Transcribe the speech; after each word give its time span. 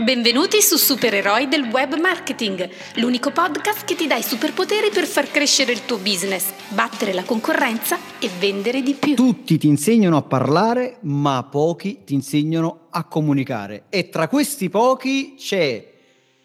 Benvenuti 0.00 0.62
su 0.62 0.76
Supereroi 0.76 1.48
del 1.48 1.64
Web 1.64 1.98
Marketing, 1.98 2.70
l'unico 2.98 3.32
podcast 3.32 3.84
che 3.84 3.96
ti 3.96 4.06
dà 4.06 4.14
i 4.14 4.22
superpoteri 4.22 4.90
per 4.90 5.06
far 5.06 5.28
crescere 5.28 5.72
il 5.72 5.84
tuo 5.86 5.96
business, 5.96 6.52
battere 6.68 7.12
la 7.12 7.24
concorrenza 7.24 7.98
e 8.20 8.30
vendere 8.38 8.80
di 8.80 8.94
più. 8.94 9.16
Tutti 9.16 9.58
ti 9.58 9.66
insegnano 9.66 10.16
a 10.16 10.22
parlare, 10.22 10.98
ma 11.00 11.44
pochi 11.50 12.04
ti 12.04 12.14
insegnano 12.14 12.86
a 12.90 13.02
comunicare. 13.06 13.86
E 13.88 14.08
tra 14.08 14.28
questi 14.28 14.68
pochi 14.68 15.34
c'è 15.36 15.94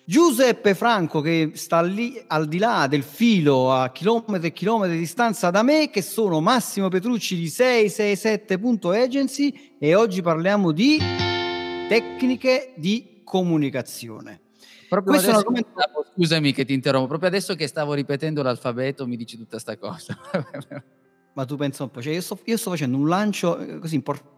Giuseppe 0.04 0.73
Franco 0.73 1.21
che 1.21 1.51
sta 1.54 1.83
lì 1.83 2.20
al 2.25 2.47
di 2.47 2.57
là 2.57 2.88
del 2.89 3.04
filo 3.04 3.71
a 3.71 3.91
chilometri 3.91 4.47
e 4.47 4.54
chilometri 4.54 4.95
di 4.95 5.01
distanza 5.01 5.51
da 5.51 5.61
me, 5.61 5.91
che 5.91 6.01
sono 6.01 6.41
Massimo 6.41 6.89
Petrucci 6.89 7.35
di 7.35 7.45
667.agency 7.45 9.75
e 9.77 9.93
oggi 9.93 10.23
parliamo 10.23 10.71
di 10.71 10.99
tecniche 11.88 12.73
di 12.75 13.11
comunicazione. 13.24 14.41
Proprio 14.90 15.18
adesso 15.18 15.40
stavo, 15.40 16.05
scusami 16.14 16.54
che 16.54 16.66
ti 16.66 16.73
interrompo, 16.73 17.08
proprio 17.08 17.30
adesso 17.30 17.55
che 17.55 17.68
stavo 17.68 17.94
ripetendo 17.94 18.44
l'alfabeto 18.44 19.08
mi 19.08 19.18
dici 19.18 19.38
tutta 19.38 19.58
sta 19.58 19.77
cosa. 19.77 20.18
Ma 21.34 21.46
tu 21.46 21.55
pensa 21.55 21.84
un 21.84 21.90
po', 21.90 22.02
cioè 22.02 22.14
io, 22.14 22.22
sto, 22.22 22.40
io 22.44 22.58
sto 22.58 22.70
facendo 22.70 22.98
un 22.98 23.08
lancio 23.08 23.58
eh, 23.58 23.80
così 23.80 23.96
importante 23.96 24.32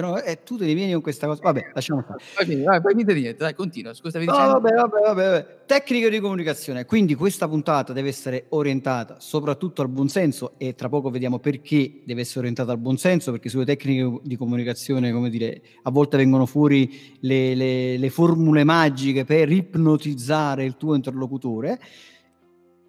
no? 0.00 0.20
E 0.20 0.42
tu 0.44 0.56
te 0.56 0.66
ne 0.66 0.74
vieni 0.74 0.92
con 0.92 1.02
questa 1.02 1.26
cosa. 1.26 1.40
Vabbè, 1.42 1.72
lasciamo. 1.74 2.04
Okay, 2.40 2.62
vai, 2.62 2.80
poi 2.80 2.94
niente, 2.94 3.12
niente, 3.14 3.36
dai, 3.38 3.54
continua. 3.54 3.92
Scusa, 3.92 4.18
no, 4.20 4.24
vabbè, 4.24 4.72
vabbè, 4.72 5.00
vabbè, 5.00 5.24
vabbè. 5.24 5.56
Tecniche 5.66 6.08
di 6.08 6.20
comunicazione. 6.20 6.84
Quindi 6.84 7.14
questa 7.14 7.48
puntata 7.48 7.92
deve 7.92 8.08
essere 8.08 8.46
orientata 8.50 9.16
soprattutto 9.18 9.82
al 9.82 9.88
buonsenso 9.88 10.52
e 10.58 10.74
tra 10.74 10.88
poco 10.88 11.10
vediamo 11.10 11.38
perché 11.38 12.02
deve 12.04 12.20
essere 12.20 12.40
orientata 12.40 12.72
al 12.72 12.78
buonsenso, 12.78 13.32
perché 13.32 13.48
sulle 13.48 13.64
tecniche 13.64 14.20
di 14.22 14.36
comunicazione, 14.36 15.12
come 15.12 15.28
dire, 15.28 15.60
a 15.82 15.90
volte 15.90 16.16
vengono 16.16 16.46
fuori 16.46 17.16
le, 17.20 17.54
le, 17.54 17.98
le 17.98 18.10
formule 18.10 18.64
magiche 18.64 19.24
per 19.24 19.50
ipnotizzare 19.50 20.64
il 20.64 20.76
tuo 20.76 20.94
interlocutore. 20.94 21.80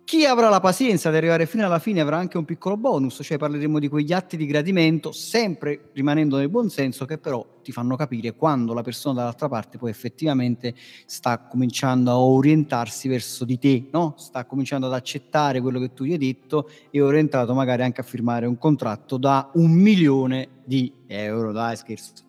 Chi 0.10 0.26
avrà 0.26 0.50
la 0.50 0.60
pazienza 0.60 1.12
di 1.12 1.18
arrivare 1.18 1.46
fino 1.46 1.64
alla 1.64 1.78
fine 1.78 2.02
avrà 2.02 2.18
anche 2.18 2.40
un 2.40 2.44
piccolo 2.44 2.76
bonus, 2.78 3.20
cioè 3.22 3.38
parleremo 3.38 3.78
di 3.78 3.88
quegli 3.88 4.12
atti 4.12 4.38
di 4.38 4.48
gradimento, 4.48 5.12
sempre 5.12 5.92
rimanendo 5.94 6.38
nel 6.38 6.50
buon 6.50 6.72
senso, 6.72 7.06
che 7.06 7.20
però 7.20 7.46
ti 7.62 7.72
fanno 7.72 7.96
capire 7.96 8.34
quando 8.34 8.74
la 8.74 8.82
persona 8.82 9.20
dall'altra 9.20 9.48
parte 9.48 9.78
poi 9.78 9.92
effettivamente 9.92 10.74
sta 11.06 11.38
cominciando 11.38 12.10
a 12.10 12.18
orientarsi 12.18 13.08
verso 13.08 13.46
di 13.46 13.60
te, 13.60 13.88
no? 13.92 14.16
sta 14.18 14.46
cominciando 14.46 14.88
ad 14.88 14.94
accettare 14.94 15.62
quello 15.62 15.80
che 15.80 15.94
tu 15.94 16.06
gli 16.06 16.14
hai 16.14 16.18
detto 16.18 16.68
e 16.90 17.02
orientato 17.02 17.54
magari 17.54 17.84
anche 17.84 18.02
a 18.02 18.04
firmare 18.04 18.48
un 18.48 18.58
contratto 18.58 19.18
da 19.18 19.52
un 19.54 19.70
milione 19.70 20.64
di 20.66 20.92
euro, 21.06 21.52
dai 21.52 21.78
scherzo. 21.78 22.24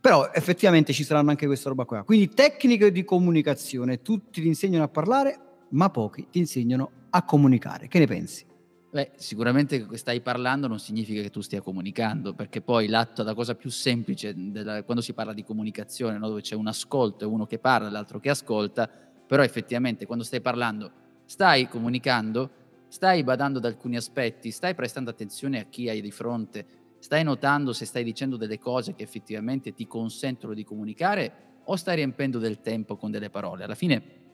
Però 0.00 0.32
effettivamente 0.32 0.92
ci 0.92 1.04
saranno 1.04 1.30
anche 1.30 1.46
questa 1.46 1.68
roba 1.68 1.84
qua. 1.84 2.02
Quindi 2.02 2.30
tecniche 2.30 2.90
di 2.90 3.04
comunicazione, 3.04 4.02
tutti 4.02 4.40
ti 4.40 4.48
insegnano 4.48 4.82
a 4.82 4.88
parlare, 4.88 5.45
ma 5.70 5.90
pochi 5.90 6.28
ti 6.30 6.38
insegnano 6.38 6.90
a 7.10 7.22
comunicare. 7.24 7.88
Che 7.88 7.98
ne 7.98 8.06
pensi? 8.06 8.44
Beh, 8.90 9.10
sicuramente 9.16 9.86
che 9.86 9.96
stai 9.98 10.20
parlando 10.20 10.68
non 10.68 10.78
significa 10.78 11.20
che 11.20 11.30
tu 11.30 11.40
stia 11.40 11.60
comunicando, 11.60 12.32
perché 12.32 12.62
poi 12.62 12.86
l'atto, 12.86 13.22
la 13.22 13.34
cosa 13.34 13.54
più 13.54 13.68
semplice 13.68 14.32
della, 14.34 14.84
quando 14.84 15.02
si 15.02 15.12
parla 15.12 15.34
di 15.34 15.44
comunicazione, 15.44 16.16
no? 16.16 16.28
dove 16.28 16.40
c'è 16.40 16.54
un 16.54 16.66
ascolto 16.66 17.24
e 17.24 17.26
uno 17.26 17.44
che 17.46 17.58
parla, 17.58 17.90
l'altro 17.90 18.20
che 18.20 18.30
ascolta, 18.30 18.88
però 18.88 19.42
effettivamente 19.42 20.06
quando 20.06 20.24
stai 20.24 20.40
parlando 20.40 21.04
stai 21.26 21.68
comunicando, 21.68 22.50
stai 22.88 23.22
badando 23.24 23.58
ad 23.58 23.64
alcuni 23.64 23.96
aspetti, 23.96 24.50
stai 24.50 24.74
prestando 24.74 25.10
attenzione 25.10 25.60
a 25.60 25.64
chi 25.64 25.88
hai 25.88 26.00
di 26.00 26.12
fronte, 26.12 26.64
stai 26.98 27.22
notando 27.22 27.72
se 27.72 27.84
stai 27.84 28.04
dicendo 28.04 28.36
delle 28.36 28.58
cose 28.58 28.94
che 28.94 29.02
effettivamente 29.02 29.74
ti 29.74 29.86
consentono 29.86 30.54
di 30.54 30.64
comunicare 30.64 31.32
o 31.64 31.76
stai 31.76 31.96
riempendo 31.96 32.38
del 32.38 32.60
tempo 32.60 32.96
con 32.96 33.10
delle 33.10 33.28
parole. 33.28 33.64
Alla 33.64 33.74
fine 33.74 34.24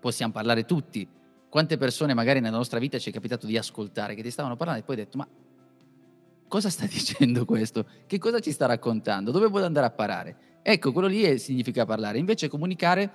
possiamo 0.00 0.32
parlare 0.32 0.64
tutti. 0.64 1.06
Quante 1.48 1.76
persone 1.76 2.14
magari 2.14 2.40
nella 2.40 2.56
nostra 2.56 2.78
vita 2.78 2.98
ci 2.98 3.10
è 3.10 3.12
capitato 3.12 3.46
di 3.46 3.56
ascoltare, 3.56 4.14
che 4.14 4.22
ti 4.22 4.30
stavano 4.30 4.56
parlando 4.56 4.82
e 4.82 4.84
poi 4.84 4.96
hai 4.96 5.04
detto, 5.04 5.18
ma 5.18 5.28
cosa 6.48 6.70
sta 6.70 6.86
dicendo 6.90 7.44
questo? 7.44 7.84
Che 8.06 8.18
cosa 8.18 8.40
ci 8.40 8.52
sta 8.52 8.66
raccontando? 8.66 9.30
Dove 9.30 9.48
vuole 9.48 9.66
andare 9.66 9.86
a 9.86 9.90
parare? 9.90 10.36
Ecco, 10.62 10.92
quello 10.92 11.08
lì 11.08 11.22
è, 11.22 11.36
significa 11.36 11.84
parlare. 11.84 12.18
Invece 12.18 12.48
comunicare 12.48 13.10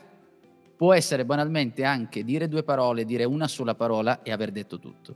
può 0.75 0.93
essere 0.93 1.25
banalmente 1.25 1.83
anche 1.83 2.23
dire 2.23 2.47
due 2.47 2.63
parole, 2.63 3.05
dire 3.05 3.23
una 3.23 3.47
sola 3.47 3.75
parola 3.75 4.23
e 4.23 4.31
aver 4.31 4.51
detto 4.51 4.79
tutto. 4.79 5.15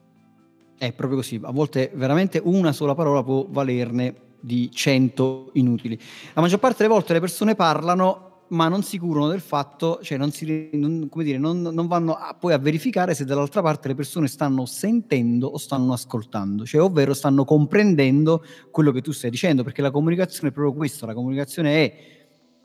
È 0.77 0.93
proprio 0.93 1.17
così, 1.17 1.39
a 1.43 1.51
volte 1.51 1.91
veramente 1.93 2.39
una 2.41 2.71
sola 2.71 2.95
parola 2.95 3.21
può 3.21 3.45
valerne 3.49 4.27
di 4.39 4.71
cento 4.71 5.49
inutili. 5.53 5.99
La 6.33 6.41
maggior 6.41 6.59
parte 6.59 6.83
delle 6.83 6.93
volte 6.93 7.13
le 7.13 7.19
persone 7.19 7.55
parlano 7.55 8.28
ma 8.49 8.67
non 8.67 8.83
si 8.83 8.97
curano 8.97 9.27
del 9.27 9.41
fatto, 9.41 9.99
cioè 10.01 10.17
non, 10.17 10.31
si, 10.31 10.69
non, 10.73 11.09
dire, 11.15 11.37
non, 11.37 11.61
non 11.61 11.87
vanno 11.87 12.13
a, 12.13 12.35
poi 12.39 12.53
a 12.53 12.57
verificare 12.57 13.13
se 13.13 13.25
dall'altra 13.25 13.61
parte 13.61 13.89
le 13.89 13.95
persone 13.95 14.27
stanno 14.27 14.65
sentendo 14.65 15.47
o 15.47 15.57
stanno 15.57 15.93
ascoltando, 15.93 16.65
cioè 16.65 16.81
ovvero 16.81 17.13
stanno 17.13 17.45
comprendendo 17.45 18.43
quello 18.71 18.91
che 18.91 19.01
tu 19.01 19.11
stai 19.11 19.29
dicendo, 19.29 19.63
perché 19.63 19.81
la 19.81 19.91
comunicazione 19.91 20.49
è 20.49 20.51
proprio 20.51 20.73
questo, 20.73 21.05
la 21.05 21.13
comunicazione 21.13 21.85
è 21.85 22.18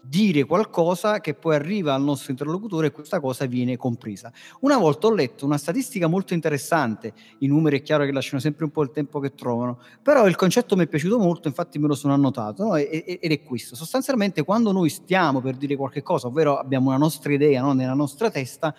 dire 0.06 0.44
qualcosa 0.44 1.20
che 1.20 1.34
poi 1.34 1.54
arriva 1.54 1.94
al 1.94 2.02
nostro 2.02 2.30
interlocutore 2.30 2.88
e 2.88 2.90
questa 2.90 3.20
cosa 3.20 3.46
viene 3.46 3.76
compresa. 3.76 4.32
Una 4.60 4.76
volta 4.76 5.06
ho 5.06 5.14
letto 5.14 5.46
una 5.46 5.58
statistica 5.58 6.06
molto 6.06 6.34
interessante, 6.34 7.12
i 7.38 7.46
numeri 7.46 7.78
è 7.78 7.82
chiaro 7.82 8.04
che 8.04 8.12
lasciano 8.12 8.40
sempre 8.40 8.64
un 8.64 8.70
po' 8.70 8.82
il 8.82 8.90
tempo 8.90 9.20
che 9.20 9.34
trovano, 9.34 9.80
però 10.02 10.26
il 10.26 10.36
concetto 10.36 10.76
mi 10.76 10.84
è 10.84 10.86
piaciuto 10.86 11.18
molto, 11.18 11.48
infatti 11.48 11.78
me 11.78 11.88
lo 11.88 11.94
sono 11.94 12.12
annotato, 12.12 12.64
no? 12.64 12.76
ed 12.76 13.18
è 13.18 13.42
questo. 13.42 13.74
Sostanzialmente 13.74 14.42
quando 14.42 14.72
noi 14.72 14.88
stiamo 14.88 15.40
per 15.40 15.56
dire 15.56 15.76
qualche 15.76 16.02
cosa, 16.02 16.26
ovvero 16.26 16.58
abbiamo 16.58 16.88
una 16.88 16.98
nostra 16.98 17.32
idea 17.32 17.62
no? 17.62 17.72
nella 17.72 17.94
nostra 17.94 18.30
testa, 18.30 18.74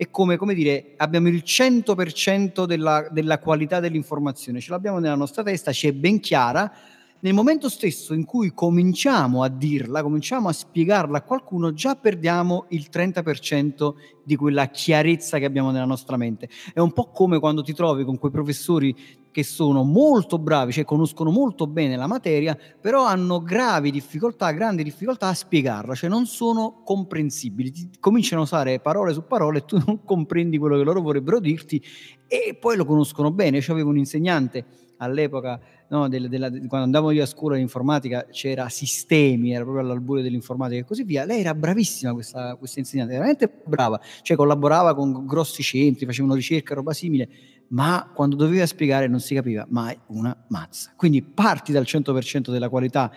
è 0.00 0.08
come, 0.10 0.38
come, 0.38 0.54
dire, 0.54 0.94
abbiamo 0.96 1.28
il 1.28 1.42
100% 1.44 2.64
della, 2.64 3.06
della 3.10 3.38
qualità 3.38 3.80
dell'informazione, 3.80 4.58
ce 4.58 4.70
l'abbiamo 4.70 4.98
nella 4.98 5.14
nostra 5.14 5.42
testa, 5.42 5.72
ci 5.72 5.88
è 5.88 5.92
ben 5.92 6.20
chiara, 6.20 6.72
nel 7.20 7.34
momento 7.34 7.68
stesso 7.68 8.14
in 8.14 8.24
cui 8.24 8.52
cominciamo 8.52 9.42
a 9.42 9.48
dirla, 9.48 10.02
cominciamo 10.02 10.48
a 10.48 10.52
spiegarla 10.52 11.18
a 11.18 11.22
qualcuno, 11.22 11.72
già 11.72 11.94
perdiamo 11.94 12.66
il 12.70 12.88
30% 12.90 13.94
di 14.24 14.36
quella 14.36 14.68
chiarezza 14.68 15.38
che 15.38 15.44
abbiamo 15.44 15.70
nella 15.70 15.84
nostra 15.84 16.16
mente. 16.16 16.48
È 16.72 16.80
un 16.80 16.92
po' 16.92 17.10
come 17.10 17.38
quando 17.38 17.62
ti 17.62 17.74
trovi 17.74 18.04
con 18.04 18.18
quei 18.18 18.32
professori 18.32 18.94
che 19.30 19.44
sono 19.44 19.82
molto 19.84 20.38
bravi, 20.38 20.72
cioè 20.72 20.84
conoscono 20.84 21.30
molto 21.30 21.66
bene 21.66 21.96
la 21.96 22.06
materia, 22.06 22.56
però 22.80 23.04
hanno 23.04 23.40
gravi 23.40 23.90
difficoltà, 23.90 24.50
grandi 24.50 24.82
difficoltà 24.82 25.28
a 25.28 25.34
spiegarla, 25.34 25.94
cioè 25.94 26.10
non 26.10 26.26
sono 26.26 26.82
comprensibili. 26.84 27.70
Ti 27.70 27.90
cominciano 28.00 28.42
a 28.42 28.44
usare 28.44 28.80
parole 28.80 29.12
su 29.12 29.26
parole 29.26 29.58
e 29.58 29.64
tu 29.64 29.80
non 29.84 30.04
comprendi 30.04 30.58
quello 30.58 30.76
che 30.76 30.82
loro 30.82 31.00
vorrebbero 31.00 31.38
dirti 31.38 31.82
e 32.26 32.56
poi 32.58 32.76
lo 32.76 32.84
conoscono 32.84 33.30
bene. 33.30 33.58
Io 33.58 33.72
avevo 33.72 33.90
un 33.90 33.98
insegnante 33.98 34.64
all'epoca 35.00 35.60
no, 35.88 36.08
della, 36.08 36.28
della, 36.28 36.48
quando 36.48 36.84
andavo 36.84 37.10
io 37.10 37.22
a 37.22 37.26
scuola 37.26 37.56
di 37.56 37.62
informatica 37.62 38.26
c'era 38.30 38.68
sistemi, 38.68 39.52
era 39.52 39.62
proprio 39.62 39.84
all'alburio 39.84 40.22
dell'informatica 40.22 40.80
e 40.80 40.84
così 40.84 41.04
via. 41.04 41.24
Lei 41.24 41.40
era 41.40 41.54
bravissima 41.54 42.12
questa, 42.12 42.56
questa 42.56 42.80
insegnante, 42.80 43.12
veramente 43.12 43.50
brava, 43.64 44.00
cioè 44.22 44.36
collaborava 44.36 44.94
con 44.94 45.26
grossi 45.26 45.62
centri, 45.62 46.06
facevano 46.06 46.34
ricerca, 46.34 46.74
roba 46.74 46.92
simile, 46.92 47.28
ma 47.70 48.10
quando 48.12 48.36
doveva 48.36 48.66
spiegare 48.66 49.06
non 49.08 49.20
si 49.20 49.34
capiva 49.34 49.66
mai 49.68 49.96
una 50.06 50.36
mazza. 50.48 50.92
Quindi 50.96 51.22
parti 51.22 51.72
dal 51.72 51.84
100% 51.84 52.50
della 52.50 52.68
qualità 52.68 53.10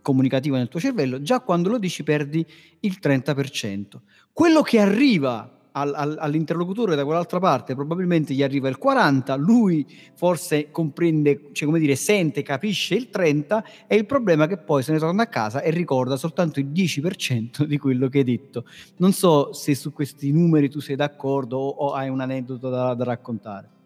comunicativa 0.00 0.56
nel 0.56 0.68
tuo 0.68 0.80
cervello, 0.80 1.20
già 1.22 1.40
quando 1.40 1.68
lo 1.68 1.78
dici 1.78 2.02
perdi 2.02 2.44
il 2.80 2.98
30%. 3.00 3.84
Quello 4.32 4.62
che 4.62 4.80
arriva 4.80 5.58
al, 5.72 5.92
al, 5.94 6.16
all'interlocutore 6.18 6.94
da 6.94 7.04
quell'altra 7.04 7.38
parte 7.38 7.74
probabilmente 7.74 8.34
gli 8.34 8.42
arriva 8.42 8.68
il 8.68 8.78
40, 8.78 9.34
lui 9.36 9.86
forse 10.14 10.70
comprende, 10.70 11.50
cioè 11.52 11.66
come 11.66 11.80
dire, 11.80 11.96
sente, 11.96 12.42
capisce 12.42 12.94
il 12.94 13.10
30 13.10 13.64
e 13.86 13.96
il 13.96 14.06
problema 14.06 14.44
è 14.44 14.48
che 14.48 14.58
poi 14.58 14.82
se 14.82 14.92
ne 14.92 14.98
torna 14.98 15.22
a 15.22 15.26
casa 15.26 15.62
e 15.62 15.70
ricorda 15.70 16.16
soltanto 16.16 16.60
il 16.60 16.66
10% 16.66 17.64
di 17.64 17.78
quello 17.78 18.08
che 18.08 18.18
hai 18.18 18.24
detto. 18.24 18.64
Non 18.98 19.12
so 19.12 19.52
se 19.52 19.74
su 19.74 19.92
questi 19.92 20.30
numeri 20.30 20.68
tu 20.68 20.80
sei 20.80 20.96
d'accordo 20.96 21.58
o, 21.58 21.68
o 21.68 21.92
hai 21.92 22.08
un 22.08 22.20
aneddoto 22.20 22.68
da, 22.68 22.94
da 22.94 23.04
raccontare. 23.04 23.80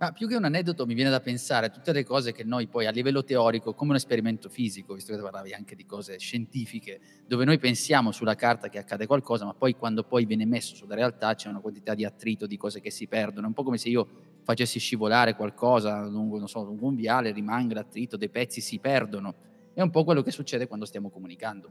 Ma 0.00 0.12
più 0.12 0.26
che 0.26 0.34
un 0.34 0.44
aneddoto 0.44 0.86
mi 0.86 0.94
viene 0.94 1.10
da 1.10 1.20
pensare 1.20 1.66
a 1.66 1.68
tutte 1.68 1.92
le 1.92 2.04
cose 2.04 2.32
che 2.32 2.42
noi 2.42 2.66
poi 2.68 2.86
a 2.86 2.90
livello 2.90 3.22
teorico, 3.22 3.74
come 3.74 3.90
un 3.90 3.96
esperimento 3.96 4.48
fisico, 4.48 4.94
visto 4.94 5.14
che 5.14 5.20
parlavi 5.20 5.52
anche 5.52 5.74
di 5.74 5.84
cose 5.84 6.18
scientifiche, 6.18 6.98
dove 7.26 7.44
noi 7.44 7.58
pensiamo 7.58 8.10
sulla 8.10 8.34
carta 8.34 8.70
che 8.70 8.78
accade 8.78 9.06
qualcosa, 9.06 9.44
ma 9.44 9.52
poi 9.52 9.76
quando 9.76 10.02
poi 10.02 10.24
viene 10.24 10.46
messo 10.46 10.74
sulla 10.74 10.94
realtà 10.94 11.34
c'è 11.34 11.50
una 11.50 11.60
quantità 11.60 11.94
di 11.94 12.06
attrito, 12.06 12.46
di 12.46 12.56
cose 12.56 12.80
che 12.80 12.90
si 12.90 13.08
perdono. 13.08 13.44
È 13.44 13.48
un 13.48 13.52
po' 13.52 13.62
come 13.62 13.76
se 13.76 13.90
io 13.90 14.08
facessi 14.42 14.78
scivolare 14.78 15.36
qualcosa 15.36 16.02
lungo, 16.06 16.46
so, 16.46 16.62
lungo 16.64 16.86
un 16.86 16.94
viale, 16.94 17.30
rimanga 17.30 17.74
l'attrito, 17.74 18.16
dei 18.16 18.30
pezzi 18.30 18.62
si 18.62 18.78
perdono. 18.78 19.34
È 19.74 19.82
un 19.82 19.90
po' 19.90 20.04
quello 20.04 20.22
che 20.22 20.30
succede 20.30 20.66
quando 20.66 20.86
stiamo 20.86 21.10
comunicando. 21.10 21.70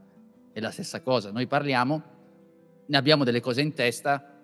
È 0.52 0.60
la 0.60 0.70
stessa 0.70 1.00
cosa. 1.00 1.32
Noi 1.32 1.48
parliamo, 1.48 2.02
ne 2.86 2.96
abbiamo 2.96 3.24
delle 3.24 3.40
cose 3.40 3.60
in 3.60 3.72
testa, 3.72 4.39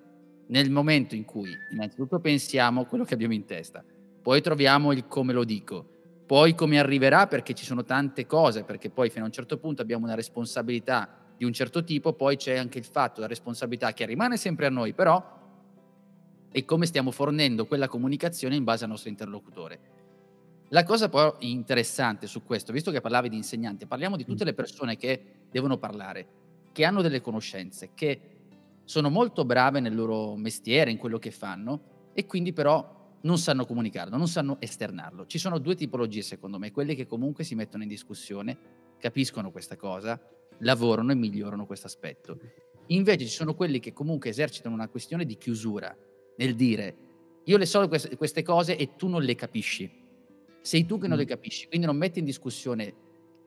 nel 0.48 0.70
momento 0.70 1.14
in 1.14 1.25
cui 1.25 1.50
innanzitutto 1.72 2.20
pensiamo 2.20 2.84
quello 2.84 3.04
che 3.04 3.14
abbiamo 3.14 3.34
in 3.34 3.44
testa, 3.44 3.84
poi 4.22 4.40
troviamo 4.40 4.93
il 4.93 5.06
come 5.06 5.32
lo 5.32 5.44
dico, 5.44 5.87
poi 6.26 6.54
come 6.54 6.78
arriverà 6.78 7.26
perché 7.26 7.54
ci 7.54 7.64
sono 7.64 7.84
tante 7.84 8.26
cose, 8.26 8.64
perché 8.64 8.90
poi 8.90 9.10
fino 9.10 9.25
a 9.25 9.26
un 9.26 9.32
certo 9.32 9.58
punto 9.58 9.82
abbiamo 9.82 10.04
una 10.04 10.14
responsabilità 10.14 11.08
di 11.37 11.44
un 11.44 11.52
certo 11.52 11.84
tipo, 11.84 12.14
poi 12.14 12.37
c'è 12.37 12.56
anche 12.56 12.78
il 12.78 12.84
fatto, 12.84 13.20
la 13.20 13.26
responsabilità 13.26 13.93
che 13.93 14.06
rimane 14.06 14.37
sempre 14.37 14.66
a 14.66 14.70
noi, 14.70 14.94
però 14.94 15.34
è 16.50 16.64
come 16.64 16.87
stiamo 16.87 17.10
fornendo 17.10 17.66
quella 17.66 17.87
comunicazione 17.87 18.56
in 18.56 18.64
base 18.64 18.84
al 18.84 18.90
nostro 18.90 19.10
interlocutore. 19.10 19.81
La 20.70 20.82
cosa 20.82 21.08
poi 21.08 21.32
interessante 21.38 22.26
su 22.26 22.43
questo, 22.43 22.72
visto 22.72 22.90
che 22.90 23.00
parlavi 23.00 23.28
di 23.28 23.37
insegnanti, 23.37 23.87
parliamo 23.87 24.16
di 24.16 24.25
tutte 24.25 24.44
le 24.44 24.54
persone 24.54 24.96
che 24.96 25.22
devono 25.50 25.76
parlare, 25.76 26.26
che 26.72 26.84
hanno 26.84 27.02
delle 27.02 27.20
conoscenze, 27.20 27.90
che 27.94 28.36
sono 28.87 29.11
molto 29.11 29.44
brave 29.44 29.81
nel 29.81 29.94
loro 29.94 30.37
mestiere, 30.37 30.91
in 30.91 30.97
quello 30.97 31.19
che 31.19 31.31
fanno, 31.31 32.11
e 32.15 32.25
quindi 32.25 32.55
però 32.55 33.19
non 33.23 33.37
sanno 33.37 33.67
comunicarlo, 33.67 34.17
non 34.17 34.29
sanno 34.29 34.56
esternarlo. 34.61 35.27
Ci 35.27 35.38
sono 35.38 35.59
due 35.59 35.75
tipologie, 35.75 36.23
secondo 36.23 36.59
me, 36.59 36.71
quelle 36.71 36.94
che 36.94 37.05
comunque 37.05 37.44
si 37.44 37.55
mettono 37.55 37.83
in 37.83 37.88
discussione, 37.88 38.56
capiscono 38.99 39.50
questa 39.50 39.77
cosa, 39.77 40.19
lavorano 40.61 41.11
e 41.11 41.17
migliorano 41.17 41.67
questo 41.67 41.88
aspetto. 41.88 42.38
Invece 42.87 43.27
ci 43.27 43.35
sono 43.35 43.55
quelli 43.55 43.81
che 43.81 43.93
comunque 43.93 44.31
esercitano 44.31 44.75
una 44.75 44.89
questione 44.89 45.27
di 45.27 45.37
chiusura, 45.37 45.94
nel 46.37 46.55
dire 46.55 46.97
io 47.44 47.56
le 47.56 47.67
so 47.67 47.87
queste, 47.89 48.43
cose 48.43 48.77
e 48.77 48.94
tu 48.97 49.09
non 49.09 49.23
le 49.23 49.35
capisci. 49.35 49.91
Sei 50.61 50.85
tu 50.85 50.99
che 50.99 51.09
non 51.09 51.17
le 51.17 51.25
mm. 51.25 51.29
capisci, 51.29 51.69
quindi 51.69 51.87
non 51.87 51.97
metti 51.97 52.21
in 52.21 52.25
discussione 52.25 52.94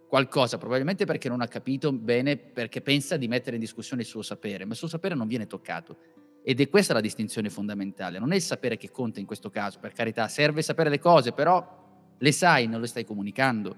qualcosa, 0.09 0.57
probabilmente 0.57 1.05
perché 1.05 1.29
non 1.29 1.39
ha 1.39 1.47
capito 1.47 1.93
bene, 1.93 2.35
perché 2.35 2.81
pensa 2.81 3.15
di 3.15 3.27
mettere 3.27 3.57
in 3.57 3.61
discussione 3.61 4.01
il 4.01 4.07
suo 4.07 4.23
sapere, 4.23 4.65
ma 4.65 4.71
il 4.71 4.77
suo 4.77 4.87
sapere 4.87 5.13
non 5.13 5.27
viene 5.27 5.45
toccato. 5.45 5.97
Ed 6.43 6.59
è 6.59 6.67
questa 6.67 6.93
la 6.93 6.99
distinzione 6.99 7.51
fondamentale, 7.51 8.17
non 8.17 8.31
è 8.31 8.35
il 8.35 8.41
sapere 8.41 8.75
che 8.75 8.89
conta 8.89 9.19
in 9.19 9.27
questo 9.27 9.51
caso, 9.51 9.77
per 9.77 9.93
carità, 9.93 10.27
serve 10.27 10.63
sapere 10.63 10.89
le 10.89 10.99
cose, 10.99 11.31
però 11.31 12.15
le 12.17 12.31
sai, 12.31 12.67
non 12.67 12.81
le 12.81 12.87
stai 12.87 13.05
comunicando. 13.05 13.77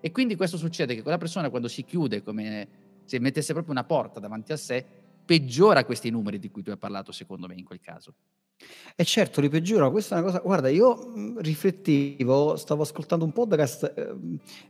E 0.00 0.10
quindi 0.10 0.34
questo 0.34 0.56
succede 0.56 0.96
che 0.96 1.02
quella 1.02 1.16
persona 1.16 1.48
quando 1.48 1.68
si 1.68 1.84
chiude, 1.84 2.24
come 2.24 2.68
se 3.04 3.20
mettesse 3.20 3.52
proprio 3.52 3.72
una 3.72 3.84
porta 3.84 4.18
davanti 4.18 4.50
a 4.50 4.56
sé, 4.56 4.84
peggiora 5.24 5.84
questi 5.84 6.10
numeri 6.10 6.40
di 6.40 6.50
cui 6.50 6.64
tu 6.64 6.70
hai 6.70 6.76
parlato, 6.76 7.12
secondo 7.12 7.46
me, 7.46 7.54
in 7.54 7.64
quel 7.64 7.80
caso. 7.80 8.14
E 8.94 9.04
certo, 9.04 9.40
li 9.40 9.48
peggiora. 9.48 9.88
Questa 9.90 10.16
è 10.16 10.20
una 10.20 10.26
cosa. 10.26 10.42
Guarda, 10.44 10.68
io 10.68 10.94
mh, 11.14 11.40
riflettevo, 11.40 12.56
stavo 12.56 12.82
ascoltando 12.82 13.24
un 13.24 13.32
podcast, 13.32 13.92
eh, 13.96 14.14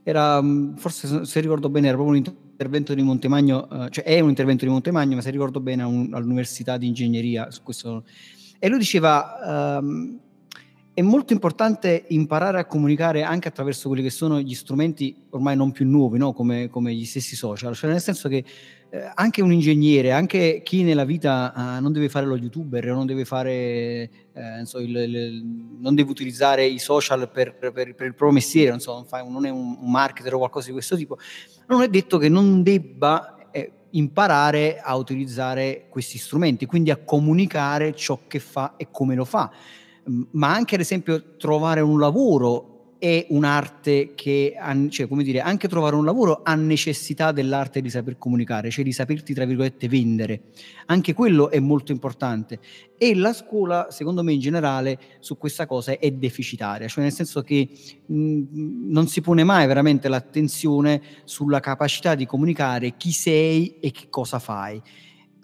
era 0.03 0.41
forse 0.75 1.25
se 1.25 1.39
ricordo 1.39 1.69
bene, 1.69 1.87
era 1.87 1.97
proprio 1.97 2.17
un 2.17 2.23
intervento 2.25 2.93
di 2.93 3.01
Montemagno, 3.01 3.69
eh, 3.69 3.89
cioè 3.89 4.03
è 4.05 4.19
un 4.19 4.29
intervento 4.29 4.65
di 4.65 4.71
Montemagno, 4.71 5.15
ma 5.15 5.21
se 5.21 5.29
ricordo 5.29 5.59
bene, 5.59 5.83
un, 5.83 6.09
all'Università 6.13 6.77
di 6.77 6.87
Ingegneria 6.87 7.51
su 7.51 7.63
questo. 7.63 8.03
E 8.59 8.69
lui 8.69 8.79
diceva. 8.79 9.77
Ehm, 9.77 10.19
è 10.95 11.01
molto 11.01 11.33
importante 11.33 12.05
imparare 12.09 12.59
a 12.59 12.65
comunicare 12.65 13.23
anche 13.23 13.47
attraverso 13.47 13.87
quelli 13.87 14.03
che 14.03 14.11
sono 14.11 14.39
gli 14.39 14.53
strumenti 14.53 15.25
ormai 15.31 15.55
non 15.55 15.71
più 15.71 15.87
nuovi, 15.87 16.19
no? 16.19 16.33
come, 16.33 16.69
come, 16.69 16.93
gli 16.93 17.05
stessi 17.05 17.35
social, 17.35 17.73
cioè 17.73 17.89
nel 17.89 17.99
senso 17.99 18.29
che 18.29 18.45
eh, 18.93 19.11
anche 19.15 19.41
un 19.41 19.51
ingegnere, 19.51 20.11
anche 20.11 20.61
chi 20.63 20.83
nella 20.83 21.03
vita 21.03 21.51
eh, 21.51 21.79
non 21.79 21.91
deve 21.91 22.09
fare 22.09 22.27
lo 22.27 22.37
youtuber, 22.37 22.85
non 22.85 23.07
deve, 23.07 23.25
fare, 23.25 23.51
eh, 23.51 24.65
so, 24.65 24.77
il, 24.77 24.95
il, 24.95 25.43
non 25.79 25.95
deve 25.95 26.11
utilizzare 26.11 26.63
i 26.63 26.77
social 26.77 27.27
per, 27.31 27.55
per, 27.55 27.71
per 27.71 27.87
il 27.87 27.95
proprio 27.95 28.29
mestiere, 28.29 28.69
non, 28.69 28.79
so, 28.79 28.93
non, 28.93 29.05
fa, 29.05 29.23
non, 29.23 29.47
è 29.47 29.49
un, 29.49 29.79
un 29.81 29.89
marketer 29.89 30.35
o 30.35 30.37
qualcosa 30.37 30.67
di 30.67 30.73
questo 30.73 30.95
tipo, 30.95 31.17
non 31.69 31.81
è 31.81 31.87
detto 31.87 32.19
che 32.19 32.29
non 32.29 32.61
debba 32.61 33.49
eh, 33.49 33.71
imparare 33.89 34.79
a 34.79 34.95
utilizzare 34.95 35.87
questi 35.89 36.19
strumenti, 36.19 36.67
quindi 36.67 36.91
a 36.91 36.97
comunicare 36.97 37.95
ciò 37.95 38.19
che 38.27 38.37
fa 38.37 38.75
e 38.77 38.89
come 38.91 39.15
lo 39.15 39.25
fa. 39.25 39.51
Ma 40.33 40.53
anche 40.53 40.75
ad 40.75 40.81
esempio 40.81 41.35
trovare 41.37 41.81
un 41.81 41.97
lavoro 41.97 42.72
è 43.03 43.25
un'arte 43.31 44.13
che, 44.15 44.55
cioè 44.87 45.09
come 45.09 45.23
dire, 45.23 45.41
anche 45.41 45.67
trovare 45.67 45.97
un 45.97 46.05
lavoro 46.05 46.39
ha 46.41 46.55
necessità 46.55 47.33
dell'arte 47.33 47.81
di 47.81 47.89
saper 47.89 48.17
comunicare, 48.17 48.69
cioè 48.69 48.85
di 48.85 48.93
saperti, 48.93 49.33
tra 49.33 49.43
virgolette, 49.43 49.89
vendere. 49.89 50.43
Anche 50.85 51.13
quello 51.13 51.49
è 51.49 51.59
molto 51.59 51.91
importante. 51.91 52.59
E 52.97 53.13
la 53.13 53.33
scuola, 53.33 53.87
secondo 53.89 54.23
me 54.23 54.31
in 54.31 54.39
generale, 54.39 54.97
su 55.19 55.37
questa 55.37 55.65
cosa 55.65 55.99
è 55.99 56.11
deficitaria, 56.11 56.87
cioè 56.87 57.03
nel 57.03 57.11
senso 57.11 57.41
che 57.41 57.67
mh, 58.05 58.41
non 58.89 59.07
si 59.07 59.19
pone 59.19 59.43
mai 59.43 59.67
veramente 59.67 60.07
l'attenzione 60.07 61.01
sulla 61.25 61.59
capacità 61.59 62.15
di 62.15 62.25
comunicare 62.25 62.95
chi 62.95 63.11
sei 63.11 63.79
e 63.81 63.91
che 63.91 64.05
cosa 64.09 64.39
fai 64.39 64.81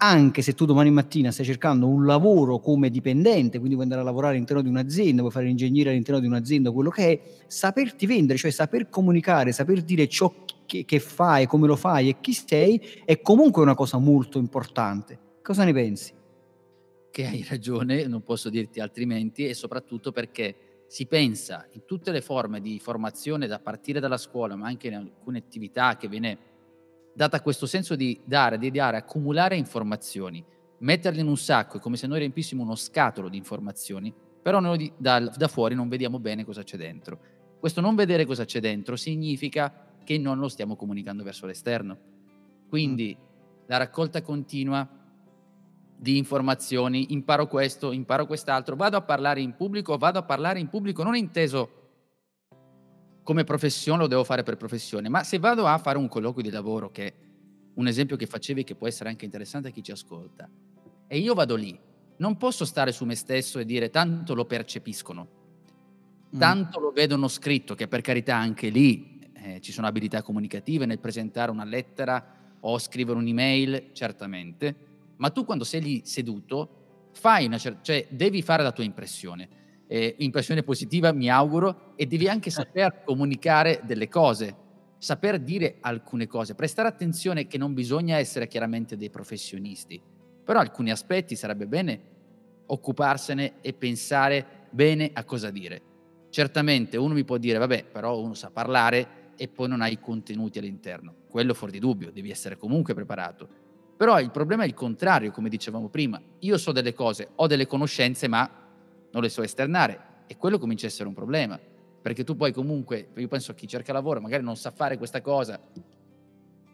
anche 0.02 0.40
se 0.40 0.54
tu 0.54 0.64
domani 0.64 0.90
mattina 0.90 1.30
stai 1.30 1.44
cercando 1.44 1.86
un 1.86 2.06
lavoro 2.06 2.58
come 2.58 2.88
dipendente, 2.88 3.58
quindi 3.58 3.74
vuoi 3.74 3.82
andare 3.82 4.00
a 4.00 4.04
lavorare 4.04 4.34
all'interno 4.34 4.62
di 4.62 4.68
un'azienda, 4.70 5.20
vuoi 5.20 5.32
fare 5.32 5.44
l'ingegnere 5.44 5.90
all'interno 5.90 6.20
di 6.20 6.26
un'azienda, 6.26 6.70
quello 6.70 6.88
che 6.88 7.12
è, 7.12 7.20
saperti 7.46 8.06
vendere, 8.06 8.38
cioè 8.38 8.50
saper 8.50 8.88
comunicare, 8.88 9.52
saper 9.52 9.82
dire 9.82 10.08
ciò 10.08 10.32
che, 10.64 10.86
che 10.86 11.00
fai, 11.00 11.46
come 11.46 11.66
lo 11.66 11.76
fai 11.76 12.08
e 12.08 12.16
chi 12.20 12.32
sei, 12.32 12.80
è 13.04 13.20
comunque 13.20 13.60
una 13.60 13.74
cosa 13.74 13.98
molto 13.98 14.38
importante. 14.38 15.18
Cosa 15.42 15.64
ne 15.64 15.72
pensi? 15.74 16.14
Che 17.10 17.26
hai 17.26 17.44
ragione, 17.46 18.06
non 18.06 18.22
posso 18.22 18.48
dirti 18.48 18.80
altrimenti, 18.80 19.46
e 19.46 19.52
soprattutto 19.52 20.12
perché 20.12 20.84
si 20.86 21.04
pensa 21.06 21.66
in 21.72 21.84
tutte 21.84 22.10
le 22.10 22.22
forme 22.22 22.62
di 22.62 22.78
formazione, 22.78 23.46
da 23.46 23.58
partire 23.58 24.00
dalla 24.00 24.16
scuola, 24.16 24.56
ma 24.56 24.66
anche 24.66 24.86
in 24.86 24.94
alcune 24.94 25.38
attività 25.38 25.96
che 25.98 26.08
viene 26.08 26.38
data 27.12 27.40
questo 27.40 27.66
senso 27.66 27.96
di 27.96 28.20
dare, 28.24 28.58
di 28.58 28.70
dare, 28.70 28.96
accumulare 28.96 29.56
informazioni, 29.56 30.44
metterle 30.78 31.20
in 31.20 31.28
un 31.28 31.36
sacco, 31.36 31.78
è 31.78 31.80
come 31.80 31.96
se 31.96 32.06
noi 32.06 32.20
riempissimo 32.20 32.62
uno 32.62 32.74
scatolo 32.74 33.28
di 33.28 33.36
informazioni, 33.36 34.12
però 34.42 34.60
noi 34.60 34.92
da, 34.96 35.20
da 35.20 35.48
fuori 35.48 35.74
non 35.74 35.88
vediamo 35.88 36.18
bene 36.18 36.44
cosa 36.44 36.62
c'è 36.62 36.76
dentro. 36.76 37.18
Questo 37.58 37.80
non 37.80 37.94
vedere 37.94 38.24
cosa 38.24 38.44
c'è 38.44 38.60
dentro 38.60 38.96
significa 38.96 39.88
che 40.02 40.16
non 40.18 40.38
lo 40.38 40.48
stiamo 40.48 40.76
comunicando 40.76 41.22
verso 41.22 41.46
l'esterno. 41.46 41.98
Quindi 42.68 43.16
mm. 43.18 43.24
la 43.66 43.76
raccolta 43.76 44.22
continua 44.22 44.88
di 45.96 46.16
informazioni, 46.16 47.12
imparo 47.12 47.46
questo, 47.46 47.92
imparo 47.92 48.24
quest'altro, 48.24 48.74
vado 48.74 48.96
a 48.96 49.02
parlare 49.02 49.42
in 49.42 49.54
pubblico, 49.54 49.98
vado 49.98 50.18
a 50.18 50.22
parlare 50.22 50.58
in 50.58 50.68
pubblico 50.68 51.02
non 51.02 51.14
inteso 51.14 51.79
come 53.30 53.44
professione 53.44 54.00
lo 54.00 54.08
devo 54.08 54.24
fare 54.24 54.42
per 54.42 54.56
professione, 54.56 55.08
ma 55.08 55.22
se 55.22 55.38
vado 55.38 55.64
a 55.64 55.78
fare 55.78 55.98
un 55.98 56.08
colloquio 56.08 56.42
di 56.42 56.50
lavoro, 56.50 56.90
che 56.90 57.06
è 57.06 57.14
un 57.74 57.86
esempio 57.86 58.16
che 58.16 58.26
facevi 58.26 58.64
che 58.64 58.74
può 58.74 58.88
essere 58.88 59.08
anche 59.08 59.24
interessante 59.24 59.68
a 59.68 59.70
chi 59.70 59.84
ci 59.84 59.92
ascolta, 59.92 60.50
e 61.06 61.16
io 61.16 61.32
vado 61.32 61.54
lì, 61.54 61.78
non 62.16 62.36
posso 62.36 62.64
stare 62.64 62.90
su 62.90 63.04
me 63.04 63.14
stesso 63.14 63.60
e 63.60 63.64
dire 63.64 63.88
tanto 63.88 64.34
lo 64.34 64.46
percepiscono, 64.46 65.28
mm. 66.34 66.38
tanto 66.40 66.80
mm. 66.80 66.82
lo 66.82 66.90
vedono 66.90 67.28
scritto, 67.28 67.76
che 67.76 67.86
per 67.86 68.00
carità 68.00 68.34
anche 68.34 68.68
lì 68.68 69.20
eh, 69.32 69.60
ci 69.60 69.70
sono 69.70 69.86
abilità 69.86 70.22
comunicative 70.22 70.84
nel 70.84 70.98
presentare 70.98 71.52
una 71.52 71.62
lettera 71.62 72.56
o 72.58 72.78
scrivere 72.80 73.16
un'email, 73.16 73.90
certamente, 73.92 74.74
ma 75.18 75.30
tu 75.30 75.44
quando 75.44 75.62
sei 75.62 75.82
lì 75.82 76.02
seduto 76.04 77.10
fai 77.12 77.46
una 77.46 77.58
cer- 77.58 77.80
cioè 77.82 78.08
devi 78.10 78.42
fare 78.42 78.64
la 78.64 78.72
tua 78.72 78.82
impressione 78.82 79.59
eh, 79.92 80.14
impressione 80.18 80.62
positiva, 80.62 81.10
mi 81.10 81.28
auguro, 81.28 81.94
e 81.96 82.06
devi 82.06 82.28
anche 82.28 82.48
saper 82.50 83.02
comunicare 83.04 83.80
delle 83.82 84.08
cose, 84.08 84.54
saper 84.98 85.40
dire 85.40 85.78
alcune 85.80 86.28
cose, 86.28 86.54
prestare 86.54 86.86
attenzione 86.86 87.48
che 87.48 87.58
non 87.58 87.74
bisogna 87.74 88.16
essere 88.16 88.46
chiaramente 88.46 88.96
dei 88.96 89.10
professionisti, 89.10 90.00
però 90.44 90.60
alcuni 90.60 90.92
aspetti 90.92 91.34
sarebbe 91.34 91.66
bene 91.66 92.00
occuparsene 92.66 93.54
e 93.60 93.72
pensare 93.72 94.68
bene 94.70 95.10
a 95.12 95.24
cosa 95.24 95.50
dire. 95.50 95.82
Certamente 96.30 96.96
uno 96.96 97.14
mi 97.14 97.24
può 97.24 97.36
dire, 97.36 97.58
vabbè, 97.58 97.86
però 97.86 98.20
uno 98.20 98.34
sa 98.34 98.50
parlare 98.50 99.32
e 99.36 99.48
poi 99.48 99.66
non 99.66 99.80
ha 99.80 99.88
i 99.88 99.98
contenuti 99.98 100.60
all'interno. 100.60 101.14
Quello 101.28 101.52
fuori 101.52 101.72
di 101.72 101.80
dubbio, 101.80 102.12
devi 102.12 102.30
essere 102.30 102.56
comunque 102.56 102.94
preparato. 102.94 103.48
Però 103.96 104.20
il 104.20 104.30
problema 104.30 104.62
è 104.62 104.66
il 104.66 104.74
contrario, 104.74 105.32
come 105.32 105.48
dicevamo 105.48 105.88
prima. 105.88 106.22
Io 106.38 106.58
so 106.58 106.70
delle 106.70 106.94
cose, 106.94 107.30
ho 107.34 107.48
delle 107.48 107.66
conoscenze, 107.66 108.28
ma 108.28 108.59
non 109.12 109.22
le 109.22 109.28
so 109.28 109.42
esternare 109.42 110.08
e 110.26 110.36
quello 110.36 110.58
comincia 110.58 110.86
a 110.86 110.88
essere 110.88 111.08
un 111.08 111.14
problema, 111.14 111.58
perché 112.00 112.24
tu 112.24 112.36
poi 112.36 112.52
comunque, 112.52 113.08
io 113.14 113.28
penso 113.28 113.50
a 113.50 113.54
chi 113.54 113.66
cerca 113.66 113.92
lavoro, 113.92 114.20
magari 114.20 114.42
non 114.42 114.56
sa 114.56 114.70
fare 114.70 114.96
questa 114.96 115.20
cosa 115.20 115.60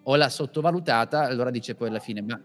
o 0.09 0.15
l'ha 0.15 0.29
sottovalutata, 0.29 1.23
allora 1.23 1.51
dice 1.51 1.75
poi 1.75 1.89
alla 1.89 1.99
fine, 1.99 2.23
ma 2.23 2.41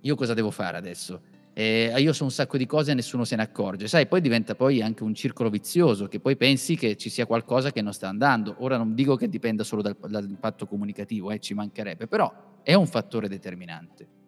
io 0.00 0.14
cosa 0.14 0.34
devo 0.34 0.50
fare 0.50 0.76
adesso? 0.76 1.22
Eh, 1.54 1.92
io 1.98 2.12
so 2.12 2.24
un 2.24 2.30
sacco 2.30 2.56
di 2.56 2.66
cose 2.66 2.92
e 2.92 2.94
nessuno 2.94 3.24
se 3.24 3.36
ne 3.36 3.42
accorge, 3.42 3.88
sai, 3.88 4.06
poi 4.06 4.20
diventa 4.20 4.54
poi 4.54 4.80
anche 4.80 5.02
un 5.02 5.14
circolo 5.14 5.50
vizioso, 5.50 6.06
che 6.06 6.20
poi 6.20 6.36
pensi 6.36 6.76
che 6.76 6.96
ci 6.96 7.10
sia 7.10 7.26
qualcosa 7.26 7.72
che 7.72 7.82
non 7.82 7.92
sta 7.92 8.08
andando. 8.08 8.56
Ora 8.58 8.76
non 8.76 8.94
dico 8.94 9.16
che 9.16 9.28
dipenda 9.28 9.64
solo 9.64 9.82
dal, 9.82 9.96
dall'impatto 10.08 10.66
comunicativo, 10.66 11.30
eh, 11.30 11.40
ci 11.40 11.52
mancherebbe, 11.52 12.06
però 12.06 12.32
è 12.62 12.74
un 12.74 12.86
fattore 12.86 13.28
determinante. 13.28 14.20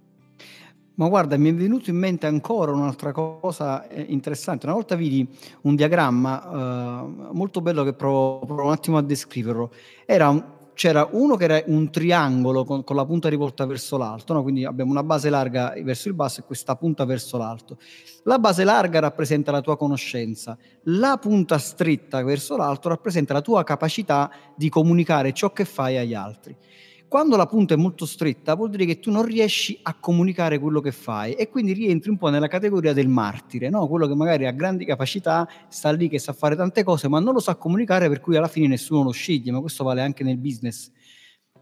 Ma 0.97 1.09
guarda, 1.09 1.37
mi 1.37 1.51
è 1.51 1.55
venuto 1.55 1.91
in 1.91 1.97
mente 1.97 2.27
ancora 2.27 2.71
un'altra 2.71 3.11
cosa 3.11 3.89
eh, 3.89 4.07
interessante. 4.09 4.67
Una 4.67 4.77
volta 4.77 4.95
vidi 4.95 5.29
un 5.63 5.75
diagramma 5.75 6.45
eh, 6.45 7.33
molto 7.33 7.61
bello 7.61 7.83
che 7.83 7.95
provo, 7.95 8.47
provo, 8.47 8.63
un 8.67 8.71
attimo 8.71 8.97
a 8.97 9.03
descriverlo. 9.03 9.73
Un, 10.07 10.45
c'era 10.75 11.09
uno 11.11 11.37
che 11.37 11.45
era 11.45 11.63
un 11.67 11.91
triangolo 11.91 12.65
con, 12.65 12.85
con 12.85 12.95
la 12.95 13.05
punta 13.05 13.29
rivolta 13.29 13.67
verso 13.67 13.97
l'alto, 13.97 14.35
no? 14.35 14.43
quindi 14.43 14.65
abbiamo 14.65 14.91
una 14.91 15.03
base 15.03 15.31
larga 15.31 15.73
verso 15.83 16.09
il 16.09 16.15
basso 16.15 16.41
e 16.41 16.45
questa 16.45 16.77
punta 16.77 17.05
verso 17.05 17.39
l'alto. 17.39 17.79
La 18.25 18.39
base 18.39 18.63
larga 18.63 19.01
rappresenta 19.01 19.51
la 19.51 19.61
tua 19.61 19.77
conoscenza, 19.77 20.57
la 20.85 21.17
punta 21.21 21.59
stretta 21.59 22.23
verso 22.23 22.57
l'alto 22.57 22.89
rappresenta 22.89 23.33
la 23.33 23.41
tua 23.41 23.65
capacità 23.65 24.31
di 24.55 24.69
comunicare 24.69 25.33
ciò 25.33 25.53
che 25.53 25.65
fai 25.65 25.97
agli 25.97 26.15
altri. 26.15 26.57
Quando 27.09 27.37
la 27.37 27.47
punta 27.47 27.75
è 27.75 27.77
molto 27.77 28.07
stretta 28.07 28.55
vuol 28.55 28.71
dire 28.71 28.85
che 28.87 28.99
tu 28.99 29.11
non 29.11 29.25
riesci 29.25 29.79
a 29.83 29.95
comunicare 29.95 30.59
quello 30.59 30.81
che 30.81 30.91
fai 30.91 31.35
e 31.35 31.49
quindi 31.49 31.73
rientri 31.73 32.11
un 32.11 32.17
po' 32.17 32.29
nella 32.29 32.49
categoria 32.49 32.93
del 32.93 33.09
martire, 33.09 33.69
no? 33.69 33.87
quello 33.87 34.09
che 34.09 34.15
magari 34.15 34.47
ha 34.47 34.51
grandi 34.51 34.85
capacità, 34.85 35.49
sta 35.69 35.93
lì 35.93 36.09
che 36.09 36.19
sa 36.19 36.33
fare 36.33 36.57
tante 36.57 36.83
cose 36.83 37.09
ma 37.09 37.21
non 37.21 37.35
lo 37.35 37.41
sa 37.41 37.55
comunicare 37.55 38.09
per 38.09 38.21
cui 38.21 38.37
alla 38.37 38.49
fine 38.49 38.67
nessuno 38.67 39.05
lo 39.05 39.13
sceglie, 39.13 39.53
ma 39.53 39.61
questo 39.61 39.85
vale 39.85 40.03
anche 40.03 40.25
nel 40.25 40.39
business. 40.39 40.91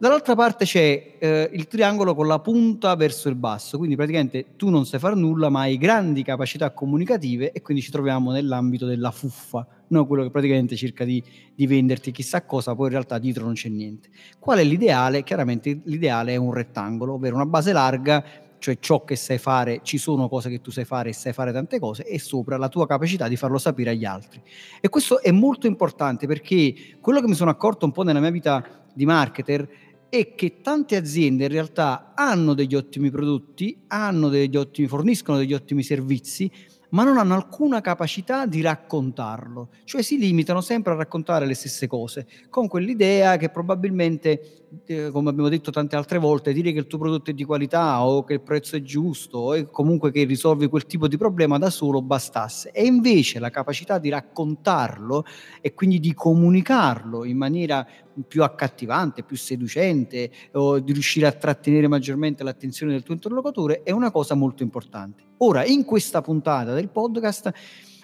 Dall'altra 0.02 0.34
parte 0.34 0.64
c'è 0.64 1.16
eh, 1.20 1.50
il 1.52 1.68
triangolo 1.68 2.16
con 2.16 2.26
la 2.26 2.40
punta 2.40 2.96
verso 2.96 3.28
il 3.28 3.36
basso, 3.36 3.76
quindi 3.78 3.94
praticamente 3.94 4.56
tu 4.56 4.68
non 4.68 4.84
sai 4.84 4.98
fare 4.98 5.14
nulla 5.14 5.48
ma 5.48 5.60
hai 5.60 5.76
grandi 5.78 6.24
capacità 6.24 6.72
comunicative 6.72 7.52
e 7.52 7.62
quindi 7.62 7.84
ci 7.84 7.92
troviamo 7.92 8.32
nell'ambito 8.32 8.86
della 8.86 9.12
fuffa, 9.12 9.64
no? 9.92 10.06
quello 10.06 10.24
che 10.24 10.30
praticamente 10.30 10.74
cerca 10.76 11.04
di, 11.04 11.22
di, 11.54 11.66
venderti 11.66 12.10
chissà 12.10 12.44
cosa, 12.44 12.74
poi 12.74 12.86
in 12.86 12.92
realtà 12.92 13.18
dietro 13.18 13.44
non 13.44 13.54
c'è 13.54 13.68
niente. 13.68 14.08
Qual 14.38 14.58
è 14.58 14.64
l'ideale? 14.64 15.22
Chiaramente 15.22 15.80
l'ideale 15.84 16.32
è 16.32 16.36
un 16.36 16.52
rettangolo, 16.52 17.14
ovvero 17.14 17.36
una 17.36 17.46
base 17.46 17.72
larga, 17.72 18.24
cioè 18.58 18.78
ciò 18.78 19.04
che 19.04 19.16
sai 19.16 19.38
fare, 19.38 19.80
ci 19.82 19.98
sono 19.98 20.28
cose 20.28 20.48
che 20.48 20.60
tu 20.60 20.70
sai 20.70 20.84
fare 20.84 21.10
e 21.10 21.12
sai 21.12 21.32
fare 21.32 21.52
tante 21.52 21.78
cose, 21.78 22.04
e 22.04 22.18
sopra 22.18 22.56
la 22.56 22.68
tua 22.68 22.86
capacità 22.86 23.28
di 23.28 23.36
farlo 23.36 23.58
sapere 23.58 23.90
agli 23.90 24.04
altri. 24.04 24.40
E 24.80 24.88
questo 24.88 25.20
è 25.20 25.30
molto 25.30 25.66
importante 25.66 26.26
perché 26.26 26.96
quello 27.00 27.20
che 27.20 27.28
mi 27.28 27.34
sono 27.34 27.50
accorto 27.50 27.84
un 27.84 27.92
po' 27.92 28.02
nella 28.02 28.20
mia 28.20 28.30
vita 28.30 28.84
di 28.94 29.04
marketer 29.04 29.68
è 30.08 30.34
che 30.34 30.60
tante 30.60 30.96
aziende 30.96 31.44
in 31.44 31.50
realtà 31.50 32.12
hanno 32.14 32.52
degli 32.52 32.74
ottimi 32.74 33.10
prodotti, 33.10 33.84
hanno 33.86 34.28
degli 34.28 34.56
ottimi, 34.56 34.86
forniscono 34.86 35.38
degli 35.38 35.54
ottimi 35.54 35.82
servizi, 35.82 36.50
ma 36.92 37.04
non 37.04 37.18
hanno 37.18 37.34
alcuna 37.34 37.80
capacità 37.80 38.46
di 38.46 38.60
raccontarlo, 38.60 39.70
cioè 39.84 40.02
si 40.02 40.18
limitano 40.18 40.60
sempre 40.60 40.92
a 40.92 40.96
raccontare 40.96 41.46
le 41.46 41.54
stesse 41.54 41.86
cose, 41.86 42.26
con 42.50 42.68
quell'idea 42.68 43.36
che 43.36 43.48
probabilmente, 43.48 44.68
eh, 44.86 45.10
come 45.10 45.30
abbiamo 45.30 45.48
detto 45.48 45.70
tante 45.70 45.96
altre 45.96 46.18
volte, 46.18 46.52
dire 46.52 46.72
che 46.72 46.78
il 46.78 46.86
tuo 46.86 46.98
prodotto 46.98 47.30
è 47.30 47.34
di 47.34 47.44
qualità 47.44 48.04
o 48.04 48.24
che 48.24 48.34
il 48.34 48.42
prezzo 48.42 48.76
è 48.76 48.82
giusto 48.82 49.38
o 49.38 49.64
comunque 49.70 50.10
che 50.10 50.24
risolvi 50.24 50.68
quel 50.68 50.86
tipo 50.86 51.08
di 51.08 51.16
problema 51.16 51.56
da 51.58 51.70
solo 51.70 52.02
bastasse. 52.02 52.70
E 52.72 52.84
invece 52.84 53.38
la 53.38 53.50
capacità 53.50 53.98
di 53.98 54.10
raccontarlo 54.10 55.24
e 55.60 55.72
quindi 55.72 55.98
di 55.98 56.12
comunicarlo 56.12 57.24
in 57.24 57.38
maniera 57.38 57.86
più 58.26 58.42
accattivante, 58.42 59.22
più 59.22 59.36
seducente 59.36 60.30
o 60.52 60.78
di 60.78 60.92
riuscire 60.92 61.26
a 61.26 61.32
trattenere 61.32 61.88
maggiormente 61.88 62.42
l'attenzione 62.42 62.92
del 62.92 63.02
tuo 63.02 63.14
interlocutore 63.14 63.82
è 63.82 63.90
una 63.90 64.10
cosa 64.10 64.34
molto 64.34 64.62
importante. 64.62 65.30
Ora, 65.38 65.64
in 65.64 65.84
questa 65.84 66.20
puntata 66.20 66.72
del 66.82 66.90
podcast, 66.90 67.52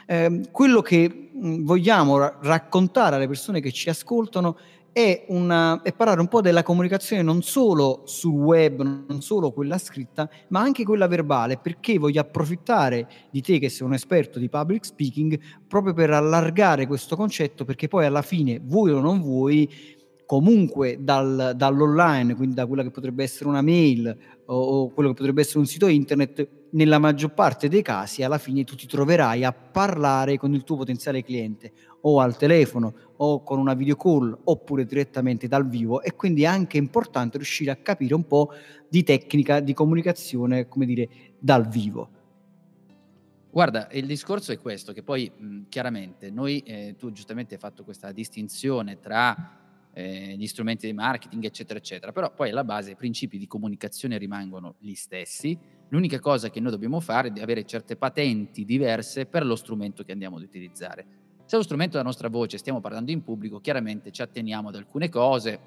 eh, 0.07 0.41
quello 0.51 0.81
che 0.81 1.31
mh, 1.33 1.65
vogliamo 1.65 2.17
ra- 2.17 2.39
raccontare 2.43 3.17
alle 3.17 3.27
persone 3.27 3.61
che 3.61 3.73
ci 3.73 3.89
ascoltano 3.91 4.57
è, 4.93 5.27
una, 5.29 5.83
è, 5.83 5.93
parlare 5.93 6.21
un 6.21 6.29
po' 6.29 6.41
della 6.41 6.63
comunicazione 6.63 7.23
non 7.23 7.43
solo 7.43 8.03
sul 8.07 8.33
web, 8.33 8.83
non 8.83 9.21
solo 9.21 9.53
quella 9.53 9.79
scritta, 9.79 10.29
ma 10.49 10.61
anche 10.61 10.83
quella 10.83 11.07
verbale, 11.07 11.59
perché 11.59 11.99
voglio 11.99 12.21
approfittare 12.21 13.07
di 13.31 13.41
te 13.41 13.59
che 13.59 13.69
sei 13.69 13.87
un 13.87 13.95
esperto 13.95 14.39
di 14.39 14.49
public 14.49 14.87
speaking 14.87 15.39
proprio 15.69 15.93
per 15.93 16.11
allargare 16.11 16.87
questo 16.87 17.15
concetto, 17.15 17.65
perché 17.65 17.87
poi 17.87 18.07
alla 18.07 18.23
fine, 18.23 18.61
vuoi 18.63 18.91
o 18.91 19.01
non 19.01 19.21
vuoi, 19.21 19.71
comunque 20.27 20.99
dal, 21.01 21.53
dall'online, 21.57 22.35
quindi 22.35 22.55
da 22.55 22.67
quella 22.67 22.83
che 22.83 22.91
potrebbe 22.91 23.23
essere 23.23 23.49
una 23.49 23.63
mail 23.63 24.15
o, 24.47 24.91
quello 24.91 25.09
che 25.11 25.15
potrebbe 25.15 25.41
essere 25.41 25.61
un 25.61 25.67
sito 25.67 25.87
internet, 25.87 26.47
nella 26.73 26.99
maggior 26.99 27.33
parte 27.33 27.69
dei 27.69 27.83
casi 27.83 28.23
alla 28.23 28.39
fine 28.39 28.65
tu 28.65 28.75
ti 28.75 28.87
troverai 28.87 29.45
a 29.45 29.53
parlare 29.53 30.37
con 30.37 30.55
il 30.55 30.65
tuo 30.65 30.77
potenziale 30.77 31.23
cliente 31.23 31.73
o 32.03 32.21
al 32.21 32.37
telefono 32.37 32.95
o 33.17 33.43
con 33.43 33.59
una 33.59 33.75
video 33.75 33.97
call 33.97 34.37
oppure 34.45 34.85
direttamente 34.85 35.49
dal 35.49 35.69
vivo 35.69 36.03
e 36.03 36.15
quindi 36.15 36.43
è 36.43 36.47
anche 36.47 36.77
importante 36.77 37.39
riuscire 37.39 37.71
a 37.71 37.77
capire 37.77 38.15
un 38.15 38.27
po' 38.27 38.53
di 38.89 39.03
tecnica 39.03 39.61
di 39.61 39.73
comunicazione, 39.75 40.69
come 40.69 40.87
dire, 40.87 41.09
dal 41.39 41.67
vivo. 41.69 42.11
Guarda, 43.51 43.89
il 43.93 44.07
discorso 44.07 44.53
è 44.53 44.59
questo, 44.59 44.93
che 44.93 45.03
poi 45.03 45.31
mh, 45.35 45.63
chiaramente 45.69 46.31
noi, 46.31 46.61
eh, 46.61 46.95
tu 46.99 47.11
giustamente 47.11 47.55
hai 47.55 47.61
fatto 47.61 47.83
questa 47.83 48.13
distinzione 48.13 49.01
tra 49.01 49.59
eh, 49.93 50.37
gli 50.37 50.47
strumenti 50.47 50.87
di 50.87 50.93
marketing, 50.93 51.45
eccetera, 51.45 51.79
eccetera. 51.79 52.13
Però 52.13 52.33
poi 52.33 52.51
alla 52.51 52.63
base 52.63 52.93
i 52.93 52.97
principi 52.97 53.39
di 53.39 53.47
comunicazione 53.47 54.19
rimangono 54.19 54.77
gli 54.79 54.95
stessi. 54.95 55.59
L'unica 55.89 56.19
cosa 56.21 56.51
che 56.51 56.61
noi 56.61 56.71
dobbiamo 56.71 57.01
fare 57.01 57.33
è 57.33 57.41
avere 57.41 57.65
certe 57.65 57.97
patenti 57.97 58.65
diverse 58.65 59.27
per 59.27 59.47
lo 59.47 59.57
strumento 59.57 60.03
che 60.03 60.13
andiamo 60.13 60.37
ad 60.37 60.43
utilizzare. 60.43 61.07
Se 61.47 61.57
lo 61.57 61.63
strumento 61.63 61.95
è 61.95 61.99
la 61.99 62.05
nostra 62.05 62.29
voce, 62.29 62.59
stiamo 62.59 62.81
parlando 62.81 63.11
in 63.11 63.23
pubblico, 63.23 63.59
chiaramente 63.61 64.11
ci 64.11 64.21
atteniamo 64.21 64.69
ad 64.69 64.75
alcune 64.75 65.09
cose, 65.09 65.59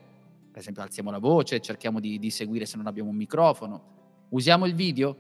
per 0.52 0.60
esempio 0.60 0.84
alziamo 0.84 1.10
la 1.10 1.18
voce, 1.18 1.60
cerchiamo 1.60 2.00
di, 2.00 2.20
di 2.20 2.30
seguire 2.30 2.68
se 2.68 2.78
non 2.78 2.86
abbiamo 2.86 3.10
un 3.10 3.16
microfono, 3.16 3.82
usiamo 4.30 4.68
il 4.68 4.76
video, 4.76 5.16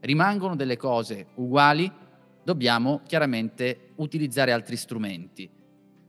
rimangono 0.00 0.56
delle 0.56 0.76
cose 0.76 1.28
uguali, 1.34 1.90
dobbiamo 2.42 3.02
chiaramente 3.06 3.90
utilizzare 3.96 4.50
altri 4.50 4.76
strumenti. 4.76 5.48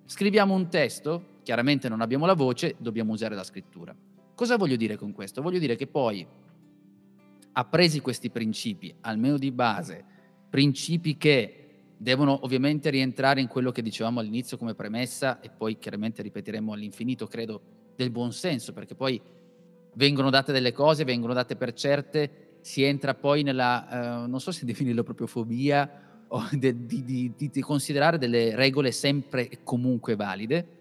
Scriviamo 0.05 0.55
un 0.55 0.67
testo, 0.67 1.39
chiaramente 1.43 1.89
non 1.89 2.01
abbiamo 2.01 2.25
la 2.25 2.33
voce, 2.33 2.75
dobbiamo 2.79 3.13
usare 3.13 3.35
la 3.35 3.43
scrittura. 3.43 3.95
Cosa 4.33 4.57
voglio 4.57 4.77
dire 4.77 4.95
con 4.95 5.11
questo? 5.11 5.41
Voglio 5.41 5.59
dire 5.59 5.75
che 5.75 5.85
poi, 5.85 6.25
appresi 7.53 7.99
questi 7.99 8.29
principi, 8.29 8.93
almeno 9.01 9.37
di 9.37 9.51
base, 9.51 10.03
principi 10.49 11.17
che 11.17 11.55
devono 11.97 12.39
ovviamente 12.43 12.89
rientrare 12.89 13.41
in 13.41 13.47
quello 13.47 13.71
che 13.71 13.81
dicevamo 13.81 14.19
all'inizio 14.19 14.57
come 14.57 14.73
premessa 14.73 15.39
e 15.39 15.49
poi 15.49 15.77
chiaramente 15.77 16.21
ripeteremo 16.21 16.73
all'infinito, 16.73 17.27
credo, 17.27 17.61
del 17.95 18.09
buon 18.09 18.33
senso, 18.33 18.73
perché 18.73 18.95
poi 18.95 19.21
vengono 19.93 20.29
date 20.29 20.51
delle 20.51 20.71
cose, 20.71 21.03
vengono 21.03 21.33
date 21.33 21.55
per 21.55 21.73
certe, 21.73 22.57
si 22.61 22.83
entra 22.83 23.13
poi 23.13 23.43
nella, 23.43 24.23
eh, 24.23 24.27
non 24.27 24.39
so 24.39 24.51
se 24.51 24.65
definirlo 24.65 25.03
proprio 25.03 25.27
fobia, 25.27 26.09
o 26.33 26.47
di, 26.51 26.85
di, 26.85 27.33
di, 27.35 27.49
di 27.49 27.61
considerare 27.61 28.17
delle 28.17 28.55
regole 28.55 28.91
sempre 28.91 29.49
e 29.49 29.59
comunque 29.63 30.15
valide, 30.15 30.79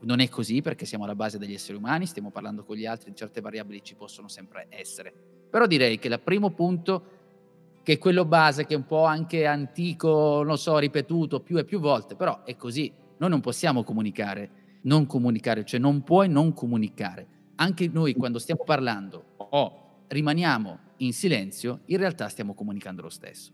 non 0.00 0.20
è 0.20 0.28
così 0.28 0.60
perché 0.60 0.84
siamo 0.84 1.04
alla 1.04 1.14
base 1.14 1.38
degli 1.38 1.54
esseri 1.54 1.76
umani, 1.76 2.06
stiamo 2.06 2.30
parlando 2.30 2.64
con 2.64 2.76
gli 2.76 2.86
altri, 2.86 3.14
certe 3.14 3.40
variabili 3.40 3.82
ci 3.82 3.94
possono 3.94 4.28
sempre 4.28 4.66
essere. 4.68 5.39
Però 5.50 5.66
direi 5.66 5.98
che 5.98 6.08
il 6.08 6.20
primo 6.22 6.50
punto, 6.50 7.02
che 7.82 7.94
è 7.94 7.98
quello 7.98 8.24
base, 8.24 8.66
che 8.66 8.74
è 8.74 8.76
un 8.76 8.86
po' 8.86 9.04
anche 9.04 9.46
antico, 9.46 10.42
non 10.44 10.56
so, 10.56 10.78
ripetuto 10.78 11.40
più 11.40 11.58
e 11.58 11.64
più 11.64 11.80
volte, 11.80 12.14
però 12.14 12.44
è 12.44 12.56
così. 12.56 12.92
Noi 13.18 13.28
non 13.28 13.40
possiamo 13.40 13.82
comunicare, 13.82 14.50
non 14.82 15.06
comunicare, 15.06 15.64
cioè 15.64 15.80
non 15.80 16.02
puoi 16.02 16.28
non 16.28 16.54
comunicare. 16.54 17.26
Anche 17.56 17.90
noi 17.92 18.14
quando 18.14 18.38
stiamo 18.38 18.62
parlando 18.64 19.34
o 19.36 20.04
rimaniamo 20.06 20.78
in 20.98 21.12
silenzio, 21.12 21.80
in 21.86 21.98
realtà 21.98 22.28
stiamo 22.28 22.54
comunicando 22.54 23.02
lo 23.02 23.10
stesso. 23.10 23.52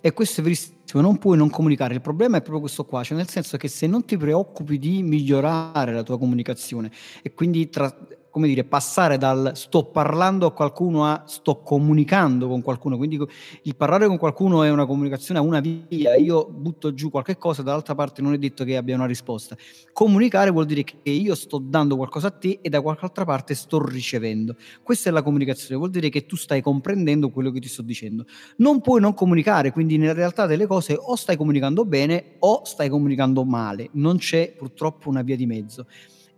E 0.00 0.12
questo 0.12 0.40
è 0.40 0.44
verissimo, 0.44 1.00
non 1.00 1.18
puoi 1.18 1.36
non 1.36 1.48
comunicare. 1.48 1.94
Il 1.94 2.00
problema 2.00 2.36
è 2.36 2.40
proprio 2.40 2.60
questo 2.60 2.84
qua, 2.84 3.02
cioè 3.02 3.16
nel 3.16 3.28
senso 3.28 3.56
che 3.56 3.68
se 3.68 3.86
non 3.86 4.04
ti 4.04 4.16
preoccupi 4.16 4.78
di 4.78 5.02
migliorare 5.02 5.92
la 5.92 6.02
tua 6.02 6.18
comunicazione 6.18 6.90
e 7.22 7.32
quindi 7.32 7.70
tra, 7.70 7.94
come 8.32 8.48
dire, 8.48 8.64
passare 8.64 9.18
dal 9.18 9.52
sto 9.54 9.84
parlando 9.84 10.46
a 10.46 10.52
qualcuno 10.52 11.04
a 11.04 11.24
sto 11.26 11.60
comunicando 11.60 12.48
con 12.48 12.62
qualcuno. 12.62 12.96
Quindi 12.96 13.20
il 13.64 13.76
parlare 13.76 14.06
con 14.06 14.16
qualcuno 14.16 14.62
è 14.62 14.70
una 14.70 14.86
comunicazione 14.86 15.38
a 15.38 15.42
una 15.42 15.60
via. 15.60 16.16
Io 16.16 16.48
butto 16.48 16.94
giù 16.94 17.10
qualche 17.10 17.36
cosa, 17.36 17.60
dall'altra 17.60 17.94
parte 17.94 18.22
non 18.22 18.32
è 18.32 18.38
detto 18.38 18.64
che 18.64 18.78
abbia 18.78 18.94
una 18.94 19.04
risposta. 19.04 19.54
Comunicare 19.92 20.48
vuol 20.48 20.64
dire 20.64 20.82
che 20.82 21.10
io 21.10 21.34
sto 21.34 21.58
dando 21.58 21.94
qualcosa 21.96 22.28
a 22.28 22.30
te 22.30 22.58
e 22.62 22.70
da 22.70 22.80
qualche 22.80 23.04
altra 23.04 23.26
parte 23.26 23.54
sto 23.54 23.84
ricevendo. 23.84 24.56
Questa 24.82 25.10
è 25.10 25.12
la 25.12 25.22
comunicazione, 25.22 25.76
vuol 25.76 25.90
dire 25.90 26.08
che 26.08 26.24
tu 26.24 26.34
stai 26.34 26.62
comprendendo 26.62 27.28
quello 27.28 27.50
che 27.50 27.60
ti 27.60 27.68
sto 27.68 27.82
dicendo. 27.82 28.24
Non 28.56 28.80
puoi 28.80 29.02
non 29.02 29.12
comunicare, 29.12 29.72
quindi 29.72 29.98
nella 29.98 30.14
realtà 30.14 30.46
delle 30.46 30.66
cose 30.66 30.96
o 30.98 31.16
stai 31.16 31.36
comunicando 31.36 31.84
bene 31.84 32.36
o 32.38 32.62
stai 32.64 32.88
comunicando 32.88 33.44
male. 33.44 33.90
Non 33.92 34.16
c'è 34.16 34.54
purtroppo 34.56 35.10
una 35.10 35.20
via 35.20 35.36
di 35.36 35.44
mezzo 35.44 35.84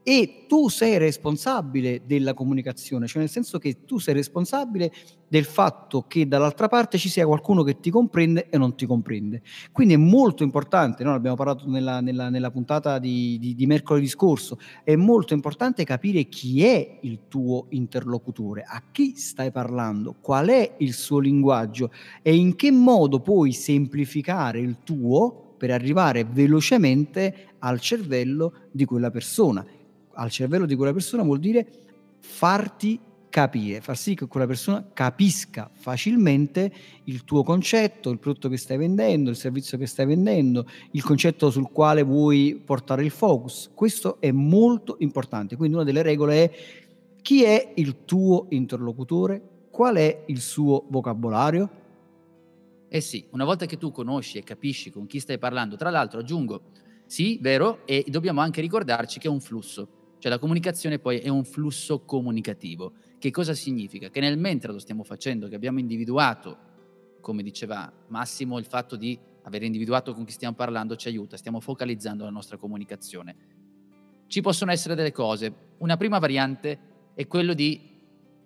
e 0.06 0.44
tu 0.46 0.68
sei 0.68 0.98
responsabile 0.98 2.02
della 2.04 2.34
comunicazione, 2.34 3.06
cioè 3.06 3.20
nel 3.20 3.30
senso 3.30 3.58
che 3.58 3.84
tu 3.86 3.98
sei 3.98 4.12
responsabile 4.12 4.92
del 5.26 5.44
fatto 5.44 6.04
che 6.06 6.28
dall'altra 6.28 6.68
parte 6.68 6.98
ci 6.98 7.08
sia 7.08 7.26
qualcuno 7.26 7.62
che 7.62 7.80
ti 7.80 7.88
comprende 7.90 8.50
e 8.50 8.58
non 8.58 8.76
ti 8.76 8.84
comprende. 8.84 9.40
Quindi 9.72 9.94
è 9.94 9.96
molto 9.96 10.42
importante, 10.42 11.02
no? 11.04 11.14
abbiamo 11.14 11.36
parlato 11.36 11.66
nella, 11.66 12.00
nella, 12.00 12.28
nella 12.28 12.50
puntata 12.50 12.98
di, 12.98 13.38
di, 13.40 13.54
di, 13.54 13.66
mercoledì 13.66 14.06
scorso, 14.06 14.58
è 14.84 14.94
molto 14.94 15.32
importante 15.32 15.84
capire 15.84 16.24
chi 16.24 16.62
è 16.62 16.98
il 17.00 17.20
tuo 17.26 17.66
interlocutore, 17.70 18.62
a 18.62 18.82
chi 18.92 19.16
stai 19.16 19.50
parlando, 19.50 20.14
qual 20.20 20.48
è 20.48 20.74
il 20.78 20.92
suo 20.92 21.18
linguaggio 21.18 21.90
e 22.20 22.36
in 22.36 22.54
che 22.56 22.70
modo 22.70 23.20
puoi 23.20 23.52
semplificare 23.52 24.60
il 24.60 24.76
tuo 24.84 25.54
per 25.56 25.70
arrivare 25.70 26.24
velocemente 26.24 27.54
al 27.60 27.80
cervello 27.80 28.52
di 28.70 28.84
quella 28.84 29.10
persona 29.10 29.64
al 30.14 30.30
cervello 30.30 30.66
di 30.66 30.74
quella 30.74 30.92
persona 30.92 31.22
vuol 31.22 31.38
dire 31.38 31.66
farti 32.20 32.98
capire, 33.34 33.80
far 33.80 33.96
sì 33.96 34.14
che 34.14 34.28
quella 34.28 34.46
persona 34.46 34.90
capisca 34.92 35.68
facilmente 35.72 36.72
il 37.04 37.24
tuo 37.24 37.42
concetto, 37.42 38.10
il 38.10 38.20
prodotto 38.20 38.48
che 38.48 38.56
stai 38.56 38.76
vendendo, 38.76 39.30
il 39.30 39.34
servizio 39.34 39.76
che 39.76 39.86
stai 39.86 40.06
vendendo, 40.06 40.68
il 40.92 41.02
concetto 41.02 41.50
sul 41.50 41.72
quale 41.72 42.04
vuoi 42.04 42.62
portare 42.64 43.02
il 43.02 43.10
focus. 43.10 43.72
Questo 43.74 44.20
è 44.20 44.30
molto 44.30 44.94
importante. 45.00 45.56
Quindi 45.56 45.74
una 45.74 45.84
delle 45.84 46.02
regole 46.02 46.44
è 46.44 46.56
Chi 47.22 47.42
è 47.42 47.72
il 47.74 48.04
tuo 48.04 48.46
interlocutore? 48.50 49.66
Qual 49.68 49.96
è 49.96 50.22
il 50.26 50.40
suo 50.40 50.84
vocabolario? 50.88 51.68
Eh 52.88 53.00
sì, 53.00 53.26
una 53.30 53.44
volta 53.44 53.66
che 53.66 53.78
tu 53.78 53.90
conosci 53.90 54.38
e 54.38 54.44
capisci 54.44 54.92
con 54.92 55.06
chi 55.06 55.18
stai 55.18 55.38
parlando, 55.38 55.74
tra 55.74 55.90
l'altro 55.90 56.20
aggiungo, 56.20 56.60
sì, 57.06 57.38
vero, 57.40 57.84
e 57.84 58.04
dobbiamo 58.06 58.40
anche 58.40 58.60
ricordarci 58.60 59.18
che 59.18 59.26
è 59.26 59.30
un 59.30 59.40
flusso, 59.40 59.88
cioè 60.24 60.32
la 60.32 60.38
comunicazione 60.38 60.98
poi 60.98 61.18
è 61.18 61.28
un 61.28 61.44
flusso 61.44 62.00
comunicativo. 62.00 62.94
Che 63.18 63.30
cosa 63.30 63.52
significa? 63.52 64.08
Che 64.08 64.20
nel 64.20 64.38
mentre 64.38 64.72
lo 64.72 64.78
stiamo 64.78 65.04
facendo, 65.04 65.48
che 65.48 65.54
abbiamo 65.54 65.80
individuato, 65.80 66.56
come 67.20 67.42
diceva 67.42 67.92
Massimo, 68.08 68.58
il 68.58 68.64
fatto 68.64 68.96
di 68.96 69.18
aver 69.42 69.64
individuato 69.64 70.14
con 70.14 70.24
chi 70.24 70.32
stiamo 70.32 70.54
parlando 70.54 70.96
ci 70.96 71.08
aiuta, 71.08 71.36
stiamo 71.36 71.60
focalizzando 71.60 72.24
la 72.24 72.30
nostra 72.30 72.56
comunicazione. 72.56 73.36
Ci 74.26 74.40
possono 74.40 74.70
essere 74.70 74.94
delle 74.94 75.12
cose. 75.12 75.52
Una 75.80 75.98
prima 75.98 76.18
variante 76.18 76.78
è 77.12 77.26
quello 77.26 77.52
di 77.52 77.78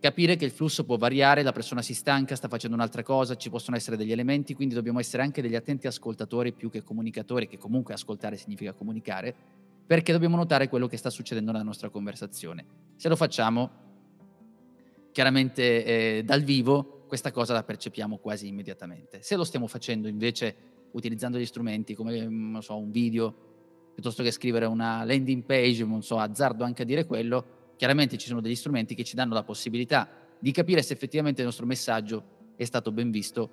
capire 0.00 0.34
che 0.34 0.46
il 0.46 0.50
flusso 0.50 0.84
può 0.84 0.96
variare, 0.96 1.44
la 1.44 1.52
persona 1.52 1.80
si 1.80 1.94
stanca, 1.94 2.34
sta 2.34 2.48
facendo 2.48 2.74
un'altra 2.74 3.04
cosa, 3.04 3.36
ci 3.36 3.50
possono 3.50 3.76
essere 3.76 3.96
degli 3.96 4.10
elementi, 4.10 4.52
quindi 4.52 4.74
dobbiamo 4.74 4.98
essere 4.98 5.22
anche 5.22 5.40
degli 5.40 5.54
attenti 5.54 5.86
ascoltatori 5.86 6.52
più 6.52 6.70
che 6.70 6.82
comunicatori, 6.82 7.46
che 7.46 7.56
comunque 7.56 7.94
ascoltare 7.94 8.36
significa 8.36 8.72
comunicare, 8.72 9.66
perché 9.88 10.12
dobbiamo 10.12 10.36
notare 10.36 10.68
quello 10.68 10.86
che 10.86 10.98
sta 10.98 11.08
succedendo 11.08 11.50
nella 11.50 11.64
nostra 11.64 11.88
conversazione. 11.88 12.66
Se 12.96 13.08
lo 13.08 13.16
facciamo, 13.16 13.70
chiaramente 15.12 15.84
eh, 16.18 16.22
dal 16.24 16.42
vivo, 16.42 17.04
questa 17.08 17.32
cosa 17.32 17.54
la 17.54 17.62
percepiamo 17.62 18.18
quasi 18.18 18.48
immediatamente. 18.48 19.22
Se 19.22 19.34
lo 19.34 19.44
stiamo 19.44 19.66
facendo 19.66 20.06
invece 20.06 20.54
utilizzando 20.90 21.38
gli 21.38 21.46
strumenti 21.46 21.94
come 21.94 22.28
mm, 22.28 22.58
so, 22.58 22.76
un 22.76 22.90
video, 22.90 23.34
piuttosto 23.94 24.22
che 24.22 24.30
scrivere 24.30 24.66
una 24.66 25.04
landing 25.04 25.44
page, 25.44 25.86
non 25.86 26.02
so, 26.02 26.18
azzardo 26.18 26.64
anche 26.64 26.82
a 26.82 26.84
dire 26.84 27.06
quello, 27.06 27.72
chiaramente 27.76 28.18
ci 28.18 28.26
sono 28.26 28.42
degli 28.42 28.56
strumenti 28.56 28.94
che 28.94 29.04
ci 29.04 29.16
danno 29.16 29.32
la 29.32 29.42
possibilità 29.42 30.06
di 30.38 30.52
capire 30.52 30.82
se 30.82 30.92
effettivamente 30.92 31.40
il 31.40 31.46
nostro 31.46 31.64
messaggio 31.64 32.52
è 32.56 32.64
stato 32.64 32.92
ben 32.92 33.10
visto 33.10 33.50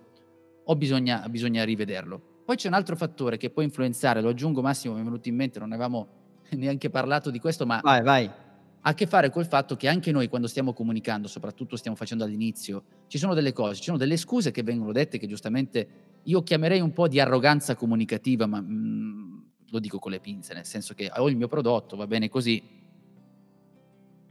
o 0.66 0.76
bisogna, 0.76 1.30
bisogna 1.30 1.64
rivederlo. 1.64 2.22
Poi 2.44 2.58
c'è 2.58 2.68
un 2.68 2.74
altro 2.74 2.98
fattore 2.98 3.38
che 3.38 3.52
può 3.52 3.62
influenzare, 3.62 4.20
lo 4.20 4.28
aggiungo 4.28 4.62
Massimo, 4.62 4.96
mi 4.96 5.00
è 5.00 5.04
venuto 5.06 5.30
in 5.30 5.36
mente, 5.36 5.60
non 5.60 5.72
avevamo 5.72 6.24
neanche 6.56 6.90
parlato 6.90 7.30
di 7.30 7.40
questo, 7.40 7.66
ma 7.66 7.80
vai, 7.82 8.02
vai. 8.02 8.26
ha 8.26 8.34
a 8.82 8.94
che 8.94 9.08
fare 9.08 9.30
col 9.30 9.48
fatto 9.48 9.76
che 9.76 9.88
anche 9.88 10.12
noi 10.12 10.28
quando 10.28 10.48
stiamo 10.48 10.74
comunicando, 10.74 11.28
soprattutto 11.28 11.76
stiamo 11.76 11.98
facendo 11.98 12.24
all'inizio, 12.24 12.84
ci 13.08 13.18
sono 13.18 13.34
delle 13.34 13.54
cose, 13.54 13.76
ci 13.76 13.84
sono 13.86 13.98
delle 13.98 14.18
scuse 14.18 14.52
che 14.52 14.64
vengono 14.64 14.92
dette 14.92 15.18
che 15.18 15.28
giustamente 15.28 15.88
io 16.24 16.42
chiamerei 16.44 16.82
un 16.82 16.94
po' 16.94 17.08
di 17.08 17.20
arroganza 17.20 17.76
comunicativa, 17.76 18.46
ma 18.46 18.62
mm, 18.62 19.38
lo 19.70 19.80
dico 19.80 20.00
con 20.00 20.12
le 20.12 20.20
pinze, 20.20 20.54
nel 20.54 20.66
senso 20.66 20.94
che 20.94 21.12
ho 21.16 21.30
il 21.30 21.36
mio 21.36 21.48
prodotto, 21.48 21.96
va 21.96 22.08
bene 22.08 22.30
così, 22.30 22.62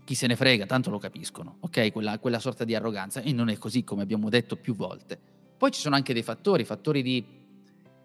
chi 0.04 0.14
se 0.14 0.26
ne 0.26 0.37
frega, 0.37 0.66
tanto 0.66 0.90
lo 0.90 0.99
capiscono, 0.99 1.56
ok? 1.61 1.90
Quella, 1.90 2.18
quella 2.18 2.38
sorta 2.38 2.64
di 2.64 2.75
arroganza 2.75 3.21
e 3.21 3.33
non 3.33 3.49
è 3.49 3.56
così 3.59 3.85
come 3.85 4.02
abbiamo 4.02 4.28
detto 4.28 4.56
più 4.56 4.75
volte. 4.75 5.18
Poi 5.56 5.71
ci 5.71 5.80
sono 5.80 5.94
anche 5.94 6.12
dei 6.12 6.23
fattori, 6.23 6.64
fattori 6.64 7.02
di 7.02 7.25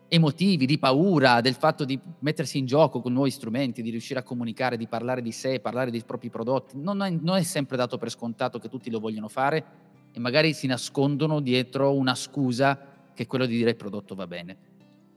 emotivi, 0.10 0.66
di 0.66 0.78
paura, 0.78 1.40
del 1.40 1.54
fatto 1.54 1.86
di 1.86 2.00
mettersi 2.20 2.58
in 2.58 2.66
gioco 2.66 3.00
con 3.00 3.14
nuovi 3.14 3.30
strumenti, 3.30 3.82
di 3.82 3.92
riuscire 3.92 4.20
a 4.20 4.24
comunicare, 4.24 4.76
di 4.76 4.88
parlare 4.88 5.22
di 5.22 5.32
sé, 5.32 5.60
parlare 5.60 5.92
dei 5.92 6.04
propri 6.04 6.30
prodotti. 6.30 6.78
Non 6.78 7.02
è, 7.02 7.10
non 7.12 7.38
è 7.38 7.44
sempre 7.44 7.78
dato 7.78 7.98
per 7.98 8.10
scontato 8.10 8.60
che 8.60 8.68
tutti 8.68 8.90
lo 8.90 9.00
vogliono 9.00 9.28
fare 9.28 9.88
e 10.12 10.20
magari 10.20 10.54
si 10.54 10.68
nascondono 10.68 11.40
dietro 11.40 11.94
una 11.94 12.16
scusa 12.16 12.78
che 13.14 13.24
è 13.24 13.28
quello 13.28 13.46
di 13.46 13.56
dire 13.56 13.72
il 13.72 13.76
prodotto 13.76 14.16
va 14.16 14.28
bene. 14.28 14.58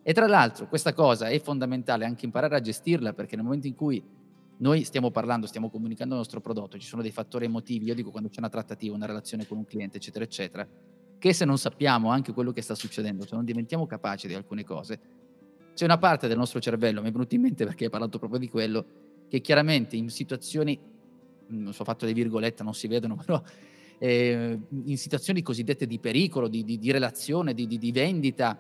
E 0.03 0.13
tra 0.13 0.27
l'altro 0.27 0.69
questa 0.69 0.93
cosa 0.93 1.29
è 1.29 1.41
fondamentale 1.41 2.05
anche 2.05 2.27
imparare 2.27 2.57
a 2.57 2.61
gestirla 2.61 3.13
perché 3.13 3.37
nel 3.37 3.45
momento 3.45 3.67
in 3.67 3.75
cui 3.75 4.03
noi 4.59 4.85
stiamo 4.85 5.11
parlando, 5.11 5.47
stiamo 5.47 5.71
comunicando 5.71 6.15
il 6.15 6.21
nostro 6.21 6.41
prodotto, 6.41 6.79
ci 6.79 6.87
sono 6.87 7.03
dei 7.03 7.11
fattori 7.11 7.47
emotivi, 7.47 7.87
io 7.87 7.95
dico 7.95 8.11
quando 8.11 8.29
c'è 8.29 8.39
una 8.39 8.49
trattativa, 8.49 8.95
una 8.95 9.07
relazione 9.07 9.47
con 9.47 9.59
un 9.59 9.65
cliente, 9.65 9.97
eccetera, 9.97 10.25
eccetera, 10.25 10.69
che 11.23 11.33
se 11.33 11.45
non 11.45 11.57
sappiamo 11.57 12.11
anche 12.11 12.33
quello 12.33 12.51
che 12.51 12.63
sta 12.63 12.75
succedendo, 12.75 13.25
se 13.25 13.37
non 13.37 13.45
diventiamo 13.45 13.87
capaci 13.87 14.27
di 14.27 14.35
alcune 14.35 14.65
cose, 14.65 14.99
c'è 15.73 15.85
una 15.85 15.97
parte 15.97 16.27
del 16.27 16.37
nostro 16.37 16.59
cervello, 16.59 17.01
mi 17.01 17.11
è 17.11 17.13
venuto 17.13 17.37
in 17.37 17.43
mente 17.43 17.65
perché 17.65 17.85
hai 17.85 17.91
parlato 17.91 18.19
proprio 18.19 18.41
di 18.41 18.49
quello, 18.49 18.85
che 19.29 19.41
chiaramente 19.41 19.95
in 19.95 20.11
situazioni, 20.11 20.77
non 21.47 21.73
so, 21.73 21.85
fatto 21.85 22.07
le 22.07 22.13
virgolette, 22.13 22.65
non 22.65 22.75
si 22.75 22.89
vedono, 22.89 23.15
però 23.25 23.41
eh, 23.99 24.59
in 24.69 24.99
situazioni 24.99 25.43
cosiddette 25.43 25.87
di 25.87 26.01
pericolo, 26.01 26.49
di, 26.49 26.65
di, 26.65 26.81
di 26.81 26.91
relazione, 26.91 27.55
di, 27.55 27.69
di 27.69 27.93
vendita, 27.93 28.59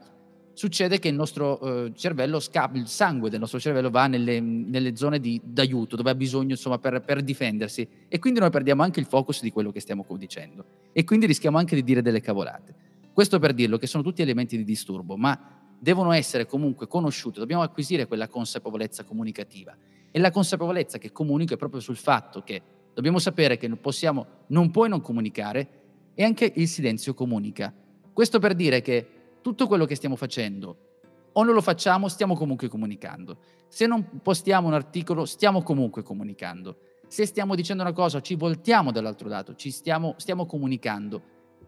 succede 0.55 0.99
che 0.99 1.09
il 1.09 1.15
nostro 1.15 1.61
eh, 1.61 1.93
cervello 1.95 2.41
scappa, 2.41 2.79
il 2.79 2.87
sangue 2.87 3.31
del 3.31 3.41
nostro 3.41 3.59
cervello 3.59 3.91
va 3.91 4.07
nelle, 4.07 4.41
nelle 4.41 4.97
zone 4.97 5.21
di, 5.21 5.41
d'aiuto, 5.43 5.97
dove 5.97 6.11
ha 6.11 6.15
bisogno 6.15 6.51
insomma 6.51 6.79
per, 6.79 7.03
per, 7.03 7.23
difendersi 7.23 7.87
e 8.09 8.19
quindi 8.19 8.41
noi 8.41 8.51
perdiamo 8.51 8.83
anche 8.83 9.01
il 9.01 9.07
focus 9.07 9.43
di 9.43 9.51
quello 9.51 9.71
che 9.71 9.81
stiamo 9.81 10.05
dicendo 10.17 10.65
e 10.93 11.05
quindi 11.05 11.27
rischiamo 11.27 11.59
anche 11.59 11.75
di 11.75 11.83
dire 11.83 12.03
delle 12.03 12.21
cavolate. 12.21 12.75
Questo 13.13 13.39
per 13.39 13.53
dirlo 13.53 13.79
che 13.79 13.87
sono 13.87 14.03
tutti 14.03 14.23
elementi 14.23 14.57
di 14.57 14.65
disturbo, 14.65 15.17
ma 15.17 15.61
devono 15.79 16.13
essere 16.13 16.47
comunque 16.47 16.87
conosciuti, 16.87 17.39
dobbiamo 17.39 17.63
acquisire 17.63 18.07
quella 18.07 18.29
consapevolezza 18.29 19.05
comunicativa 19.05 19.77
e 20.11 20.19
la 20.19 20.31
consapevolezza 20.31 20.99
che 20.99 21.13
comunico 21.13 21.55
è 21.55 21.57
proprio 21.57 21.81
sul 21.81 21.97
fatto 21.97 22.43
che 22.43 22.63
dobbiamo 22.95 23.19
sapere 23.19 23.57
che 23.57 23.69
possiamo, 23.77 24.27
non 24.49 24.71
puoi 24.71 24.89
non 24.89 25.01
comunicare 25.01 25.81
e 26.15 26.25
anche 26.25 26.53
il 26.55 26.69
silenzio 26.69 27.15
comunica. 27.15 27.73
Questo 28.13 28.39
per 28.39 28.55
dire 28.55 28.83
che 28.83 29.22
tutto 29.43 29.67
quello 29.67 29.85
che 29.85 29.95
stiamo 29.95 30.17
facendo 30.17 30.91
o 31.33 31.45
non 31.45 31.55
lo 31.55 31.61
facciamo, 31.61 32.09
stiamo 32.09 32.35
comunque 32.35 32.69
comunicando. 32.69 33.39
Se 33.69 33.87
non 33.87 34.21
postiamo 34.23 34.69
un 34.69 34.75
articolo, 34.75 35.25
stiamo 35.25 35.63
comunque 35.63 36.03
comunicando. 36.03 36.77
Se 37.07 37.27
stiamo 37.27 37.55
dicendo 37.55 37.83
una 37.83 37.93
cosa, 37.93 38.21
ci 38.21 38.35
voltiamo 38.35 38.91
dall'altro 38.91 39.29
lato, 39.29 39.55
ci 39.55 39.71
stiamo, 39.71 40.15
stiamo 40.19 40.47
comunicando. 40.47 41.23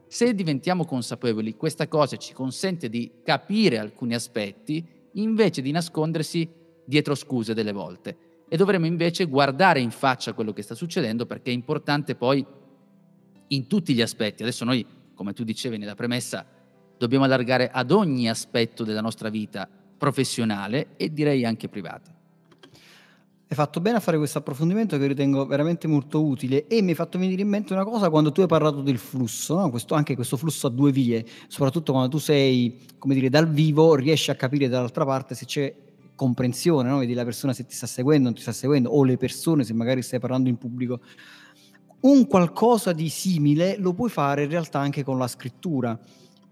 Se 0.07 0.35
diventiamo 0.35 0.85
consapevoli, 0.85 1.57
questa 1.57 1.89
cosa 1.89 2.17
ci 2.17 2.33
consente 2.33 2.89
di 2.89 3.21
capire 3.23 3.79
alcuni 3.79 4.15
aspetti 4.15 4.87
invece 5.13 5.63
di 5.63 5.71
nascondersi 5.71 6.49
dietro 6.85 7.15
scuse 7.15 7.55
delle 7.55 7.73
volte. 7.73 8.17
E 8.49 8.57
dovremo 8.57 8.87
invece 8.87 9.25
guardare 9.25 9.81
in 9.81 9.91
faccia 9.91 10.35
quello 10.35 10.53
che 10.53 10.63
sta 10.63 10.75
succedendo 10.75 11.27
perché 11.27 11.51
è 11.51 11.55
importante 11.55 12.15
poi 12.15 12.45
in 13.49 13.67
tutti 13.67 13.95
gli 13.95 14.03
aspetti. 14.03 14.43
Adesso 14.43 14.65
noi, 14.65 14.87
come 15.15 15.33
tu 15.33 15.43
dicevi 15.43 15.79
nella 15.79 15.95
premessa, 15.95 16.47
dobbiamo 16.99 17.25
allargare 17.25 17.71
ad 17.71 17.91
ogni 17.91 18.29
aspetto 18.29 18.85
della 18.85 19.01
nostra 19.01 19.29
vita 19.29 19.69
professionale 19.97 20.97
e 20.97 21.13
direi 21.13 21.45
anche 21.45 21.69
privata. 21.69 22.13
Hai 23.47 23.57
fatto 23.57 23.81
bene 23.81 23.99
a 23.99 24.01
fare 24.01 24.17
questo 24.17 24.39
approfondimento 24.39 24.99
che 24.99 25.07
ritengo 25.07 25.47
veramente 25.47 25.87
molto 25.87 26.25
utile 26.25 26.67
e 26.67 26.83
mi 26.83 26.89
hai 26.91 26.95
fatto 26.95 27.19
venire 27.19 27.43
in 27.43 27.49
mente 27.49 27.73
una 27.73 27.85
cosa 27.85 28.11
quando 28.11 28.33
tu 28.33 28.41
hai 28.41 28.47
parlato 28.47 28.81
del 28.81 28.99
flusso, 28.99 29.57
no? 29.57 29.71
questo, 29.71 29.95
anche 29.95 30.15
questo 30.15 30.37
flusso 30.37 30.67
a 30.67 30.71
due 30.71 30.91
vie, 30.91 31.25
soprattutto 31.47 31.93
quando 31.93 32.11
tu 32.11 32.19
sei, 32.19 32.81
come 32.99 33.15
dire, 33.15 33.29
dal 33.29 33.49
vivo, 33.49 33.95
riesci 33.95 34.31
a 34.31 34.35
capire 34.35 34.69
dall'altra 34.69 35.05
parte 35.05 35.35
se 35.35 35.45
c'è 35.45 35.75
comprensione, 36.17 36.89
no? 36.89 36.99
vedi 36.99 37.13
la 37.13 37.25
persona 37.25 37.53
se 37.53 37.65
ti 37.67 37.75
sta 37.75 37.87
seguendo, 37.87 38.25
non 38.25 38.35
ti 38.35 38.41
sta 38.41 38.53
seguendo, 38.53 38.91
o 38.91 39.05
le 39.05 39.17
persone 39.17 39.63
se 39.63 39.75
magari 39.75 40.03
stai 40.03 40.19
parlando 40.19 40.49
in 40.49 40.57
pubblico. 40.57 41.01
Un 42.01 42.27
qualcosa 42.27 42.93
di 42.93 43.09
simile 43.09 43.77
lo 43.79 43.93
puoi 43.93 44.11
fare 44.11 44.45
in 44.45 44.51
realtà 44.51 44.79
anche 44.79 45.05
con 45.05 45.17
la 45.17 45.29
scrittura 45.29 45.99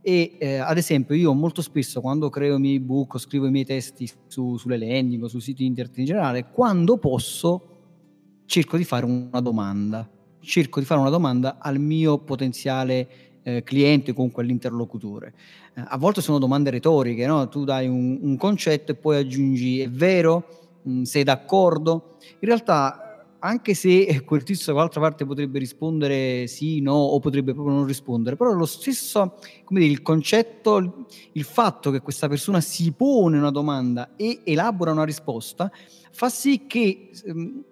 e 0.03 0.37
eh, 0.39 0.57
ad 0.57 0.77
esempio 0.77 1.15
io 1.15 1.33
molto 1.33 1.63
spesso 1.63 2.01
quando 2.01 2.29
creo 2.29 2.57
i 2.57 2.61
miei 2.61 2.75
ebook 2.77 3.15
o 3.15 3.19
scrivo 3.19 3.47
i 3.47 3.51
miei 3.51 3.65
testi 3.65 4.11
su, 4.27 4.57
sulle 4.57 4.77
landing 4.77 5.23
o 5.23 5.29
sui 5.29 5.41
siti 5.41 5.65
internet 5.65 5.99
in 5.99 6.05
generale, 6.05 6.47
quando 6.51 6.99
posso 6.99 7.69
cerco 8.47 8.77
di 8.77 8.85
fare 8.85 9.07
una 9.07 9.41
domanda, 9.41 10.09
cerco 10.41 10.81
di 10.81 10.85
fare 10.85 11.01
una 11.01 11.09
domanda 11.09 11.59
al 11.59 11.79
mio 11.79 12.19
potenziale 12.19 13.09
eh, 13.45 13.63
cliente, 13.63 14.13
comunque 14.13 14.43
all'interlocutore. 14.43 15.35
Eh, 15.75 15.83
a 15.87 15.97
volte 15.97 16.21
sono 16.21 16.39
domande 16.39 16.71
retoriche, 16.71 17.25
no? 17.27 17.49
tu 17.49 17.65
dai 17.65 17.87
un, 17.87 18.19
un 18.21 18.37
concetto 18.37 18.93
e 18.93 18.95
poi 18.97 19.17
aggiungi 19.17 19.81
è 19.81 19.89
vero, 19.89 20.81
mm, 20.89 21.03
sei 21.03 21.23
d'accordo. 21.23 22.17
In 22.41 22.49
realtà 22.49 23.02
anche 23.45 23.75
se 23.75 24.23
quel 24.25 24.45
tizio 24.45 24.73
dall'altra 24.73 25.01
parte 25.01 25.27
potrebbe 25.27 25.59
rispondere 25.59 26.47
sì, 26.47 26.81
no, 26.81 26.95
o 26.95 27.19
potrebbe 27.19 27.53
proprio 27.53 27.75
non 27.75 27.87
rispondere, 27.87 28.37
però 28.37 28.53
lo 28.53 28.67
stesso, 28.67 29.39
come 29.65 29.81
dire, 29.81 29.93
il 29.93 30.03
concetto, 30.03 31.07
il 31.33 31.45
fatto 31.45 31.91
che 31.91 32.01
questa 32.01 32.29
persona 32.29 32.61
si 32.61 32.93
pone 32.93 33.39
una 33.39 33.51
domanda 33.51 34.15
e 34.17 34.43
elabora 34.45 34.93
una 34.93 35.05
risposta, 35.05 35.73
fa 36.13 36.29
sì 36.29 36.67
che 36.69 37.11
ehm, 37.25 37.65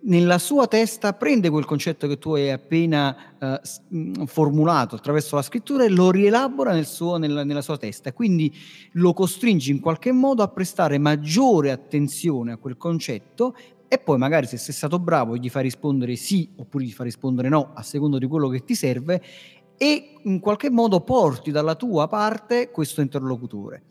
nella 0.00 0.38
sua 0.38 0.66
testa 0.66 1.12
prende 1.12 1.50
quel 1.50 1.66
concetto 1.66 2.06
che 2.06 2.18
tu 2.18 2.32
hai 2.32 2.50
appena 2.50 3.36
eh, 3.38 3.60
formulato 4.26 4.94
attraverso 4.94 5.36
la 5.36 5.42
scrittura 5.42 5.84
e 5.84 5.90
lo 5.90 6.10
rielabora 6.10 6.72
nel 6.72 6.86
suo, 6.86 7.18
nella, 7.18 7.44
nella 7.44 7.60
sua 7.60 7.76
testa, 7.76 8.14
quindi 8.14 8.50
lo 8.92 9.12
costringe 9.12 9.70
in 9.70 9.80
qualche 9.80 10.12
modo 10.12 10.42
a 10.42 10.48
prestare 10.48 10.96
maggiore 10.96 11.70
attenzione 11.70 12.52
a 12.52 12.56
quel 12.56 12.78
concetto 12.78 13.54
e 13.88 13.98
poi 13.98 14.18
magari 14.18 14.46
se 14.46 14.58
sei 14.58 14.74
stato 14.74 14.98
bravo 14.98 15.36
gli 15.36 15.48
fai 15.48 15.62
rispondere 15.62 16.14
sì 16.14 16.50
oppure 16.56 16.84
gli 16.84 16.92
fai 16.92 17.06
rispondere 17.06 17.48
no 17.48 17.72
a 17.74 17.82
seconda 17.82 18.18
di 18.18 18.26
quello 18.26 18.48
che 18.48 18.62
ti 18.62 18.74
serve 18.74 19.22
e 19.78 20.14
in 20.24 20.40
qualche 20.40 20.70
modo 20.70 21.00
porti 21.00 21.50
dalla 21.50 21.74
tua 21.76 22.08
parte 22.08 22.70
questo 22.70 23.00
interlocutore. 23.00 23.84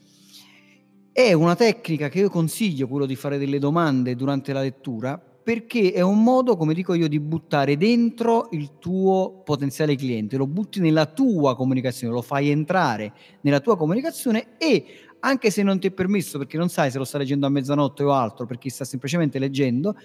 È 1.11 1.33
una 1.33 1.55
tecnica 1.55 2.09
che 2.09 2.19
io 2.19 2.29
consiglio, 2.29 2.87
quello 2.87 3.07
di 3.07 3.15
fare 3.15 3.39
delle 3.39 3.57
domande 3.57 4.15
durante 4.15 4.53
la 4.53 4.61
lettura, 4.61 5.17
perché 5.17 5.93
è 5.93 6.01
un 6.01 6.21
modo, 6.21 6.57
come 6.57 6.73
dico 6.73 6.93
io, 6.93 7.07
di 7.07 7.21
buttare 7.21 7.77
dentro 7.77 8.49
il 8.51 8.77
tuo 8.79 9.41
potenziale 9.45 9.95
cliente, 9.95 10.35
lo 10.35 10.45
butti 10.45 10.81
nella 10.81 11.05
tua 11.05 11.55
comunicazione, 11.55 12.13
lo 12.13 12.21
fai 12.21 12.49
entrare 12.49 13.13
nella 13.41 13.61
tua 13.61 13.77
comunicazione 13.77 14.57
e 14.57 15.06
anche 15.27 15.51
se 15.51 15.63
non 15.63 15.79
ti 15.79 15.87
è 15.87 15.91
permesso, 15.91 16.37
perché 16.37 16.57
non 16.57 16.69
sai 16.69 16.91
se 16.91 16.97
lo 16.97 17.03
sta 17.03 17.17
leggendo 17.17 17.45
a 17.45 17.49
mezzanotte 17.49 18.03
o 18.03 18.13
altro, 18.13 18.45
perché 18.45 18.69
sta 18.69 18.85
semplicemente 18.85 19.39
leggendo, 19.39 19.95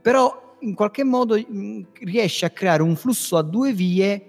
però 0.00 0.56
in 0.60 0.74
qualche 0.74 1.04
modo 1.04 1.36
mh, 1.36 1.88
riesci 2.02 2.44
a 2.44 2.50
creare 2.50 2.82
un 2.82 2.96
flusso 2.96 3.36
a 3.36 3.42
due 3.42 3.72
vie, 3.72 4.26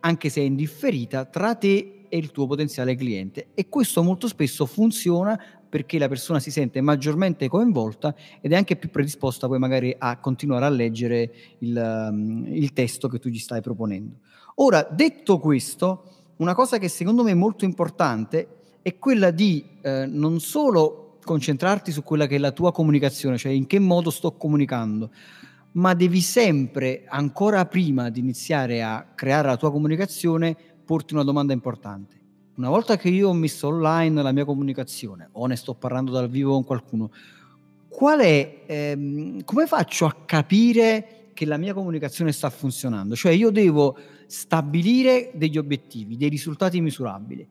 anche 0.00 0.28
se 0.28 0.40
è 0.40 0.44
indifferita, 0.44 1.24
tra 1.24 1.54
te 1.54 2.06
e 2.08 2.16
il 2.16 2.30
tuo 2.30 2.46
potenziale 2.46 2.94
cliente. 2.94 3.48
E 3.54 3.68
questo 3.68 4.02
molto 4.02 4.28
spesso 4.28 4.66
funziona 4.66 5.40
perché 5.68 5.98
la 5.98 6.08
persona 6.08 6.40
si 6.40 6.50
sente 6.50 6.80
maggiormente 6.80 7.48
coinvolta 7.48 8.14
ed 8.40 8.52
è 8.52 8.56
anche 8.56 8.76
più 8.76 8.88
predisposta 8.88 9.46
poi 9.48 9.58
magari 9.58 9.94
a 9.96 10.18
continuare 10.18 10.64
a 10.64 10.70
leggere 10.70 11.30
il, 11.58 12.08
um, 12.10 12.46
il 12.46 12.72
testo 12.72 13.08
che 13.08 13.18
tu 13.18 13.28
gli 13.28 13.38
stai 13.38 13.60
proponendo. 13.60 14.20
Ora, 14.56 14.88
detto 14.90 15.38
questo, 15.38 16.32
una 16.36 16.54
cosa 16.54 16.78
che 16.78 16.88
secondo 16.88 17.22
me 17.22 17.32
è 17.32 17.34
molto 17.34 17.64
importante 17.64 18.57
è 18.82 18.98
quella 18.98 19.30
di 19.30 19.64
eh, 19.82 20.06
non 20.06 20.40
solo 20.40 21.18
concentrarti 21.24 21.92
su 21.92 22.02
quella 22.02 22.26
che 22.26 22.36
è 22.36 22.38
la 22.38 22.52
tua 22.52 22.72
comunicazione, 22.72 23.36
cioè 23.36 23.52
in 23.52 23.66
che 23.66 23.78
modo 23.78 24.10
sto 24.10 24.32
comunicando, 24.32 25.10
ma 25.72 25.94
devi 25.94 26.20
sempre, 26.20 27.04
ancora 27.06 27.66
prima 27.66 28.08
di 28.10 28.20
iniziare 28.20 28.82
a 28.82 29.06
creare 29.14 29.48
la 29.48 29.56
tua 29.56 29.70
comunicazione, 29.70 30.56
porti 30.84 31.14
una 31.14 31.24
domanda 31.24 31.52
importante 31.52 32.18
una 32.58 32.70
volta 32.70 32.96
che 32.96 33.08
io 33.08 33.28
ho 33.28 33.34
messo 33.34 33.68
online 33.68 34.20
la 34.20 34.32
mia 34.32 34.44
comunicazione 34.44 35.28
o 35.32 35.46
ne 35.46 35.54
sto 35.54 35.74
parlando 35.74 36.10
dal 36.10 36.28
vivo 36.28 36.54
con 36.54 36.64
qualcuno, 36.64 37.12
qual 37.88 38.18
è, 38.18 38.62
ehm, 38.66 39.44
come 39.44 39.66
faccio 39.66 40.06
a 40.06 40.16
capire 40.26 41.30
che 41.34 41.46
la 41.46 41.56
mia 41.56 41.72
comunicazione 41.72 42.32
sta 42.32 42.50
funzionando? 42.50 43.14
Cioè 43.14 43.30
io 43.30 43.50
devo 43.50 43.96
stabilire 44.26 45.30
degli 45.34 45.56
obiettivi, 45.56 46.16
dei 46.16 46.28
risultati 46.28 46.80
misurabili. 46.80 47.46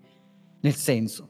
Nel 0.60 0.76
senso, 0.76 1.30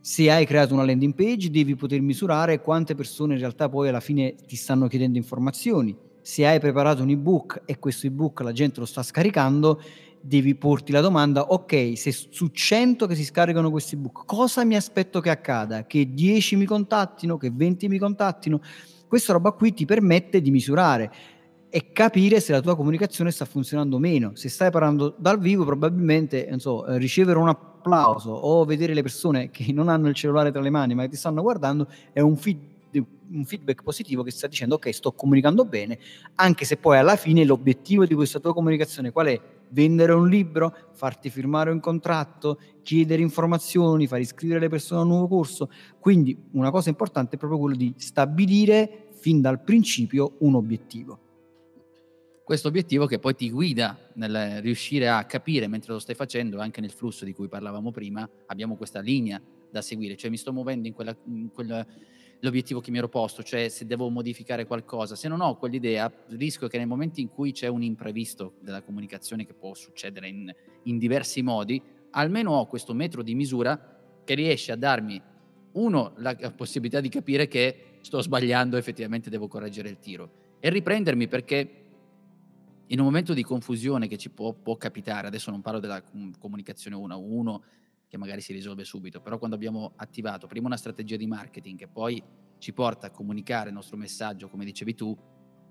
se 0.00 0.30
hai 0.30 0.46
creato 0.46 0.72
una 0.72 0.84
landing 0.84 1.14
page 1.14 1.50
devi 1.50 1.74
poter 1.74 2.00
misurare 2.00 2.60
quante 2.60 2.94
persone 2.94 3.34
in 3.34 3.40
realtà 3.40 3.68
poi 3.68 3.88
alla 3.88 4.00
fine 4.00 4.36
ti 4.46 4.54
stanno 4.54 4.86
chiedendo 4.86 5.18
informazioni. 5.18 5.96
Se 6.22 6.46
hai 6.46 6.60
preparato 6.60 7.02
un 7.02 7.10
ebook 7.10 7.62
e 7.64 7.78
questo 7.78 8.06
ebook 8.06 8.40
la 8.40 8.52
gente 8.52 8.78
lo 8.78 8.86
sta 8.86 9.02
scaricando, 9.02 9.80
devi 10.20 10.54
porti 10.54 10.92
la 10.92 11.00
domanda, 11.00 11.46
ok, 11.48 11.92
se 11.96 12.12
su 12.12 12.48
100 12.48 13.06
che 13.06 13.14
si 13.14 13.24
scaricano 13.24 13.70
questi 13.70 13.96
book, 13.96 14.24
cosa 14.26 14.64
mi 14.64 14.76
aspetto 14.76 15.20
che 15.20 15.30
accada? 15.30 15.86
Che 15.86 16.12
10 16.12 16.56
mi 16.56 16.66
contattino, 16.66 17.36
che 17.36 17.50
20 17.50 17.88
mi 17.88 17.98
contattino? 17.98 18.60
Questa 19.08 19.32
roba 19.32 19.52
qui 19.52 19.72
ti 19.72 19.84
permette 19.84 20.40
di 20.40 20.50
misurare 20.50 21.12
e 21.68 21.92
capire 21.92 22.40
se 22.40 22.52
la 22.52 22.60
tua 22.60 22.76
comunicazione 22.76 23.30
sta 23.30 23.44
funzionando 23.44 23.96
o 23.96 23.98
meno. 23.98 24.32
Se 24.34 24.48
stai 24.48 24.70
parlando 24.70 25.14
dal 25.18 25.38
vivo, 25.38 25.64
probabilmente 25.64 26.48
so, 26.58 26.86
eh, 26.86 26.98
ricevere 26.98 27.38
un 27.38 27.48
applauso 27.48 28.30
o 28.30 28.64
vedere 28.64 28.94
le 28.94 29.02
persone 29.02 29.50
che 29.50 29.72
non 29.72 29.88
hanno 29.88 30.08
il 30.08 30.14
cellulare 30.14 30.50
tra 30.50 30.60
le 30.60 30.70
mani 30.70 30.94
ma 30.94 31.02
che 31.02 31.10
ti 31.10 31.16
stanno 31.16 31.42
guardando 31.42 31.88
è 32.12 32.20
un 32.20 32.36
feedback 32.36 32.74
un 33.28 33.44
feedback 33.44 33.82
positivo 33.82 34.22
che 34.22 34.30
sta 34.30 34.46
dicendo 34.46 34.76
ok 34.76 34.94
sto 34.94 35.12
comunicando 35.12 35.64
bene 35.64 35.98
anche 36.36 36.64
se 36.64 36.76
poi 36.76 36.96
alla 36.96 37.16
fine 37.16 37.44
l'obiettivo 37.44 38.06
di 38.06 38.14
questa 38.14 38.38
tua 38.38 38.54
comunicazione 38.54 39.10
qual 39.10 39.26
è? 39.26 39.40
vendere 39.70 40.12
un 40.12 40.28
libro, 40.28 40.74
farti 40.92 41.30
firmare 41.30 41.70
un 41.70 41.80
contratto, 41.80 42.58
chiedere 42.82 43.22
informazioni, 43.22 44.06
far 44.06 44.20
iscrivere 44.20 44.60
le 44.60 44.68
persone 44.68 45.00
a 45.00 45.02
un 45.04 45.10
nuovo 45.10 45.28
corso. 45.28 45.70
Quindi 45.98 46.36
una 46.52 46.70
cosa 46.70 46.88
importante 46.88 47.36
è 47.36 47.38
proprio 47.38 47.58
quello 47.58 47.76
di 47.76 47.92
stabilire 47.96 49.08
fin 49.12 49.40
dal 49.40 49.62
principio 49.62 50.34
un 50.38 50.54
obiettivo. 50.54 51.25
Questo 52.46 52.68
obiettivo 52.68 53.06
che 53.06 53.18
poi 53.18 53.34
ti 53.34 53.50
guida 53.50 53.98
nel 54.12 54.62
riuscire 54.62 55.08
a 55.08 55.24
capire 55.24 55.66
mentre 55.66 55.92
lo 55.92 55.98
stai 55.98 56.14
facendo, 56.14 56.60
anche 56.60 56.80
nel 56.80 56.92
flusso 56.92 57.24
di 57.24 57.32
cui 57.32 57.48
parlavamo 57.48 57.90
prima, 57.90 58.30
abbiamo 58.46 58.76
questa 58.76 59.00
linea 59.00 59.42
da 59.68 59.82
seguire, 59.82 60.14
cioè 60.14 60.30
mi 60.30 60.36
sto 60.36 60.52
muovendo 60.52 60.86
in 60.86 60.94
quella, 60.94 61.16
in 61.24 61.50
quella 61.50 61.84
l'obiettivo 62.38 62.80
che 62.80 62.92
mi 62.92 62.98
ero 62.98 63.08
posto, 63.08 63.42
cioè 63.42 63.68
se 63.68 63.84
devo 63.84 64.08
modificare 64.10 64.64
qualcosa. 64.64 65.16
Se 65.16 65.26
non 65.26 65.40
ho 65.40 65.56
quell'idea, 65.56 66.08
rischio 66.28 66.68
che 66.68 66.78
nel 66.78 66.86
momento 66.86 67.18
in 67.18 67.30
cui 67.30 67.50
c'è 67.50 67.66
un 67.66 67.82
imprevisto 67.82 68.52
della 68.60 68.80
comunicazione 68.80 69.44
che 69.44 69.52
può 69.52 69.74
succedere 69.74 70.28
in, 70.28 70.54
in 70.84 70.98
diversi 70.98 71.42
modi, 71.42 71.82
almeno 72.10 72.52
ho 72.52 72.66
questo 72.68 72.94
metro 72.94 73.24
di 73.24 73.34
misura 73.34 74.22
che 74.22 74.34
riesce 74.34 74.70
a 74.70 74.76
darmi, 74.76 75.20
uno, 75.72 76.12
la 76.18 76.36
possibilità 76.54 77.00
di 77.00 77.08
capire 77.08 77.48
che 77.48 77.98
sto 78.02 78.22
sbagliando, 78.22 78.76
effettivamente 78.76 79.30
devo 79.30 79.48
correggere 79.48 79.88
il 79.88 79.98
tiro 79.98 80.44
e 80.60 80.70
riprendermi 80.70 81.28
perché 81.28 81.85
in 82.88 82.98
un 83.00 83.04
momento 83.04 83.34
di 83.34 83.42
confusione 83.42 84.06
che 84.06 84.16
ci 84.16 84.30
può, 84.30 84.52
può 84.52 84.76
capitare, 84.76 85.26
adesso 85.26 85.50
non 85.50 85.60
parlo 85.60 85.80
della 85.80 86.02
comunicazione 86.38 86.96
uno 86.96 87.14
a 87.14 87.16
uno, 87.16 87.62
che 88.08 88.16
magari 88.16 88.40
si 88.40 88.52
risolve 88.52 88.84
subito, 88.84 89.20
però 89.20 89.38
quando 89.38 89.56
abbiamo 89.56 89.92
attivato 89.96 90.46
prima 90.46 90.66
una 90.66 90.76
strategia 90.76 91.16
di 91.16 91.26
marketing 91.26 91.76
che 91.78 91.88
poi 91.88 92.22
ci 92.58 92.72
porta 92.72 93.08
a 93.08 93.10
comunicare 93.10 93.68
il 93.68 93.74
nostro 93.74 93.96
messaggio, 93.96 94.48
come 94.48 94.64
dicevi 94.64 94.94
tu, 94.94 95.16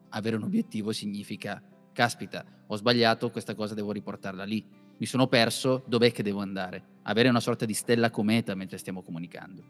avere 0.09 0.35
un 0.35 0.43
obiettivo 0.43 0.91
significa, 0.91 1.63
caspita, 1.93 2.45
ho 2.67 2.75
sbagliato, 2.75 3.31
questa 3.31 3.55
cosa 3.55 3.73
devo 3.73 3.91
riportarla 3.91 4.43
lì, 4.43 4.65
mi 4.97 5.05
sono 5.05 5.27
perso, 5.27 5.83
dov'è 5.87 6.11
che 6.11 6.23
devo 6.23 6.39
andare? 6.39 6.99
Avere 7.03 7.29
una 7.29 7.39
sorta 7.39 7.65
di 7.65 7.73
stella 7.73 8.09
cometa 8.09 8.55
mentre 8.55 8.77
stiamo 8.77 9.01
comunicando. 9.01 9.63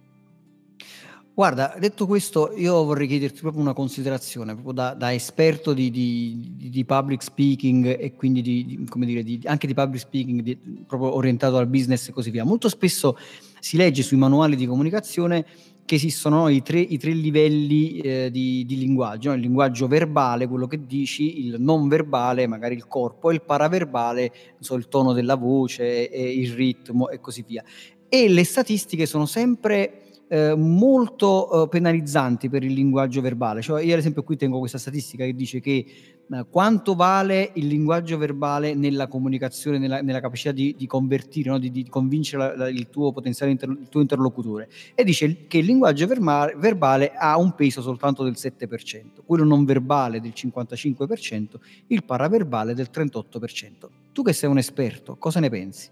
Guarda, 1.35 1.75
detto 1.77 2.07
questo, 2.07 2.53
io 2.55 2.85
vorrei 2.85 3.07
chiederti 3.07 3.41
proprio 3.41 3.61
una 3.61 3.73
considerazione, 3.73 4.53
proprio 4.53 4.71
da, 4.71 4.93
da 4.93 5.13
esperto 5.13 5.73
di, 5.73 5.91
di, 5.91 6.55
di, 6.55 6.85
public 6.85 7.21
speaking 7.21 7.99
e 7.99 8.13
quindi 8.13 8.41
di, 8.41 8.85
come 8.87 9.05
dire, 9.05 9.21
anche 9.43 9.67
di 9.67 9.73
public 9.73 9.99
speaking 9.99 10.85
proprio 10.87 11.13
orientato 11.13 11.57
al 11.57 11.67
business 11.67 12.07
e 12.07 12.13
così 12.13 12.29
via. 12.29 12.45
Molto 12.45 12.69
spesso 12.69 13.17
si 13.59 13.75
legge 13.75 14.01
sui 14.01 14.15
manuali 14.15 14.55
di 14.55 14.65
comunicazione 14.65 15.45
che 15.83 15.95
esistono 15.95 16.43
no, 16.43 16.47
i, 16.47 16.61
tre, 16.61 16.79
i, 16.79 16.97
tre, 16.97 17.11
livelli 17.11 17.97
eh, 17.97 18.31
di, 18.31 18.65
linguaggio, 18.69 19.27
no? 19.27 19.35
il 19.35 19.41
linguaggio 19.41 19.87
verbale, 19.87 20.47
quello 20.47 20.67
che 20.67 20.85
dici, 20.85 21.45
il 21.45 21.57
non 21.59 21.89
verbale, 21.89 22.47
magari 22.47 22.75
il 22.75 22.87
corpo, 22.87 23.29
e 23.29 23.33
il 23.33 23.41
paraverbale, 23.41 24.31
so, 24.59 24.75
il 24.75 24.87
tono 24.87 25.11
della 25.11 25.35
voce, 25.35 25.83
il 25.85 26.53
ritmo 26.53 27.09
e 27.09 27.19
così 27.19 27.43
via. 27.45 27.61
E 28.07 28.29
le 28.29 28.45
statistiche 28.45 29.05
sono 29.05 29.25
sempre 29.25 29.99
eh, 30.27 30.55
molto 30.55 31.63
eh, 31.63 31.67
penalizzanti 31.67 32.49
per 32.49 32.63
il 32.63 32.73
linguaggio 32.73 33.21
verbale. 33.21 33.61
Cioè, 33.61 33.83
io 33.83 33.93
ad 33.93 33.99
esempio 33.99 34.23
qui 34.23 34.35
tengo 34.37 34.59
questa 34.59 34.77
statistica 34.77 35.23
che 35.23 35.35
dice 35.35 35.59
che 35.59 35.85
eh, 36.27 36.45
quanto 36.49 36.95
vale 36.95 37.51
il 37.53 37.67
linguaggio 37.67 38.17
verbale 38.17 38.73
nella 38.73 39.07
comunicazione, 39.07 39.77
nella, 39.77 40.01
nella 40.01 40.19
capacità 40.19 40.51
di, 40.51 40.73
di 40.75 40.87
convertire, 40.87 41.51
no? 41.51 41.59
di, 41.59 41.69
di, 41.69 41.87
convincere 41.87 42.43
la, 42.43 42.55
la, 42.55 42.69
il 42.69 42.89
tuo 42.89 43.11
potenziale 43.11 43.51
inter, 43.51 43.69
il 43.69 43.87
tuo 43.89 44.01
interlocutore. 44.01 44.69
E 44.95 45.03
dice 45.03 45.45
che 45.47 45.59
il 45.59 45.65
linguaggio 45.65 46.07
verbale, 46.07 46.55
verbale 46.57 47.11
ha 47.13 47.37
un 47.37 47.53
peso 47.53 47.81
soltanto 47.81 48.23
del 48.23 48.33
7%, 48.35 49.23
quello 49.25 49.43
non 49.43 49.63
verbale 49.65 50.19
del 50.19 50.33
55%, 50.35 51.55
il 51.87 52.03
paraverbale 52.03 52.73
del 52.73 52.89
38%. 52.91 53.89
Tu 54.11 54.23
che 54.23 54.33
sei 54.33 54.49
un 54.49 54.57
esperto, 54.57 55.17
cosa 55.17 55.39
ne 55.39 55.49
pensi? 55.49 55.89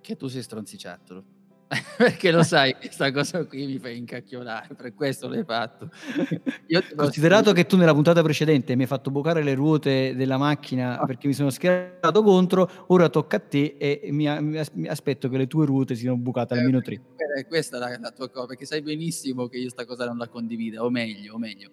Che 0.00 0.16
tu 0.16 0.28
sei 0.28 0.42
stronziciattolo. 0.42 1.24
perché 1.96 2.30
lo 2.30 2.42
sai, 2.42 2.74
questa 2.74 3.10
cosa 3.10 3.44
qui 3.44 3.66
mi 3.66 3.78
fa 3.78 3.88
incacchiolare, 3.88 4.74
per 4.74 4.94
questo 4.94 5.28
l'hai 5.28 5.44
fatto. 5.44 5.90
Considerato 6.94 7.52
che 7.52 7.66
tu 7.66 7.76
nella 7.76 7.94
puntata 7.94 8.22
precedente 8.22 8.74
mi 8.76 8.82
hai 8.82 8.88
fatto 8.88 9.10
bucare 9.10 9.42
le 9.42 9.54
ruote 9.54 10.14
della 10.14 10.36
macchina 10.36 10.98
ah. 10.98 11.06
perché 11.06 11.26
mi 11.26 11.32
sono 11.32 11.50
schierato 11.50 12.22
contro, 12.22 12.70
ora 12.88 13.08
tocca 13.08 13.36
a 13.36 13.40
te 13.40 13.76
e 13.78 14.08
mi, 14.10 14.28
aspetto 14.86 15.28
che 15.28 15.36
le 15.36 15.46
tue 15.46 15.66
ruote 15.66 15.94
siano 15.94 16.16
bucate 16.16 16.54
almeno 16.54 16.80
tre. 16.80 17.00
Eh, 17.36 17.46
questa 17.46 17.76
è 17.76 17.80
la, 17.80 17.98
la, 17.98 18.10
tua 18.10 18.28
cosa, 18.28 18.46
perché 18.46 18.66
sai 18.66 18.82
benissimo 18.82 19.48
che 19.48 19.58
io 19.58 19.68
sta 19.70 19.84
cosa 19.84 20.04
non 20.06 20.18
la 20.18 20.28
condivido, 20.28 20.84
o 20.84 20.90
meglio, 20.90 21.34
o 21.34 21.38
meglio. 21.38 21.70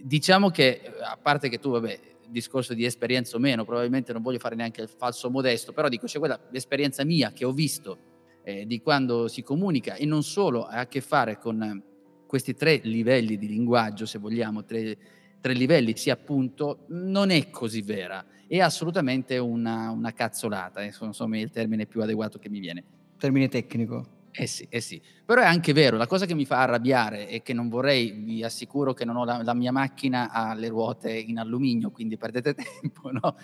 Diciamo 0.00 0.50
che, 0.50 0.80
a 1.02 1.18
parte 1.20 1.48
che 1.48 1.58
tu, 1.58 1.72
vabbè, 1.72 1.98
discorso 2.28 2.74
di 2.74 2.84
esperienza 2.84 3.36
o 3.36 3.40
meno, 3.40 3.64
probabilmente 3.64 4.12
non 4.12 4.22
voglio 4.22 4.38
fare 4.38 4.54
neanche 4.54 4.82
il 4.82 4.88
falso 4.88 5.30
modesto, 5.30 5.72
però 5.72 5.88
dico 5.88 6.06
c'è 6.06 6.18
quella 6.18 6.38
l'esperienza 6.50 7.04
mia 7.04 7.32
che 7.32 7.44
ho 7.44 7.52
visto 7.52 8.07
eh, 8.48 8.66
di 8.66 8.80
quando 8.80 9.28
si 9.28 9.42
comunica 9.42 9.94
e 9.94 10.06
non 10.06 10.22
solo 10.22 10.64
ha 10.64 10.78
a 10.78 10.86
che 10.86 11.02
fare 11.02 11.38
con 11.38 11.82
questi 12.26 12.54
tre 12.54 12.80
livelli 12.82 13.36
di 13.36 13.46
linguaggio, 13.46 14.06
se 14.06 14.18
vogliamo, 14.18 14.64
tre, 14.64 14.96
tre 15.38 15.52
livelli, 15.52 15.94
sia 15.96 16.14
appunto, 16.14 16.86
non 16.88 17.28
è 17.28 17.50
così 17.50 17.82
vera, 17.82 18.24
è 18.46 18.58
assolutamente 18.60 19.36
una, 19.36 19.90
una 19.90 20.12
cazzolata, 20.12 20.80
eh, 20.80 20.94
insomma 20.98 21.36
è 21.36 21.40
il 21.40 21.50
termine 21.50 21.84
più 21.84 22.00
adeguato 22.00 22.38
che 22.38 22.48
mi 22.48 22.58
viene. 22.58 22.84
Termine 23.18 23.48
tecnico. 23.48 24.16
Eh 24.30 24.46
sì, 24.46 24.66
eh 24.70 24.80
sì, 24.80 25.02
però 25.26 25.42
è 25.42 25.46
anche 25.46 25.72
vero, 25.72 25.96
la 25.96 26.06
cosa 26.06 26.24
che 26.24 26.34
mi 26.34 26.46
fa 26.46 26.60
arrabbiare 26.60 27.26
è 27.26 27.42
che 27.42 27.52
non 27.52 27.68
vorrei, 27.68 28.12
vi 28.12 28.44
assicuro 28.44 28.94
che 28.94 29.04
non 29.04 29.16
ho 29.16 29.24
la, 29.24 29.42
la 29.42 29.54
mia 29.54 29.72
macchina 29.72 30.30
ha 30.30 30.54
le 30.54 30.68
ruote 30.68 31.12
in 31.12 31.38
alluminio, 31.38 31.90
quindi 31.90 32.16
perdete 32.16 32.54
tempo, 32.80 33.10
no? 33.10 33.36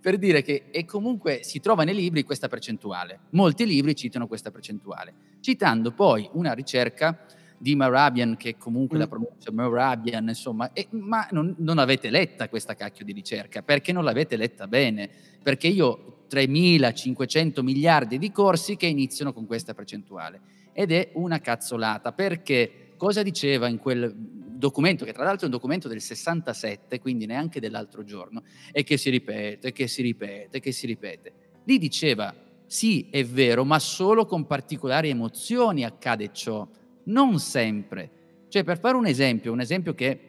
Per 0.00 0.16
dire 0.18 0.42
che 0.42 0.64
e 0.70 0.84
comunque 0.84 1.40
si 1.42 1.60
trova 1.60 1.84
nei 1.84 1.94
libri 1.94 2.24
questa 2.24 2.48
percentuale. 2.48 3.20
Molti 3.30 3.66
libri 3.66 3.94
citano 3.94 4.26
questa 4.26 4.50
percentuale, 4.50 5.12
citando 5.40 5.92
poi 5.92 6.28
una 6.32 6.52
ricerca 6.52 7.26
di 7.58 7.76
Morabian, 7.76 8.36
che 8.38 8.56
comunque 8.56 8.96
mm. 8.96 9.00
la 9.00 9.06
pronuncia 9.06 9.52
Morabian, 9.52 10.28
insomma, 10.28 10.72
e, 10.72 10.86
ma 10.90 11.28
non, 11.32 11.54
non, 11.58 11.78
avete 11.78 12.08
letta 12.08 12.48
questa 12.48 12.74
cacchio 12.74 13.04
di 13.04 13.12
ricerca, 13.12 13.62
perché 13.62 13.92
non 13.92 14.02
l'avete 14.02 14.36
letta 14.36 14.66
bene, 14.66 15.10
perché 15.42 15.68
io 15.68 15.86
ho 15.86 16.24
3.500 16.30 17.60
miliardi 17.62 18.16
di 18.16 18.32
corsi 18.32 18.76
che 18.76 18.86
iniziano 18.86 19.34
con 19.34 19.44
questa 19.46 19.74
percentuale, 19.74 20.40
ed 20.72 20.90
è 20.90 21.10
una 21.14 21.40
cazzolata, 21.40 22.12
perché 22.12 22.94
cosa 22.96 23.22
diceva 23.22 23.68
in 23.68 23.78
quel 23.78 24.14
documento, 24.60 25.04
che 25.04 25.12
tra 25.12 25.24
l'altro 25.24 25.42
è 25.42 25.44
un 25.46 25.56
documento 25.56 25.88
del 25.88 26.00
67, 26.00 27.00
quindi 27.00 27.26
neanche 27.26 27.58
dell'altro 27.58 28.04
giorno, 28.04 28.44
e 28.70 28.84
che 28.84 28.96
si 28.96 29.10
ripete, 29.10 29.72
che 29.72 29.88
si 29.88 30.02
ripete, 30.02 30.60
che 30.60 30.70
si 30.70 30.86
ripete. 30.86 31.32
Lì 31.64 31.78
diceva, 31.78 32.32
sì, 32.66 33.08
è 33.10 33.24
vero, 33.24 33.64
ma 33.64 33.80
solo 33.80 34.24
con 34.26 34.46
particolari 34.46 35.08
emozioni 35.08 35.84
accade 35.84 36.32
ciò 36.32 36.68
non 37.04 37.40
sempre. 37.40 38.10
Cioè, 38.46 38.62
per 38.62 38.78
fare 38.78 38.96
un 38.96 39.06
esempio, 39.06 39.50
un 39.50 39.60
esempio 39.60 39.94
che 39.94 40.20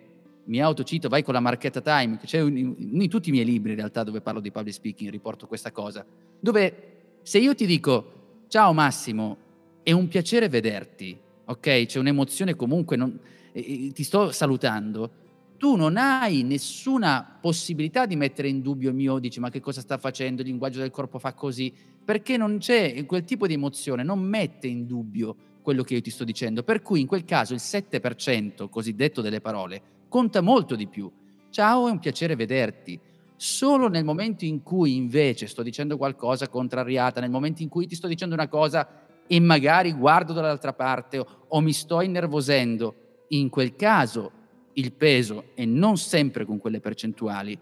mi 0.46 0.60
autocito, 0.60 1.08
vai 1.08 1.22
con 1.24 1.36
la 1.36 1.40
marchetta 1.40 1.82
Time, 1.82 2.18
che 2.18 2.26
c'è 2.26 2.42
in, 2.42 2.76
in 2.78 3.10
tutti 3.10 3.30
i 3.30 3.32
miei 3.32 3.46
libri 3.46 3.72
in 3.72 3.78
realtà 3.78 4.04
dove 4.04 4.22
parlo 4.22 4.40
di 4.40 4.52
public 4.52 4.74
speaking, 4.74 5.12
riporto 5.12 5.46
questa 5.46 5.72
cosa, 5.72 6.04
dove 6.40 7.20
se 7.22 7.38
io 7.38 7.54
ti 7.54 7.68
dico 7.68 8.20
ciao 8.48 8.74
Massimo, 8.74 9.38
è 9.84 9.92
un 9.92 10.08
piacere 10.08 10.50
vederti, 10.50 11.18
ok? 11.46 11.86
C'è 11.86 12.00
un'emozione 12.00 12.56
comunque, 12.56 12.98
non, 12.98 13.20
eh, 13.52 13.92
ti 13.94 14.04
sto 14.04 14.32
salutando, 14.32 15.12
tu 15.58 15.76
non 15.76 15.96
hai 15.96 16.42
nessuna 16.42 17.38
possibilità 17.40 18.08
di 18.08 18.16
mettere 18.16 18.48
in 18.48 18.62
dubbio 18.62 18.90
il 18.90 18.96
mio, 18.96 19.20
dici 19.20 19.40
ma 19.40 19.52
che 19.52 19.60
cosa 19.60 19.82
sta 19.82 19.98
facendo, 19.98 20.42
il 20.42 20.48
linguaggio 20.48 20.80
del 20.80 20.90
corpo 20.90 21.20
fa 21.20 21.34
così, 21.34 21.72
perché 22.04 22.36
non 22.36 22.58
c'è 22.58 23.06
quel 23.06 23.24
tipo 23.24 23.46
di 23.46 23.54
emozione, 23.54 24.02
non 24.02 24.20
mette 24.20 24.66
in 24.66 24.88
dubbio 24.88 25.36
quello 25.62 25.84
che 25.84 25.94
io 25.94 26.02
ti 26.02 26.10
sto 26.10 26.24
dicendo. 26.24 26.64
Per 26.64 26.82
cui 26.82 27.00
in 27.00 27.08
quel 27.08 27.26
caso 27.26 27.54
il 27.54 27.62
7% 27.62 28.70
cosiddetto 28.70 29.22
delle 29.22 29.40
parole 29.40 29.82
conta 30.10 30.42
molto 30.42 30.76
di 30.76 30.88
più. 30.88 31.12
Ciao, 31.52 31.88
è 31.88 31.92
un 31.92 32.00
piacere 32.00 32.36
vederti. 32.36 33.00
Solo 33.36 33.88
nel 33.88 34.04
momento 34.04 34.46
in 34.46 34.64
cui 34.64 34.96
invece 34.96 35.48
sto 35.48 35.64
dicendo 35.64 35.98
qualcosa 35.98 36.48
contrariata, 36.48 37.22
nel 37.22 37.30
momento 37.30 37.62
in 37.62 37.70
cui 37.70 37.88
ti 37.88 37.96
sto 37.96 38.08
dicendo 38.08 38.34
una 38.34 38.48
cosa 38.48 38.88
e 39.28 39.40
magari 39.40 39.94
guardo 39.94 40.34
dall'altra 40.34 40.74
parte 40.74 41.20
o, 41.20 41.26
o 41.48 41.60
mi 41.60 41.72
sto 41.72 42.02
innervosendo, 42.02 42.96
in 43.32 43.50
quel 43.50 43.76
caso 43.76 44.32
il 44.74 44.94
peso 44.94 45.52
e 45.54 45.66
non 45.66 45.98
sempre 45.98 46.46
con 46.46 46.58
quelle 46.58 46.80
percentuali 46.80 47.58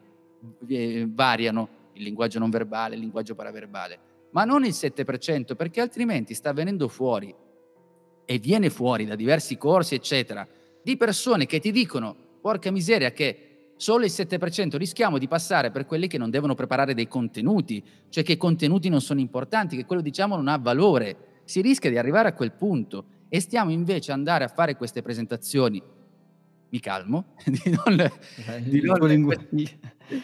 eh, 0.68 1.08
variano 1.10 1.78
il 1.94 2.04
linguaggio 2.04 2.40
non 2.40 2.50
verbale, 2.50 2.96
il 2.96 3.02
linguaggio 3.02 3.36
paraverbale, 3.36 4.00
ma 4.32 4.46
non 4.46 4.64
il 4.64 4.72
7% 4.72 5.56
perché 5.56 5.82
altrimenti 5.82 6.34
sta 6.34 6.54
venendo 6.54 6.88
fuori 6.88 7.34
e 8.26 8.38
viene 8.38 8.70
fuori 8.70 9.06
da 9.06 9.16
diversi 9.16 9.58
corsi, 9.58 9.96
eccetera, 9.96 10.48
di 10.82 10.96
persone 10.98 11.46
che 11.46 11.60
ti 11.60 11.72
dicono, 11.72 12.16
porca 12.40 12.72
miseria, 12.72 13.12
che 13.12 13.74
solo 13.76 14.06
il 14.06 14.12
7% 14.12 14.78
rischiamo 14.78 15.18
di 15.18 15.28
passare 15.28 15.72
per 15.72 15.86
quelli 15.86 16.08
che 16.08 16.18
non 16.18 16.30
devono 16.30 16.54
preparare 16.54 16.94
dei 16.94 17.08
contenuti, 17.08 17.84
cioè 18.10 18.24
che 18.24 18.34
i 18.34 18.38
contenuti 18.38 18.88
non 18.88 19.02
sono 19.02 19.20
importanti, 19.20 19.76
che 19.76 19.86
quello 19.86 20.02
diciamo 20.02 20.36
non 20.36 20.48
ha 20.48 20.58
valore. 20.58 21.42
Si 21.44 21.62
rischia 21.62 21.90
di 21.90 21.98
arrivare 21.98 22.30
a 22.30 22.34
quel 22.34 22.52
punto 22.52 23.06
e 23.30 23.40
stiamo 23.40 23.72
invece 23.72 24.12
andare 24.12 24.44
a 24.44 24.48
fare 24.48 24.76
queste 24.76 25.02
presentazioni. 25.02 25.82
Mi 26.72 26.80
calmo 26.80 27.36
di, 27.46 27.62
non, 27.66 28.00
eh, 28.00 28.12
di, 28.62 28.82
non, 28.82 29.00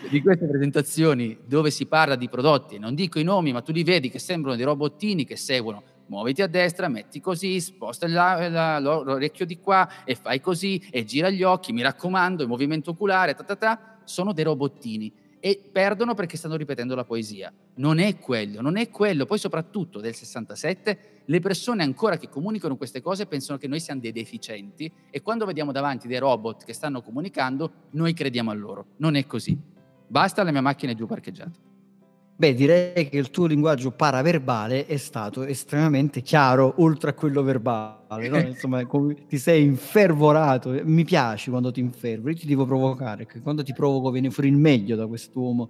di 0.09 0.21
queste 0.21 0.45
presentazione 0.45 1.37
dove 1.45 1.71
si 1.71 1.85
parla 1.85 2.15
di 2.15 2.29
prodotti, 2.29 2.77
non 2.77 2.93
dico 2.93 3.19
i 3.19 3.23
nomi, 3.23 3.51
ma 3.51 3.61
tu 3.61 3.71
li 3.71 3.83
vedi 3.83 4.09
che 4.09 4.19
sembrano 4.19 4.55
dei 4.55 4.65
robottini 4.65 5.25
che 5.25 5.37
seguono. 5.37 5.83
Muoviti 6.07 6.43
a 6.43 6.47
destra, 6.47 6.87
metti 6.87 7.19
così, 7.19 7.59
sposta 7.59 8.07
la, 8.07 8.47
la, 8.47 8.79
l'orecchio 8.79 9.43
di 9.43 9.57
qua 9.57 10.03
e 10.03 10.13
fai 10.13 10.39
così 10.39 10.77
e 10.91 11.03
gira 11.03 11.31
gli 11.31 11.41
occhi, 11.41 11.73
mi 11.73 11.81
raccomando, 11.81 12.43
il 12.43 12.49
movimento 12.49 12.91
oculare, 12.91 13.33
ta, 13.33 13.43
ta, 13.43 13.55
ta, 13.55 13.97
sono 14.03 14.31
dei 14.31 14.43
robottini 14.43 15.11
e 15.45 15.62
perdono 15.71 16.15
perché 16.15 16.38
stanno 16.38 16.55
ripetendo 16.55 16.95
la 16.95 17.03
poesia. 17.03 17.53
Non 17.75 17.99
è 17.99 18.17
quello, 18.17 18.62
non 18.62 18.77
è 18.77 18.89
quello. 18.89 19.27
Poi 19.27 19.38
soprattutto 19.38 19.99
del 19.99 20.15
67 20.15 21.21
le 21.23 21.39
persone 21.39 21.84
ancora 21.84 22.17
che 22.17 22.29
comunicano 22.29 22.75
queste 22.77 22.99
cose 22.99 23.27
pensano 23.27 23.60
che 23.60 23.67
noi 23.67 23.79
siamo 23.79 24.01
dei 24.01 24.12
deficienti 24.12 24.91
e 25.12 25.21
quando 25.21 25.45
vediamo 25.45 25.71
davanti 25.71 26.08
dei 26.08 26.17
robot 26.17 26.63
che 26.63 26.73
stanno 26.73 27.03
comunicando 27.03 27.89
noi 27.91 28.13
crediamo 28.13 28.49
a 28.49 28.55
loro. 28.55 28.86
Non 28.97 29.13
è 29.13 29.27
così. 29.27 29.55
Basta 30.08 30.41
la 30.41 30.49
mia 30.49 30.62
macchina 30.62 30.93
è 30.93 30.95
giù 30.95 31.05
parcheggiata. 31.05 31.74
Beh, 32.37 32.53
direi 32.53 33.07
che 33.07 33.17
il 33.17 33.29
tuo 33.31 33.45
linguaggio 33.45 33.91
paraverbale 33.91 34.85
è 34.87 34.97
stato 34.97 35.43
estremamente 35.43 36.21
chiaro, 36.21 36.75
oltre 36.79 37.11
a 37.11 37.13
quello 37.13 37.41
verbale. 37.43 38.27
No? 38.27 38.37
Insomma, 38.45 38.85
ti 39.27 39.37
sei 39.37 39.63
infervorato. 39.63 40.77
Mi 40.83 41.05
piace 41.05 41.49
quando 41.49 41.71
ti 41.71 41.79
infervori, 41.79 42.33
io 42.33 42.39
ti 42.39 42.47
devo 42.47 42.65
provocare, 42.65 43.25
quando 43.41 43.63
ti 43.63 43.71
provoco 43.71 44.11
viene 44.11 44.31
fuori 44.31 44.49
il 44.49 44.57
meglio 44.57 44.97
da 44.97 45.07
quest'uomo 45.07 45.69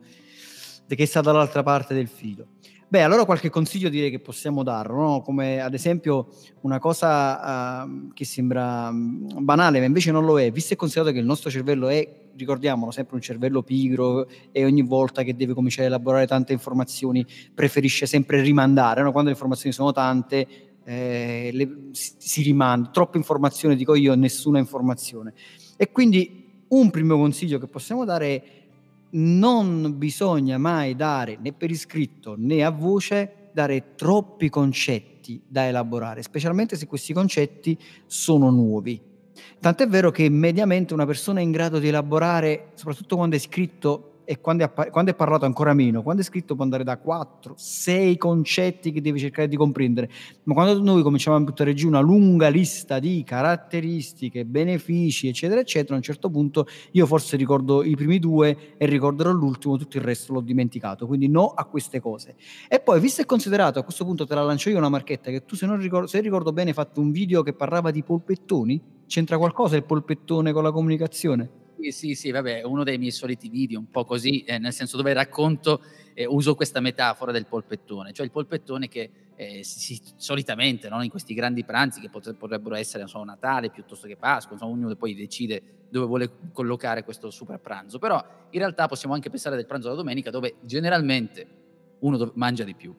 che 0.88 1.06
sta 1.06 1.22
dall'altra 1.22 1.64
parte 1.64 1.94
del 1.94 2.08
filo. 2.08 2.48
Beh, 2.88 3.02
allora 3.02 3.26
qualche 3.26 3.50
consiglio 3.50 3.90
direi 3.90 4.12
che 4.12 4.20
possiamo 4.20 4.62
darlo, 4.62 5.02
no? 5.02 5.22
come 5.22 5.60
ad 5.60 5.74
esempio 5.74 6.28
una 6.62 6.78
cosa 6.78 7.84
uh, 7.84 8.14
che 8.14 8.26
sembra 8.26 8.90
um, 8.90 9.44
banale, 9.44 9.80
ma 9.80 9.86
invece 9.86 10.12
non 10.12 10.24
lo 10.24 10.40
è, 10.40 10.52
visto 10.52 10.74
e 10.74 10.76
considerato 10.76 11.12
che 11.12 11.20
il 11.20 11.26
nostro 11.26 11.50
cervello 11.50 11.88
è, 11.88 12.08
ricordiamolo, 12.36 12.92
sempre 12.92 13.16
un 13.16 13.22
cervello 13.22 13.64
pigro 13.64 14.28
e 14.52 14.64
ogni 14.66 14.84
volta 14.84 15.24
che 15.24 15.36
deve 15.36 15.54
cominciare 15.54 15.86
a 15.86 15.88
elaborare 15.88 16.28
tante 16.28 16.54
informazioni 16.54 17.26
preferisce 17.54 18.06
sempre 18.06 18.42
rimandare, 18.42 19.02
no? 19.02 19.12
quando 19.12 19.30
le 19.30 19.36
informazioni 19.36 19.74
sono 19.74 19.92
tante 19.92 20.48
eh, 20.86 21.50
le, 21.52 21.78
si, 21.92 22.14
si 22.18 22.42
rimanda, 22.44 22.90
troppe 22.90 23.18
informazioni, 23.18 23.76
dico 23.76 23.96
io, 23.96 24.14
nessuna 24.14 24.60
informazione. 24.60 25.34
E 25.76 25.92
quindi 25.92 26.44
un 26.68 26.90
primo 26.92 27.18
consiglio 27.18 27.58
che 27.58 27.68
possiamo 27.68 28.06
dare 28.06 28.28
è 28.28 28.44
non 29.16 29.98
bisogna 29.98 30.58
mai 30.58 30.96
dare 30.96 31.38
né 31.40 31.54
per 31.54 31.72
iscritto 31.72 32.36
né 32.38 32.64
a 32.64 32.70
voce 32.70 33.50
dare 33.54 33.96
troppi 33.96 34.50
concetti 34.50 35.42
da 35.48 35.68
elaborare, 35.68 36.22
specialmente 36.22 36.76
se 36.76 36.88
questi 36.88 37.14
concetti 37.14 37.78
sono 38.06 38.50
nuovi. 38.50 39.02
Tant'è 39.60 39.88
vero 39.88 40.12
che 40.12 40.30
mediamente 40.30 40.94
una 40.94 41.06
persona 41.06 41.40
è 41.40 41.44
in 41.44 41.52
grado 41.52 41.80
di 41.80 41.88
elaborare, 41.88 42.72
soprattutto 42.76 43.16
quando 43.16 43.36
è 43.36 43.40
scritto 43.40 44.15
e 44.26 44.42
quando 44.42 44.64
è, 44.66 44.90
quando 44.90 45.12
è, 45.12 45.16
parlato 45.16 45.46
ancora 45.46 45.74
meno, 45.74 46.04
quando 46.04 46.22
è 46.22 46.26
scritto 46.26 46.56
può 46.56 46.64
andare 46.64 46.84
da 46.84 46.98
4, 46.98 47.54
6 47.56 48.18
concetti 48.18 48.92
che 48.92 49.02
devi 49.02 49.20
cercare 49.20 49.48
di 49.48 49.56
comprendere, 49.56 50.10
ma 50.44 50.54
quando 50.54 50.82
noi 50.82 51.02
cominciamo 51.04 51.38
a 51.38 51.40
buttare 51.40 51.74
giù 51.74 51.88
una 51.88 52.02
lunga 52.02 52.50
lista 52.50 53.00
di 53.00 53.24
caratteristiche, 53.26 54.46
benefici, 54.46 55.28
eccetera, 55.28 55.62
eccetera, 55.62 55.94
a 55.94 55.98
un 55.98 56.04
certo 56.04 56.30
punto 56.30 56.68
io 56.92 57.06
forse 57.06 57.38
ricordo 57.38 57.84
i 57.84 57.96
primi 57.96 58.20
due 58.20 58.76
e 58.78 58.86
ricorderò 58.86 59.32
l'ultimo, 59.32 59.78
tutto 59.78 59.98
il 59.98 60.04
resto 60.04 60.34
l'ho 60.34 60.42
dimenticato, 60.42 61.08
quindi 61.08 61.28
no 61.28 61.48
a 61.48 61.66
queste 61.66 62.00
cose. 62.00 62.36
E 62.68 62.80
poi, 62.80 63.00
visto 63.00 63.22
e 63.22 63.26
considerato, 63.26 63.80
a 63.80 63.84
questo 63.84 64.04
punto 64.06 64.26
te 64.26 64.36
la 64.36 64.44
lancio 64.44 64.70
io 64.70 64.78
una 64.78 64.90
marchetta, 64.90 65.30
che 65.32 65.46
tu 65.46 65.56
se 65.56 65.66
non 65.66 65.80
ricordo, 65.80 66.08
se 66.08 66.20
ricordo 66.20 66.52
bene 66.52 66.70
hai 66.70 66.76
fatto 66.76 67.00
un 67.00 67.12
video 67.12 67.44
che 67.44 67.54
parlava 67.54 67.92
di 67.92 68.04
polpettoni, 68.04 68.82
c'entra 69.08 69.38
qualcosa 69.38 69.76
il 69.76 69.84
polpettone 69.84 70.52
con 70.52 70.64
la 70.64 70.72
comunicazione? 70.72 71.64
Sì, 71.78 71.92
sì, 71.92 72.16
sì, 72.16 72.32
vabbè, 72.32 72.64
uno 72.64 72.84
dei 72.86 72.98
miei 72.98 73.12
soliti 73.12 73.50
video, 73.50 73.80
un 73.80 73.90
po' 73.90 74.06
così, 74.06 74.44
eh, 74.44 74.58
nel 74.60 74.72
senso 74.72 74.96
dove 74.96 75.12
racconto, 75.12 75.82
eh, 76.14 76.26
uso 76.26 76.56
questa 76.56 76.80
metafora 76.80 77.34
del 77.34 77.48
polpettone, 77.48 78.14
cioè 78.14 78.26
il 78.26 78.32
polpettone 78.32 78.88
che 78.88 79.12
eh, 79.36 79.62
si, 79.62 79.80
si, 79.80 80.02
solitamente 80.16 80.88
no, 80.88 81.04
in 81.04 81.10
questi 81.10 81.34
grandi 81.34 81.66
pranzi 81.66 82.00
che 82.00 82.10
potrebbero 82.10 82.76
essere 82.76 83.06
so, 83.08 83.22
Natale 83.26 83.72
piuttosto 83.72 84.08
che 84.08 84.16
Pasqua, 84.16 84.54
insomma, 84.54 84.72
ognuno 84.72 84.96
poi 84.96 85.14
decide 85.16 85.62
dove 85.90 86.06
vuole 86.06 86.32
collocare 86.54 87.04
questo 87.04 87.30
super 87.30 87.60
pranzo, 87.60 88.00
però 88.00 88.24
in 88.52 88.60
realtà 88.60 88.88
possiamo 88.88 89.14
anche 89.14 89.30
pensare 89.30 89.58
del 89.58 89.66
pranzo 89.66 89.88
della 89.90 90.00
domenica 90.00 90.30
dove 90.30 90.56
generalmente 90.62 91.48
uno 92.00 92.16
do- 92.16 92.32
mangia 92.36 92.64
di 92.64 92.74
più. 92.76 92.96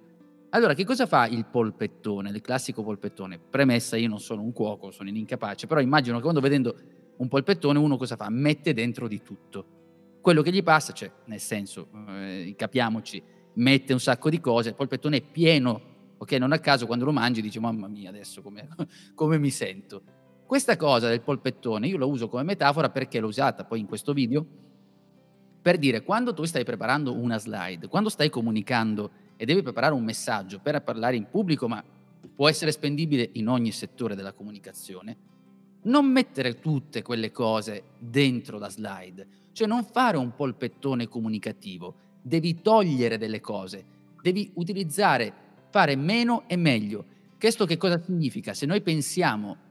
Allora, 0.50 0.74
che 0.74 0.84
cosa 0.84 1.06
fa 1.06 1.26
il 1.26 1.44
polpettone, 1.46 2.30
il 2.30 2.40
classico 2.40 2.82
polpettone? 2.82 3.38
Premessa, 3.38 3.96
io 3.96 4.08
non 4.08 4.20
sono 4.20 4.42
un 4.42 4.52
cuoco, 4.52 4.90
sono 4.90 5.08
un 5.10 5.16
incapace, 5.16 5.66
però 5.66 5.80
immagino 5.80 6.16
che 6.16 6.22
quando 6.22 6.40
vedendo 6.40 6.74
un 7.18 7.28
polpettone 7.28 7.78
uno 7.78 7.96
cosa 7.96 8.16
fa? 8.16 8.28
Mette 8.28 8.72
dentro 8.74 9.08
di 9.08 9.22
tutto. 9.22 9.74
Quello 10.20 10.42
che 10.42 10.52
gli 10.52 10.62
passa, 10.62 10.92
cioè, 10.92 11.10
nel 11.26 11.40
senso, 11.40 11.88
eh, 12.08 12.54
capiamoci, 12.56 13.22
mette 13.54 13.92
un 13.92 14.00
sacco 14.00 14.28
di 14.28 14.40
cose, 14.40 14.70
il 14.70 14.74
polpettone 14.74 15.18
è 15.18 15.22
pieno, 15.22 15.80
ok? 16.18 16.32
Non 16.32 16.52
a 16.52 16.58
caso 16.58 16.86
quando 16.86 17.04
lo 17.04 17.12
mangi 17.12 17.40
dici, 17.40 17.58
mamma 17.58 17.88
mia, 17.88 18.08
adesso 18.08 18.42
come, 18.42 18.68
come 19.14 19.38
mi 19.38 19.50
sento. 19.50 20.02
Questa 20.46 20.76
cosa 20.76 21.08
del 21.08 21.22
polpettone 21.22 21.88
io 21.88 21.96
lo 21.96 22.08
uso 22.08 22.28
come 22.28 22.42
metafora 22.42 22.90
perché 22.90 23.18
l'ho 23.18 23.26
usata 23.26 23.64
poi 23.64 23.80
in 23.80 23.86
questo 23.86 24.12
video 24.12 24.46
per 25.60 25.78
dire 25.78 26.04
quando 26.04 26.32
tu 26.32 26.44
stai 26.44 26.62
preparando 26.62 27.12
una 27.12 27.38
slide, 27.38 27.88
quando 27.88 28.08
stai 28.08 28.30
comunicando 28.30 29.10
e 29.36 29.44
devi 29.44 29.62
preparare 29.62 29.94
un 29.94 30.04
messaggio 30.04 30.60
per 30.60 30.80
parlare 30.84 31.16
in 31.16 31.28
pubblico, 31.28 31.66
ma 31.66 31.82
può 32.32 32.48
essere 32.48 32.70
spendibile 32.70 33.30
in 33.32 33.48
ogni 33.48 33.72
settore 33.72 34.14
della 34.14 34.32
comunicazione, 34.32 35.16
non 35.86 36.06
mettere 36.06 36.60
tutte 36.60 37.02
quelle 37.02 37.32
cose 37.32 37.82
dentro 37.98 38.58
la 38.58 38.68
slide, 38.68 39.26
cioè 39.52 39.66
non 39.66 39.84
fare 39.84 40.16
un 40.16 40.34
polpettone 40.34 41.08
comunicativo, 41.08 41.94
devi 42.22 42.60
togliere 42.60 43.18
delle 43.18 43.40
cose, 43.40 43.84
devi 44.20 44.50
utilizzare, 44.54 45.32
fare 45.70 45.96
meno 45.96 46.44
e 46.46 46.56
meglio. 46.56 47.04
Questo 47.38 47.66
che 47.66 47.76
cosa 47.76 48.00
significa? 48.02 48.54
Se 48.54 48.66
noi 48.66 48.80
pensiamo 48.80 49.64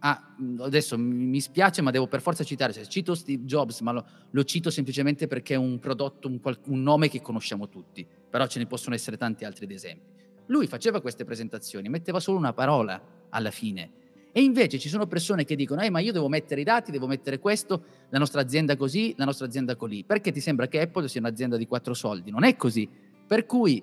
ah, 0.00 0.34
adesso 0.58 0.96
mi 0.98 1.40
spiace, 1.40 1.82
ma 1.82 1.90
devo 1.90 2.06
per 2.06 2.20
forza 2.20 2.44
citare, 2.44 2.72
cioè, 2.72 2.86
cito 2.86 3.14
Steve 3.14 3.44
Jobs, 3.44 3.80
ma 3.80 3.92
lo, 3.92 4.06
lo, 4.30 4.44
cito 4.44 4.70
semplicemente 4.70 5.26
perché 5.26 5.54
è 5.54 5.58
un 5.58 5.78
prodotto, 5.78 6.28
un, 6.28 6.40
un, 6.42 6.82
nome 6.82 7.08
che 7.08 7.20
conosciamo 7.20 7.68
tutti, 7.68 8.06
però 8.28 8.46
ce 8.46 8.58
ne 8.58 8.66
possono 8.66 8.94
essere 8.94 9.16
tanti 9.16 9.44
altri 9.44 9.72
esempi. 9.72 10.14
Lui 10.46 10.68
faceva 10.68 11.00
queste 11.00 11.24
presentazioni, 11.24 11.88
metteva 11.88 12.20
solo 12.20 12.38
una 12.38 12.52
parola 12.52 13.02
alla 13.30 13.50
fine. 13.50 14.04
E 14.36 14.42
invece 14.42 14.78
ci 14.78 14.90
sono 14.90 15.06
persone 15.06 15.46
che 15.46 15.56
dicono, 15.56 15.80
eh, 15.80 15.88
ma 15.88 15.98
io 16.00 16.12
devo 16.12 16.28
mettere 16.28 16.60
i 16.60 16.64
dati, 16.64 16.90
devo 16.90 17.06
mettere 17.06 17.38
questo, 17.38 17.82
la 18.10 18.18
nostra 18.18 18.42
azienda 18.42 18.76
così, 18.76 19.14
la 19.16 19.24
nostra 19.24 19.46
azienda 19.46 19.76
così, 19.76 20.04
perché 20.06 20.30
ti 20.30 20.40
sembra 20.40 20.68
che 20.68 20.78
Apple 20.78 21.08
sia 21.08 21.20
un'azienda 21.20 21.56
di 21.56 21.66
quattro 21.66 21.94
soldi? 21.94 22.30
Non 22.30 22.44
è 22.44 22.54
così. 22.54 22.86
Per 23.26 23.46
cui 23.46 23.82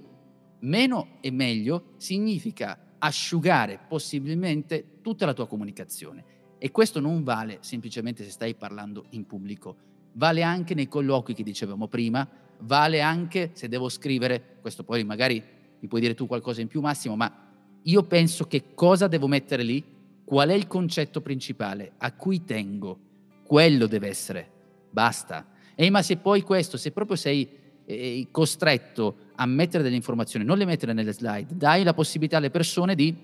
meno 0.59 1.17
e 1.21 1.31
meglio 1.31 1.93
significa 1.97 2.77
asciugare 2.99 3.79
possibilmente 3.87 4.99
tutta 5.01 5.25
la 5.25 5.33
tua 5.33 5.47
comunicazione. 5.47 6.23
E 6.59 6.69
questo 6.69 6.99
non 6.99 7.23
vale 7.23 7.57
semplicemente 7.61 8.23
se 8.23 8.29
stai 8.29 8.53
parlando 8.53 9.05
in 9.09 9.25
pubblico, 9.25 9.75
vale 10.11 10.43
anche 10.43 10.75
nei 10.75 10.87
colloqui 10.87 11.33
che 11.33 11.41
dicevamo 11.41 11.87
prima, 11.87 12.29
vale 12.59 13.01
anche 13.01 13.49
se 13.53 13.67
devo 13.67 13.89
scrivere, 13.89 14.57
questo 14.61 14.83
poi 14.83 15.03
magari 15.03 15.43
mi 15.79 15.87
puoi 15.87 15.99
dire 15.99 16.13
tu 16.13 16.27
qualcosa 16.27 16.61
in 16.61 16.67
più 16.67 16.79
Massimo, 16.79 17.15
ma 17.15 17.39
io 17.81 18.03
penso 18.03 18.45
che 18.45 18.75
cosa 18.75 19.07
devo 19.07 19.27
mettere 19.27 19.63
lì, 19.63 19.92
qual 20.23 20.49
è 20.49 20.53
il 20.53 20.67
concetto 20.67 21.21
principale 21.21 21.93
a 21.97 22.13
cui 22.13 22.43
tengo, 22.43 22.99
quello 23.43 23.87
deve 23.87 24.07
essere, 24.07 24.49
basta. 24.89 25.47
E 25.75 25.89
ma 25.89 26.01
se 26.01 26.17
poi 26.17 26.41
questo, 26.41 26.77
se 26.77 26.91
proprio 26.91 27.15
sei 27.15 27.49
eh, 27.85 28.27
costretto 28.31 29.17
a 29.35 29.45
mettere 29.45 29.83
delle 29.83 29.95
informazioni, 29.95 30.45
non 30.45 30.57
le 30.57 30.65
mettere 30.65 30.93
nelle 30.93 31.13
slide, 31.13 31.55
dai 31.55 31.83
la 31.83 31.93
possibilità 31.93 32.37
alle 32.37 32.51
persone 32.51 32.95
di 32.95 33.15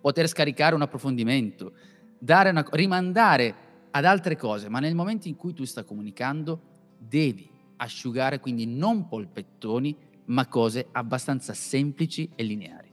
poter 0.00 0.26
scaricare 0.26 0.74
un 0.74 0.82
approfondimento, 0.82 1.72
una, 2.20 2.66
rimandare 2.70 3.54
ad 3.90 4.04
altre 4.04 4.36
cose, 4.36 4.68
ma 4.68 4.78
nel 4.78 4.94
momento 4.94 5.28
in 5.28 5.36
cui 5.36 5.52
tu 5.52 5.64
stai 5.64 5.84
comunicando 5.84 6.60
devi 6.96 7.48
asciugare 7.76 8.40
quindi 8.40 8.66
non 8.66 9.08
polpettoni, 9.08 9.96
ma 10.26 10.46
cose 10.46 10.86
abbastanza 10.92 11.54
semplici 11.54 12.30
e 12.34 12.42
lineari. 12.44 12.89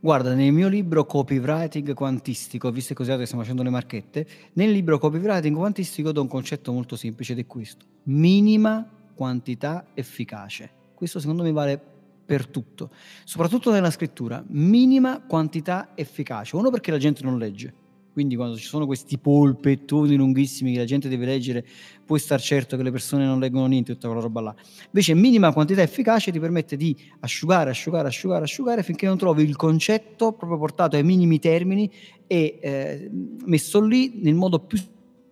Guarda, 0.00 0.32
nel 0.32 0.52
mio 0.52 0.68
libro 0.68 1.04
Copywriting 1.06 1.92
Quantistico, 1.92 2.70
visto 2.70 2.94
che 2.94 3.02
così 3.02 3.24
stiamo 3.24 3.42
facendo 3.42 3.64
le 3.64 3.70
marchette, 3.70 4.26
nel 4.52 4.70
libro 4.70 4.96
Copywriting 4.96 5.56
Quantistico 5.56 6.12
do 6.12 6.20
un 6.20 6.28
concetto 6.28 6.72
molto 6.72 6.94
semplice 6.94 7.32
ed 7.32 7.40
è 7.40 7.46
questo. 7.46 7.84
Minima 8.04 8.88
quantità 9.12 9.86
efficace. 9.94 10.70
Questo 10.94 11.18
secondo 11.18 11.42
me 11.42 11.50
vale 11.50 11.82
per 12.24 12.46
tutto, 12.46 12.90
soprattutto 13.24 13.72
nella 13.72 13.90
scrittura. 13.90 14.40
Minima 14.46 15.20
quantità 15.20 15.88
efficace. 15.96 16.54
Uno 16.54 16.70
perché 16.70 16.92
la 16.92 16.98
gente 16.98 17.24
non 17.24 17.36
legge. 17.36 17.74
Quindi 18.18 18.34
quando 18.34 18.56
ci 18.56 18.66
sono 18.66 18.84
questi 18.84 19.16
polpettoni 19.16 20.16
lunghissimi 20.16 20.72
che 20.72 20.78
la 20.78 20.84
gente 20.84 21.08
deve 21.08 21.24
leggere, 21.24 21.64
puoi 22.04 22.18
star 22.18 22.40
certo 22.40 22.76
che 22.76 22.82
le 22.82 22.90
persone 22.90 23.24
non 23.24 23.38
leggono 23.38 23.66
niente, 23.66 23.92
tutta 23.92 24.08
quella 24.08 24.20
roba 24.20 24.40
là. 24.40 24.54
Invece 24.86 25.14
minima 25.14 25.52
quantità 25.52 25.82
efficace 25.82 26.32
ti 26.32 26.40
permette 26.40 26.76
di 26.76 26.96
asciugare, 27.20 27.70
asciugare, 27.70 28.08
asciugare, 28.08 28.42
asciugare 28.42 28.82
finché 28.82 29.06
non 29.06 29.18
trovi 29.18 29.44
il 29.44 29.54
concetto 29.54 30.32
proprio 30.32 30.58
portato 30.58 30.96
ai 30.96 31.04
minimi 31.04 31.38
termini 31.38 31.88
e 32.26 32.58
eh, 32.60 33.08
messo 33.44 33.80
lì 33.80 34.18
nel 34.20 34.34
modo 34.34 34.58
più 34.58 34.80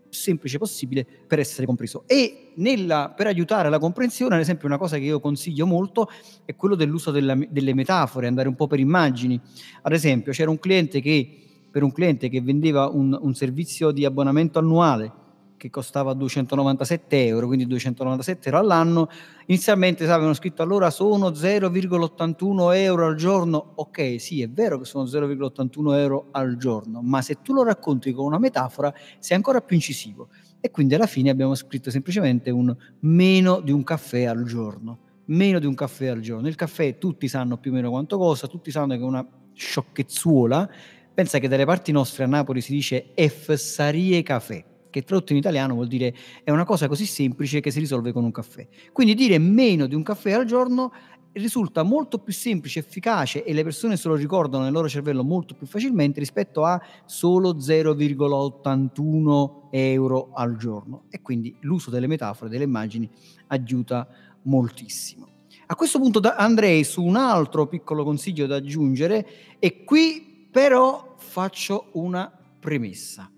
semplice 0.08 0.56
possibile 0.56 1.04
per 1.26 1.40
essere 1.40 1.66
compreso. 1.66 2.04
E 2.06 2.52
nella, 2.54 3.12
per 3.16 3.26
aiutare 3.26 3.68
la 3.68 3.80
comprensione, 3.80 4.36
ad 4.36 4.40
esempio, 4.40 4.68
una 4.68 4.78
cosa 4.78 4.96
che 4.96 5.02
io 5.06 5.18
consiglio 5.18 5.66
molto 5.66 6.08
è 6.44 6.54
quello 6.54 6.76
dell'uso 6.76 7.10
della, 7.10 7.36
delle 7.50 7.74
metafore, 7.74 8.28
andare 8.28 8.46
un 8.46 8.54
po' 8.54 8.68
per 8.68 8.78
immagini. 8.78 9.40
Ad 9.82 9.92
esempio, 9.92 10.30
c'era 10.30 10.50
un 10.50 10.60
cliente 10.60 11.00
che, 11.00 11.40
per 11.76 11.84
un 11.84 11.92
cliente 11.92 12.30
che 12.30 12.40
vendeva 12.40 12.88
un, 12.88 13.14
un 13.20 13.34
servizio 13.34 13.90
di 13.90 14.06
abbonamento 14.06 14.58
annuale 14.58 15.12
che 15.58 15.68
costava 15.68 16.14
297 16.14 17.26
euro, 17.26 17.48
quindi 17.48 17.66
297 17.66 18.48
euro 18.48 18.60
all'anno. 18.60 19.08
Inizialmente 19.44 20.04
avevano 20.04 20.32
scritto 20.32 20.62
allora 20.62 20.88
sono 20.88 21.28
0,81 21.28 22.74
euro 22.76 23.04
al 23.04 23.14
giorno. 23.14 23.72
Ok, 23.74 24.18
sì, 24.18 24.40
è 24.40 24.48
vero 24.48 24.78
che 24.78 24.86
sono 24.86 25.04
0,81 25.04 25.98
euro 25.98 26.28
al 26.30 26.56
giorno, 26.56 27.02
ma 27.02 27.20
se 27.20 27.42
tu 27.42 27.52
lo 27.52 27.62
racconti 27.62 28.10
con 28.12 28.24
una 28.24 28.38
metafora 28.38 28.90
sei 29.18 29.36
ancora 29.36 29.60
più 29.60 29.76
incisivo. 29.76 30.28
E 30.58 30.70
quindi 30.70 30.94
alla 30.94 31.06
fine 31.06 31.28
abbiamo 31.28 31.54
scritto 31.54 31.90
semplicemente 31.90 32.48
un 32.48 32.74
meno 33.00 33.60
di 33.60 33.70
un 33.70 33.84
caffè 33.84 34.24
al 34.24 34.44
giorno. 34.44 35.00
Meno 35.26 35.58
di 35.58 35.66
un 35.66 35.74
caffè 35.74 36.06
al 36.06 36.20
giorno. 36.20 36.48
Il 36.48 36.54
caffè 36.54 36.96
tutti 36.96 37.28
sanno 37.28 37.58
più 37.58 37.70
o 37.70 37.74
meno 37.74 37.90
quanto 37.90 38.16
costa, 38.16 38.46
tutti 38.46 38.70
sanno 38.70 38.94
che 38.94 39.00
è 39.00 39.04
una 39.04 39.28
sciocchezzuola. 39.56 40.70
Pensa 41.16 41.38
che 41.38 41.48
dalle 41.48 41.64
parti 41.64 41.92
nostre 41.92 42.24
a 42.24 42.26
Napoli 42.26 42.60
si 42.60 42.72
dice 42.72 43.12
F 43.14 43.54
sarie 43.54 44.22
caffè 44.22 44.62
che 44.90 45.02
tradotto 45.02 45.32
in 45.32 45.38
italiano 45.38 45.72
vuol 45.72 45.86
dire 45.86 46.14
è 46.44 46.50
una 46.50 46.66
cosa 46.66 46.88
così 46.88 47.06
semplice 47.06 47.60
che 47.60 47.70
si 47.70 47.78
risolve 47.78 48.12
con 48.12 48.22
un 48.22 48.30
caffè. 48.30 48.68
Quindi 48.92 49.14
dire 49.14 49.38
meno 49.38 49.86
di 49.86 49.94
un 49.94 50.02
caffè 50.02 50.32
al 50.32 50.44
giorno 50.44 50.92
risulta 51.32 51.82
molto 51.84 52.18
più 52.18 52.34
semplice, 52.34 52.80
efficace 52.80 53.44
e 53.44 53.54
le 53.54 53.62
persone 53.62 53.96
se 53.96 54.08
lo 54.08 54.14
ricordano 54.14 54.64
nel 54.64 54.74
loro 54.74 54.90
cervello 54.90 55.24
molto 55.24 55.54
più 55.54 55.66
facilmente 55.66 56.20
rispetto 56.20 56.66
a 56.66 56.78
solo 57.06 57.54
0,81 57.54 59.68
euro 59.70 60.32
al 60.34 60.58
giorno. 60.58 61.04
E 61.08 61.22
quindi 61.22 61.56
l'uso 61.60 61.88
delle 61.88 62.08
metafore, 62.08 62.50
delle 62.50 62.64
immagini 62.64 63.08
aiuta 63.46 64.06
moltissimo. 64.42 65.28
A 65.64 65.74
questo 65.76 65.98
punto 65.98 66.20
andrei 66.36 66.84
su 66.84 67.02
un 67.02 67.16
altro 67.16 67.66
piccolo 67.66 68.04
consiglio 68.04 68.46
da 68.46 68.56
aggiungere 68.56 69.26
e 69.58 69.82
qui 69.82 70.34
però 70.56 71.16
faccio 71.18 71.90
una 71.92 72.32
premessa. 72.58 73.30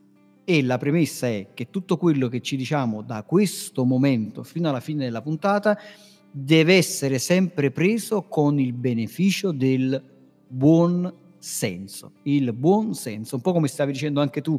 E 0.45 0.63
la 0.63 0.79
premessa 0.79 1.27
è 1.27 1.49
che 1.53 1.69
tutto 1.69 1.97
quello 1.97 2.29
che 2.29 2.41
ci 2.41 2.55
diciamo 2.55 3.03
da 3.03 3.25
questo 3.25 3.85
momento 3.85 4.45
fino 4.45 4.69
alla 4.69 4.79
fine 4.79 5.03
della 5.03 5.21
puntata 5.21 5.77
deve 6.31 6.77
essere 6.77 7.19
sempre 7.19 7.73
preso 7.73 8.23
con 8.29 8.61
il 8.61 8.73
beneficio 8.73 9.51
del 9.51 10.01
buon 10.47 11.13
senso. 11.39 12.13
Il 12.23 12.53
buon 12.53 12.95
senso, 12.95 13.35
un 13.35 13.43
po' 13.43 13.53
come 13.53 13.67
stavi 13.67 13.91
dicendo 13.91 14.21
anche 14.21 14.41
tu 14.41 14.57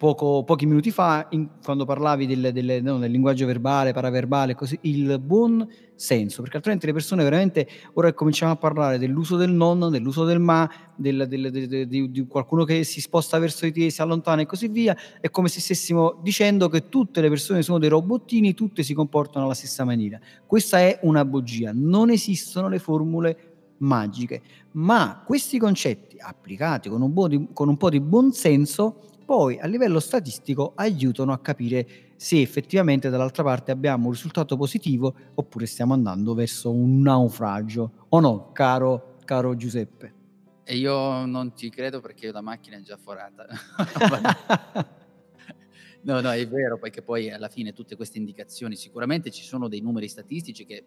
poco, 0.00 0.44
pochi 0.44 0.64
minuti 0.64 0.90
fa, 0.90 1.26
in, 1.32 1.46
quando 1.62 1.84
parlavi 1.84 2.24
del, 2.24 2.52
del, 2.54 2.82
no, 2.82 2.96
del, 2.96 3.10
linguaggio 3.10 3.44
verbale, 3.44 3.92
paraverbale, 3.92 4.54
così, 4.54 4.78
il 4.84 5.18
buon 5.18 5.68
senso, 5.94 6.40
perché 6.40 6.56
altrimenti 6.56 6.86
le 6.86 6.94
persone 6.94 7.22
veramente, 7.22 7.68
ora 7.92 8.10
cominciamo 8.14 8.50
a 8.50 8.56
parlare 8.56 8.96
dell'uso 8.96 9.36
del 9.36 9.50
non, 9.50 9.90
dell'uso 9.90 10.24
del 10.24 10.38
ma, 10.38 10.66
del, 10.96 11.28
di, 11.28 12.10
di, 12.10 12.26
qualcuno 12.26 12.64
che 12.64 12.82
si 12.82 12.98
sposta 13.02 13.38
verso 13.38 13.66
di 13.66 13.72
te, 13.72 13.90
si 13.90 14.00
allontana 14.00 14.40
e 14.40 14.46
così 14.46 14.68
via, 14.68 14.96
è 15.20 15.28
come 15.28 15.48
se 15.48 15.60
stessimo 15.60 16.18
dicendo 16.22 16.70
che 16.70 16.88
tutte 16.88 17.20
le 17.20 17.28
persone 17.28 17.60
sono 17.60 17.78
dei 17.78 17.90
robottini, 17.90 18.54
tutte 18.54 18.82
si 18.82 18.94
comportano 18.94 19.44
alla 19.44 19.52
stessa 19.52 19.84
maniera. 19.84 20.18
Questa 20.46 20.78
è 20.78 21.00
una 21.02 21.26
bugia, 21.26 21.72
non 21.74 22.08
esistono 22.08 22.70
le 22.70 22.78
formule 22.78 23.74
magiche, 23.80 24.40
ma 24.72 25.22
questi 25.26 25.58
concetti 25.58 26.16
applicati 26.18 26.88
con 26.88 27.02
un, 27.02 27.28
di, 27.28 27.48
con 27.52 27.68
un 27.68 27.76
po' 27.76 27.90
di 27.90 28.00
buon 28.00 28.32
senso 28.32 29.08
poi 29.30 29.60
a 29.60 29.66
livello 29.68 30.00
statistico 30.00 30.72
aiutano 30.74 31.30
a 31.30 31.38
capire 31.38 32.14
se 32.16 32.40
effettivamente 32.40 33.10
dall'altra 33.10 33.44
parte 33.44 33.70
abbiamo 33.70 34.06
un 34.06 34.10
risultato 34.10 34.56
positivo 34.56 35.14
oppure 35.34 35.66
stiamo 35.66 35.94
andando 35.94 36.34
verso 36.34 36.72
un 36.72 37.00
naufragio. 37.00 38.06
O 38.08 38.18
no, 38.18 38.50
caro, 38.50 39.18
caro 39.24 39.54
Giuseppe? 39.54 40.14
E 40.64 40.76
io 40.76 41.24
non 41.26 41.52
ti 41.54 41.70
credo 41.70 42.00
perché 42.00 42.32
la 42.32 42.40
macchina 42.40 42.76
è 42.76 42.80
già 42.80 42.96
forata. 42.96 43.46
no, 46.02 46.20
no, 46.20 46.30
è 46.32 46.48
vero, 46.48 46.76
perché 46.78 47.00
poi 47.00 47.30
alla 47.30 47.48
fine 47.48 47.72
tutte 47.72 47.94
queste 47.94 48.18
indicazioni, 48.18 48.74
sicuramente 48.74 49.30
ci 49.30 49.44
sono 49.44 49.68
dei 49.68 49.80
numeri 49.80 50.08
statistici 50.08 50.66
che 50.66 50.84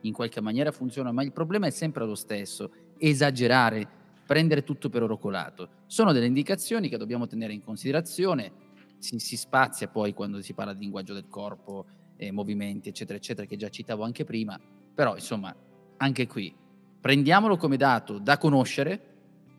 in 0.00 0.14
qualche 0.14 0.40
maniera 0.40 0.72
funzionano, 0.72 1.14
ma 1.14 1.22
il 1.22 1.32
problema 1.32 1.66
è 1.66 1.70
sempre 1.70 2.06
lo 2.06 2.14
stesso, 2.14 2.70
esagerare 2.96 4.00
prendere 4.32 4.64
tutto 4.64 4.88
per 4.88 5.02
oro 5.02 5.18
colato. 5.18 5.68
Sono 5.84 6.12
delle 6.12 6.24
indicazioni 6.24 6.88
che 6.88 6.96
dobbiamo 6.96 7.26
tenere 7.26 7.52
in 7.52 7.62
considerazione, 7.62 8.50
si, 8.96 9.18
si 9.18 9.36
spazia 9.36 9.88
poi 9.88 10.14
quando 10.14 10.40
si 10.40 10.54
parla 10.54 10.72
di 10.72 10.80
linguaggio 10.80 11.12
del 11.12 11.28
corpo, 11.28 11.84
eh, 12.16 12.32
movimenti, 12.32 12.88
eccetera, 12.88 13.18
eccetera, 13.18 13.46
che 13.46 13.58
già 13.58 13.68
citavo 13.68 14.04
anche 14.04 14.24
prima, 14.24 14.58
però 14.94 15.16
insomma, 15.16 15.54
anche 15.98 16.26
qui, 16.26 16.50
prendiamolo 16.98 17.58
come 17.58 17.76
dato 17.76 18.18
da 18.18 18.38
conoscere, 18.38 19.00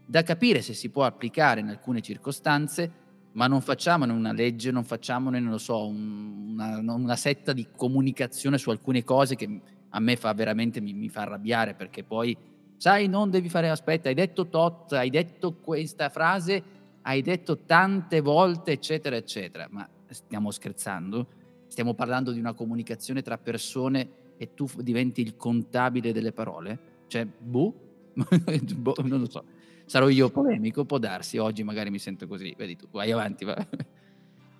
da 0.07 0.24
capire 0.24 0.63
se 0.63 0.74
si 0.74 0.89
può 0.89 1.03
applicare 1.03 1.59
in 1.59 1.67
alcune 1.69 2.01
circostanze, 2.01 2.91
ma 3.34 3.45
non 3.45 3.61
facciamone 3.61 4.11
una 4.11 4.34
legge, 4.34 4.71
non 4.71 4.84
facciamone, 4.84 5.39
non 5.39 5.51
lo 5.51 5.59
so, 5.59 5.86
un, 5.86 6.55
una, 6.57 6.93
una, 6.95 7.15
setta 7.15 7.53
di 7.53 7.67
comunicazione 7.76 8.57
su 8.57 8.71
alcune 8.71 9.03
cose 9.03 9.36
che 9.36 9.61
a 9.88 9.99
me 9.99 10.15
fa 10.15 10.34
veramente, 10.34 10.82
mi, 10.82 10.93
mi 10.93 11.09
fa 11.09 11.21
arrabbiare, 11.21 11.76
perché 11.76 12.03
poi 12.03 12.36
sai, 12.84 13.07
non 13.07 13.29
devi 13.29 13.47
fare, 13.47 13.69
aspetta, 13.69 14.09
hai 14.09 14.13
detto 14.13 14.49
tot, 14.49 14.91
hai 14.91 15.09
detto 15.09 15.53
questa 15.53 16.09
frase, 16.09 16.61
hai 17.03 17.21
detto 17.21 17.59
tante 17.59 18.19
volte, 18.19 18.73
eccetera, 18.73 19.15
eccetera. 19.15 19.69
Ma 19.71 19.88
stiamo 20.09 20.51
scherzando? 20.51 21.27
Stiamo 21.67 21.93
parlando 21.93 22.34
di 22.34 22.39
una 22.39 22.51
comunicazione 22.51 23.21
tra 23.21 23.38
persone 23.38 24.36
e 24.36 24.53
tu 24.53 24.67
diventi 24.79 25.21
il 25.21 25.38
contabile 25.38 26.11
delle 26.11 26.34
parole? 26.34 27.05
Cioè, 27.07 27.25
boh, 27.25 27.73
boh, 28.75 28.95
non 29.05 29.21
lo 29.21 29.29
so. 29.29 29.45
Sarò 29.86 30.09
io 30.09 30.29
polemico, 30.29 30.84
può 30.84 30.97
darsi, 30.97 31.38
oggi 31.38 31.63
magari 31.63 31.89
mi 31.89 31.99
sento 31.99 32.27
così, 32.27 32.53
vedi 32.57 32.75
tu, 32.75 32.88
vai 32.91 33.13
avanti. 33.13 33.45
Va. 33.45 33.65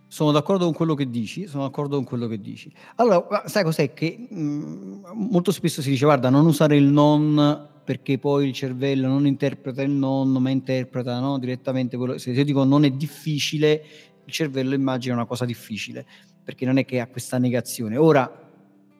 Sono 0.07 0.32
d'accordo 0.32 0.63
con 0.63 0.74
quello 0.74 0.93
che 0.93 1.09
dici, 1.09 1.45
sono 1.45 1.63
d'accordo 1.63 1.97
con 1.97 2.05
quello 2.05 2.28
che 2.28 2.39
dici. 2.39 2.74
Allora, 2.95 3.43
sai 3.47 3.65
cos'è 3.65 3.93
che 3.93 4.28
mh, 4.30 4.39
mm, 4.39 5.03
molto 5.13 5.51
spesso 5.51 5.82
si 5.82 5.89
dice 5.89 6.05
guarda, 6.05 6.30
non 6.30 6.45
usare 6.45 6.78
il 6.78 6.86
non 6.86 7.71
perché 7.84 8.17
poi 8.17 8.47
il 8.47 8.53
cervello 8.53 9.07
non 9.07 9.27
interpreta 9.27 9.81
il 9.81 9.91
non, 9.91 10.31
ma 10.31 10.49
interpreta 10.49 11.19
no, 11.19 11.38
direttamente 11.38 11.97
quello. 11.97 12.17
Se 12.17 12.31
io 12.31 12.43
dico 12.43 12.63
non 12.63 12.86
è 12.86 12.89
difficile, 12.89 13.84
il 14.25 14.31
cervello 14.31 14.73
immagina 14.73 15.15
una 15.15 15.25
cosa 15.25 15.45
difficile, 15.45 16.05
perché 16.43 16.65
non 16.65 16.77
è 16.77 16.86
che 16.86 16.99
ha 16.99 17.07
questa 17.07 17.38
negazione. 17.38 17.97
Ora 17.97 18.41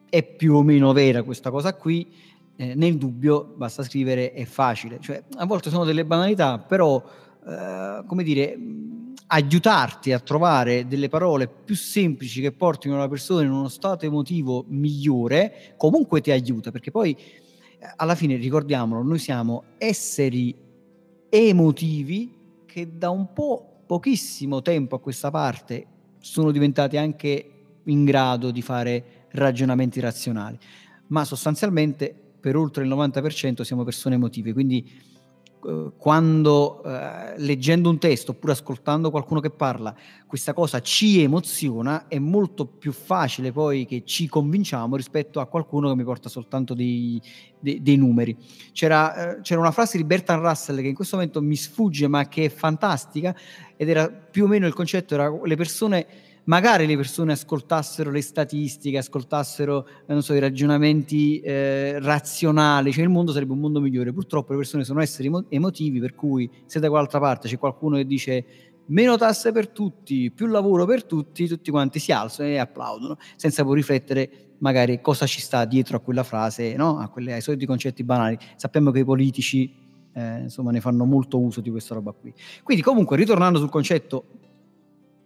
è 0.08 0.22
più 0.22 0.54
o 0.54 0.62
meno 0.62 0.92
vera 0.92 1.22
questa 1.22 1.50
cosa 1.50 1.74
qui, 1.74 2.06
eh, 2.56 2.74
nel 2.74 2.96
dubbio 2.96 3.54
basta 3.56 3.82
scrivere 3.82 4.32
è 4.32 4.44
facile, 4.44 4.98
cioè 5.00 5.22
a 5.36 5.46
volte 5.46 5.70
sono 5.70 5.84
delle 5.84 6.04
banalità, 6.04 6.58
però 6.58 7.02
eh, 7.46 8.04
come 8.06 8.22
dire, 8.22 8.56
aiutarti 9.26 10.12
a 10.12 10.20
trovare 10.20 10.86
delle 10.86 11.08
parole 11.08 11.48
più 11.48 11.74
semplici 11.74 12.40
che 12.40 12.52
portino 12.52 12.96
la 12.96 13.08
persona 13.08 13.42
in 13.42 13.50
uno 13.50 13.68
stato 13.68 14.04
emotivo 14.04 14.64
migliore, 14.68 15.74
comunque 15.76 16.20
ti 16.20 16.30
aiuta, 16.30 16.70
perché 16.70 16.90
poi 16.90 17.16
alla 17.96 18.14
fine 18.14 18.36
ricordiamolo, 18.36 19.02
noi 19.02 19.18
siamo 19.18 19.64
esseri 19.78 20.54
emotivi 21.28 22.32
che 22.64 22.96
da 22.96 23.10
un 23.10 23.32
po' 23.32 23.82
pochissimo 23.86 24.62
tempo 24.62 24.96
a 24.96 25.00
questa 25.00 25.30
parte 25.30 25.86
sono 26.18 26.50
diventati 26.50 26.96
anche 26.96 27.50
in 27.84 28.04
grado 28.04 28.50
di 28.50 28.62
fare 28.62 29.26
ragionamenti 29.30 30.00
razionali, 30.00 30.58
ma 31.08 31.24
sostanzialmente 31.24 32.14
per 32.40 32.56
oltre 32.56 32.84
il 32.84 32.90
90% 32.90 33.62
siamo 33.62 33.84
persone 33.84 34.14
emotive, 34.14 34.52
quindi 34.52 34.90
quando 35.96 36.82
eh, 36.84 37.34
leggendo 37.38 37.88
un 37.88 37.98
testo 37.98 38.32
oppure 38.32 38.52
ascoltando 38.52 39.10
qualcuno 39.10 39.40
che 39.40 39.50
parla, 39.50 39.94
questa 40.26 40.52
cosa 40.52 40.80
ci 40.80 41.22
emoziona, 41.22 42.06
è 42.08 42.18
molto 42.18 42.66
più 42.66 42.92
facile 42.92 43.52
poi 43.52 43.86
che 43.86 44.02
ci 44.04 44.28
convinciamo 44.28 44.96
rispetto 44.96 45.40
a 45.40 45.46
qualcuno 45.46 45.88
che 45.88 45.94
mi 45.96 46.04
porta 46.04 46.28
soltanto 46.28 46.74
dei, 46.74 47.20
dei, 47.58 47.80
dei 47.82 47.96
numeri. 47.96 48.36
C'era, 48.72 49.36
eh, 49.36 49.40
c'era, 49.40 49.60
una 49.60 49.70
frase 49.70 49.96
di 49.96 50.04
Bertrand 50.04 50.42
Russell 50.42 50.80
che 50.80 50.88
in 50.88 50.94
questo 50.94 51.16
momento 51.16 51.40
mi 51.40 51.56
sfugge 51.56 52.08
ma 52.08 52.28
che 52.28 52.44
è 52.44 52.48
fantastica 52.48 53.34
ed 53.76 53.88
era 53.88 54.08
più 54.08 54.44
o 54.44 54.46
meno 54.46 54.66
il 54.66 54.74
concetto, 54.74 55.14
era 55.14 55.32
le 55.42 55.56
persone 55.56 56.06
magari 56.44 56.86
le 56.86 56.96
persone 56.96 57.32
ascoltassero 57.32 58.10
le 58.10 58.20
statistiche, 58.20 58.98
ascoltassero 58.98 59.86
so, 60.18 60.34
i 60.34 60.38
ragionamenti 60.38 61.40
eh, 61.40 61.98
razionali, 62.00 62.92
cioè 62.92 63.04
il 63.04 63.10
mondo 63.10 63.32
sarebbe 63.32 63.52
un 63.52 63.60
mondo 63.60 63.80
migliore. 63.80 64.12
Purtroppo 64.12 64.52
le 64.52 64.58
persone 64.58 64.84
sono 64.84 65.00
esseri 65.00 65.30
emotivi, 65.48 66.00
per 66.00 66.14
cui 66.14 66.50
se 66.66 66.80
da 66.80 66.88
quell'altra 66.88 67.20
parte 67.20 67.48
c'è 67.48 67.58
qualcuno 67.58 67.96
che 67.96 68.06
dice 68.06 68.44
meno 68.86 69.16
tasse 69.16 69.52
per 69.52 69.68
tutti, 69.68 70.30
più 70.30 70.46
lavoro 70.46 70.84
per 70.84 71.04
tutti, 71.04 71.46
tutti 71.46 71.70
quanti 71.70 71.98
si 71.98 72.12
alzano 72.12 72.48
e 72.50 72.58
applaudono, 72.58 73.16
senza 73.36 73.64
poi 73.64 73.76
riflettere 73.76 74.30
magari 74.58 75.00
cosa 75.00 75.26
ci 75.26 75.40
sta 75.40 75.64
dietro 75.64 75.96
a 75.96 76.00
quella 76.00 76.22
frase, 76.22 76.74
no? 76.76 76.98
a 76.98 77.08
quelle, 77.08 77.32
ai 77.32 77.40
soliti 77.40 77.66
concetti 77.66 78.04
banali. 78.04 78.38
Sappiamo 78.56 78.90
che 78.90 79.00
i 79.00 79.04
politici 79.04 79.72
eh, 80.12 80.40
insomma, 80.40 80.70
ne 80.70 80.80
fanno 80.80 81.04
molto 81.04 81.40
uso 81.40 81.60
di 81.60 81.70
questa 81.70 81.94
roba 81.94 82.12
qui. 82.12 82.32
Quindi 82.62 82.82
comunque, 82.82 83.16
ritornando 83.16 83.58
sul 83.58 83.70
concetto 83.70 84.24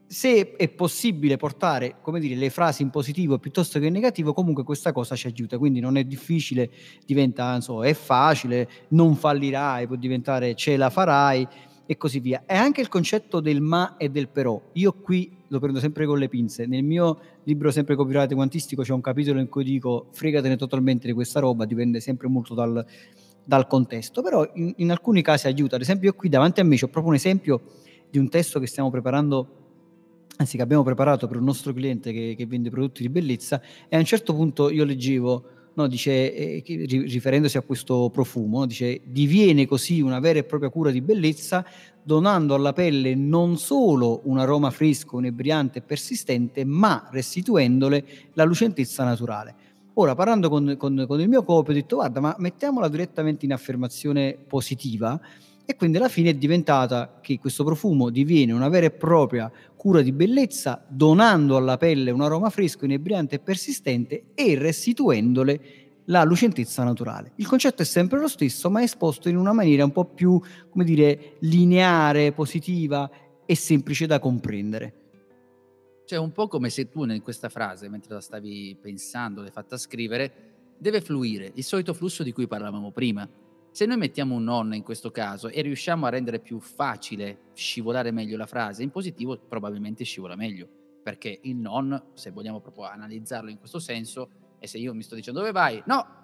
se 0.09 0.57
è 0.57 0.69
possibile 0.71 1.37
portare 1.37 1.97
dire, 2.19 2.35
le 2.35 2.49
frasi 2.49 2.83
in 2.83 2.89
positivo 2.89 3.39
piuttosto 3.39 3.79
che 3.79 3.87
in 3.87 3.93
negativo, 3.93 4.33
comunque 4.33 4.65
questa 4.65 4.91
cosa 4.91 5.15
ci 5.15 5.27
aiuta. 5.27 5.59
Quindi 5.59 5.81
non 5.81 5.99
è 5.99 6.05
difficile, 6.05 6.71
diventa, 7.05 7.61
so, 7.61 7.85
è 7.85 7.93
facile, 7.93 8.69
non 8.89 9.15
fallirai, 9.15 9.87
può 9.87 9.97
diventare 9.97 10.55
ce 10.55 10.79
la 10.79 10.89
farai 10.89 11.47
e 11.85 11.97
così 11.99 12.21
via. 12.21 12.43
E 12.47 12.55
anche 12.55 12.81
il 12.81 12.89
concetto 12.89 13.41
del 13.41 13.61
ma 13.61 13.97
e 13.99 14.09
del 14.09 14.29
però. 14.29 14.61
Io 14.73 14.95
qui 14.95 15.31
lo 15.49 15.59
prendo 15.59 15.79
sempre 15.79 16.07
con 16.07 16.19
le 16.19 16.29
pinze. 16.29 16.67
Nel 16.67 16.85
mio 16.85 17.19
libro 17.45 17.71
sempre 17.71 17.95
copyright 17.95 18.33
quantistico 18.33 18.83
c'è 18.83 18.93
un 18.93 19.03
capitolo 19.03 19.41
in 19.41 19.49
cui 19.49 19.65
dico 19.65 20.09
fregatene 20.13 20.57
totalmente 20.57 21.07
di 21.07 21.13
questa 21.13 21.41
roba, 21.41 21.67
dipende 21.67 22.01
sempre 22.01 22.29
molto 22.29 22.55
dal, 22.55 22.83
dal 23.45 23.67
contesto. 23.67 24.23
Però 24.23 24.51
in, 24.55 24.73
in 24.77 24.91
alcuni 24.91 25.21
casi 25.21 25.49
aiuta. 25.49 25.77
Ad 25.77 25.83
esempio, 25.83 26.09
io 26.09 26.15
qui 26.15 26.31
davanti 26.31 26.61
a 26.61 26.65
me 26.65 26.77
ho 26.77 26.89
proprio 26.89 27.09
un 27.09 27.15
esempio 27.15 27.61
di 28.11 28.19
un 28.19 28.31
testo 28.31 28.59
che 28.59 28.67
stiamo 28.67 28.91
preparando 28.91 29.58
anzi 30.39 30.57
che 30.57 30.63
abbiamo 30.63 30.83
preparato 30.83 31.27
per 31.27 31.37
un 31.37 31.45
nostro 31.45 31.73
cliente 31.73 32.13
che, 32.13 32.35
che, 32.37 32.47
vende 32.47 32.71
prodotti 32.71 33.03
di 33.03 33.09
bellezza 33.09 33.61
e 33.89 33.97
a 33.97 33.99
un 33.99 34.05
certo 34.05 34.35
punto 34.35 34.71
io 34.71 34.85
leggevo, 34.85 35.45
no, 35.75 35.87
dice, 35.89 36.35
eh, 36.35 36.63
riferendosi 36.87 37.57
a 37.57 37.63
questo 37.63 38.09
profumo, 38.13 38.65
dice 38.65 39.01
diviene 39.05 39.67
così 39.67 40.01
una 40.01 40.21
vera 40.21 40.39
e 40.39 40.45
propria 40.45 40.71
cura 40.71 40.91
di 40.91 41.01
bellezza 41.01 41.65
donando 42.03 42.55
alla 42.55 42.73
pelle 42.73 43.15
non 43.15 43.59
solo 43.59 44.23
un 44.25 44.39
aroma 44.39 44.71
fresco, 44.71 45.19
inebriante 45.19 45.81
e 45.81 45.83
persistente, 45.83 46.65
ma 46.65 47.07
restituendole 47.11 48.07
la 48.33 48.45
lucentezza 48.45 49.05
naturale. 49.05 49.55
Ora, 49.95 50.15
parlando 50.15 50.49
con, 50.49 50.77
con, 50.79 51.05
con 51.07 51.21
il 51.21 51.29
mio 51.29 51.43
copio, 51.43 51.73
ho 51.73 51.77
detto 51.77 51.97
guarda, 51.97 52.21
ma 52.21 52.35
mettiamola 52.39 52.89
direttamente 52.89 53.45
in 53.45 53.53
affermazione 53.53 54.39
positiva 54.47 55.21
e 55.71 55.77
quindi 55.77 55.99
alla 55.99 56.09
fine 56.09 56.31
è 56.31 56.35
diventata 56.35 57.19
che 57.21 57.39
questo 57.39 57.63
profumo 57.63 58.09
diviene 58.09 58.53
una 58.53 58.71
vera 58.71 58.87
e 58.87 58.91
propria 58.91 59.53
cura 59.77 60.01
di 60.01 60.13
bellezza, 60.13 60.83
donando 60.89 61.59
alla 61.59 61.77
pelle 61.77 62.11
un 62.11 62.23
aroma 62.23 62.49
fresco, 62.49 62.87
inebriante 62.87 63.35
e 63.35 63.39
persistente 63.39 64.29
e 64.33 64.57
restituendole 64.57 65.61
la 66.07 66.25
lucentezza 66.25 66.85
naturale. 66.85 67.33
Il 67.35 67.47
concetto 67.47 67.83
è 67.83 67.85
sempre 67.85 68.19
lo 68.19 68.29
stesso, 68.29 68.71
ma 68.71 68.81
è 68.81 68.85
esposto 68.85 69.29
in 69.29 69.37
una 69.37 69.53
maniera 69.53 69.85
un 69.85 69.93
po' 69.93 70.07
più, 70.07 70.41
come 70.71 70.85
dire, 70.85 71.35
lineare, 71.41 72.33
positiva 72.33 73.11
e 73.45 73.55
semplice 73.55 74.07
da 74.07 74.19
comprendere. 74.19 74.95
Cioè, 76.07 76.19
un 76.19 76.33
po' 76.33 76.49
come 76.49 76.71
se 76.71 76.89
tu 76.89 77.05
in 77.05 77.21
questa 77.21 77.51
frase, 77.51 77.91
mentre 77.91 78.15
la 78.15 78.23
stavi 78.23 78.75
pensando, 78.81 79.43
l'hai 79.43 79.51
fatta 79.51 79.77
scrivere, 79.77 80.33
deve 80.79 81.03
fluire 81.03 81.53
il 81.57 81.63
solito 81.63 81.93
flusso 81.93 82.23
di 82.23 82.33
cui 82.33 82.47
parlavamo 82.47 82.91
prima 82.91 83.29
se 83.71 83.87
noi 83.87 83.97
mettiamo 83.97 84.35
un 84.35 84.45
non 84.45 84.75
in 84.75 84.83
questo 84.83 85.11
caso 85.11 85.49
e 85.49 85.61
riusciamo 85.63 86.07
a 86.07 86.09
rendere 86.09 86.41
più 86.41 86.59
facile 86.59 87.51
scivolare 87.55 88.11
meglio 88.11 88.37
la 88.37 88.47
frase, 88.47 88.83
in 88.83 88.91
positivo 88.91 89.39
probabilmente 89.39 90.05
scivola 90.05 90.37
meglio, 90.37 90.69
perché 91.03 91.39
il 91.43 91.57
non, 91.57 92.11
se 92.15 92.31
vogliamo 92.31 92.61
proprio 92.61 92.85
analizzarlo 92.85 93.51
in 93.51 93.59
questo 93.59 93.79
senso, 93.79 94.31
è 94.59 94.67
se 94.67 94.79
io 94.79 94.95
mi 94.95 95.03
sto 95.03 95.15
dicendo 95.15 95.41
dove 95.41 95.53
vai? 95.53 95.83
No! 95.87 96.17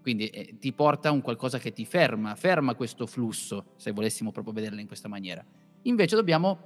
Quindi 0.00 0.28
eh, 0.28 0.58
ti 0.58 0.72
porta 0.72 1.08
a 1.08 1.12
un 1.12 1.20
qualcosa 1.20 1.58
che 1.58 1.72
ti 1.72 1.84
ferma, 1.84 2.34
ferma 2.34 2.74
questo 2.74 3.06
flusso, 3.06 3.66
se 3.76 3.92
volessimo 3.92 4.32
proprio 4.32 4.52
vederla 4.52 4.80
in 4.80 4.86
questa 4.88 5.08
maniera. 5.08 5.44
Invece 5.82 6.16
dobbiamo, 6.16 6.58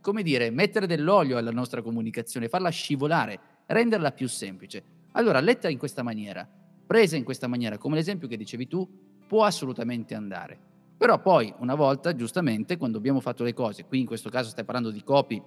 come 0.00 0.22
dire, 0.22 0.50
mettere 0.50 0.86
dell'olio 0.86 1.38
alla 1.38 1.50
nostra 1.50 1.80
comunicazione, 1.80 2.48
farla 2.48 2.68
scivolare, 2.68 3.40
renderla 3.66 4.12
più 4.12 4.28
semplice. 4.28 4.82
Allora, 5.12 5.40
letta 5.40 5.68
in 5.70 5.78
questa 5.78 6.02
maniera, 6.02 6.46
presa 6.86 7.16
in 7.16 7.24
questa 7.24 7.46
maniera, 7.46 7.78
come 7.78 7.96
l'esempio 7.96 8.28
che 8.28 8.36
dicevi 8.36 8.66
tu, 8.66 8.86
può 9.34 9.42
assolutamente 9.42 10.14
andare. 10.14 10.56
Però 10.96 11.20
poi, 11.20 11.52
una 11.58 11.74
volta, 11.74 12.14
giustamente, 12.14 12.76
quando 12.76 12.98
abbiamo 12.98 13.18
fatto 13.18 13.42
le 13.42 13.52
cose, 13.52 13.84
qui 13.84 13.98
in 13.98 14.06
questo 14.06 14.30
caso 14.30 14.48
stai 14.48 14.62
parlando 14.62 14.92
di 14.92 15.02
copy, 15.02 15.42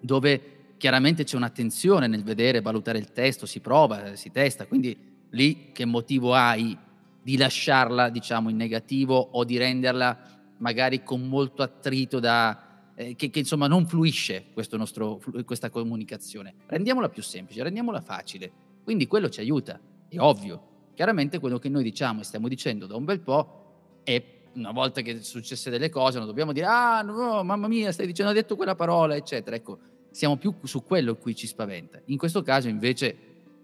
dove 0.00 0.40
chiaramente 0.78 1.24
c'è 1.24 1.36
un'attenzione 1.36 2.06
nel 2.06 2.22
vedere, 2.22 2.62
valutare 2.62 2.96
il 2.96 3.12
testo, 3.12 3.44
si 3.44 3.60
prova, 3.60 4.16
si 4.16 4.30
testa, 4.30 4.64
quindi 4.64 4.96
lì 5.28 5.70
che 5.72 5.84
motivo 5.84 6.32
hai 6.32 6.74
di 7.22 7.36
lasciarla, 7.36 8.08
diciamo, 8.08 8.48
in 8.48 8.56
negativo 8.56 9.16
o 9.16 9.44
di 9.44 9.58
renderla 9.58 10.18
magari 10.56 11.02
con 11.02 11.28
molto 11.28 11.62
attrito 11.62 12.20
da, 12.20 12.90
eh, 12.94 13.14
che, 13.16 13.28
che, 13.28 13.40
insomma 13.40 13.66
non 13.66 13.86
fluisce 13.86 14.46
nostro, 14.70 15.20
questa 15.44 15.68
comunicazione. 15.68 16.54
Rendiamola 16.68 17.10
più 17.10 17.22
semplice, 17.22 17.62
rendiamola 17.62 18.00
facile. 18.00 18.50
Quindi 18.82 19.06
quello 19.06 19.28
ci 19.28 19.40
aiuta, 19.40 19.78
è 20.08 20.18
ovvio. 20.18 20.70
Chiaramente 20.94 21.38
quello 21.38 21.58
che 21.58 21.68
noi 21.68 21.82
diciamo 21.82 22.20
e 22.20 22.24
stiamo 22.24 22.48
dicendo 22.48 22.86
da 22.86 22.96
un 22.96 23.04
bel 23.04 23.20
po' 23.20 24.00
è 24.02 24.22
una 24.54 24.72
volta 24.72 25.00
che 25.00 25.22
successe 25.22 25.70
delle 25.70 25.88
cose 25.88 26.18
non 26.18 26.26
dobbiamo 26.26 26.52
dire 26.52 26.66
ah 26.66 27.00
no, 27.00 27.42
mamma 27.42 27.68
mia 27.68 27.90
stai 27.92 28.06
dicendo 28.06 28.30
hai 28.30 28.36
detto 28.36 28.56
quella 28.56 28.74
parola 28.74 29.16
eccetera. 29.16 29.56
Ecco 29.56 29.78
siamo 30.10 30.36
più 30.36 30.54
su 30.64 30.84
quello 30.84 31.16
cui 31.16 31.34
ci 31.34 31.46
spaventa. 31.46 32.00
In 32.06 32.18
questo 32.18 32.42
caso 32.42 32.68
invece 32.68 33.16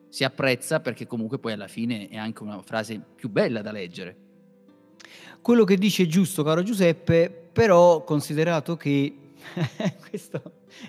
si 0.08 0.24
apprezza 0.24 0.80
perché 0.80 1.06
comunque 1.06 1.38
poi 1.38 1.52
alla 1.52 1.68
fine 1.68 2.08
è 2.08 2.16
anche 2.16 2.42
una 2.42 2.62
frase 2.62 3.00
più 3.14 3.28
bella 3.28 3.60
da 3.60 3.72
leggere. 3.72 4.16
Quello 5.42 5.64
che 5.64 5.76
dice 5.76 6.04
è 6.04 6.06
giusto 6.06 6.42
caro 6.42 6.62
Giuseppe 6.62 7.48
però 7.52 8.04
considerato 8.04 8.76
che 8.76 9.27
questo 10.08 10.42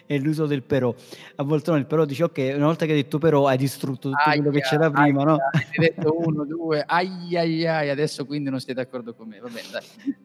è 0.06 0.18
l'uso 0.18 0.46
del 0.46 0.64
però. 0.64 0.94
A 1.36 1.44
volte 1.44 1.72
no, 1.72 1.78
il 1.78 1.86
però 1.86 2.06
dice 2.06 2.24
ok, 2.24 2.54
una 2.56 2.66
volta 2.66 2.86
che 2.86 2.92
hai 2.92 3.02
detto 3.02 3.18
però 3.18 3.48
hai 3.48 3.58
distrutto 3.58 4.10
tutto 4.10 4.22
aia, 4.24 4.42
quello 4.42 4.52
che 4.52 4.62
c'era 4.62 4.86
aia, 4.86 5.04
prima, 5.04 5.24
no? 5.24 5.38
Hai 5.52 5.62
detto 5.78 6.18
uno, 6.26 6.46
due, 6.46 6.84
ai 6.86 7.36
ai 7.36 7.66
ai, 7.66 7.90
adesso 7.90 8.26
quindi 8.26 8.50
non 8.50 8.60
siete 8.60 8.82
d'accordo 8.82 9.14
con 9.14 9.28
me, 9.28 9.40
va 9.40 9.50
bene, 9.50 9.68
dai. 9.72 10.18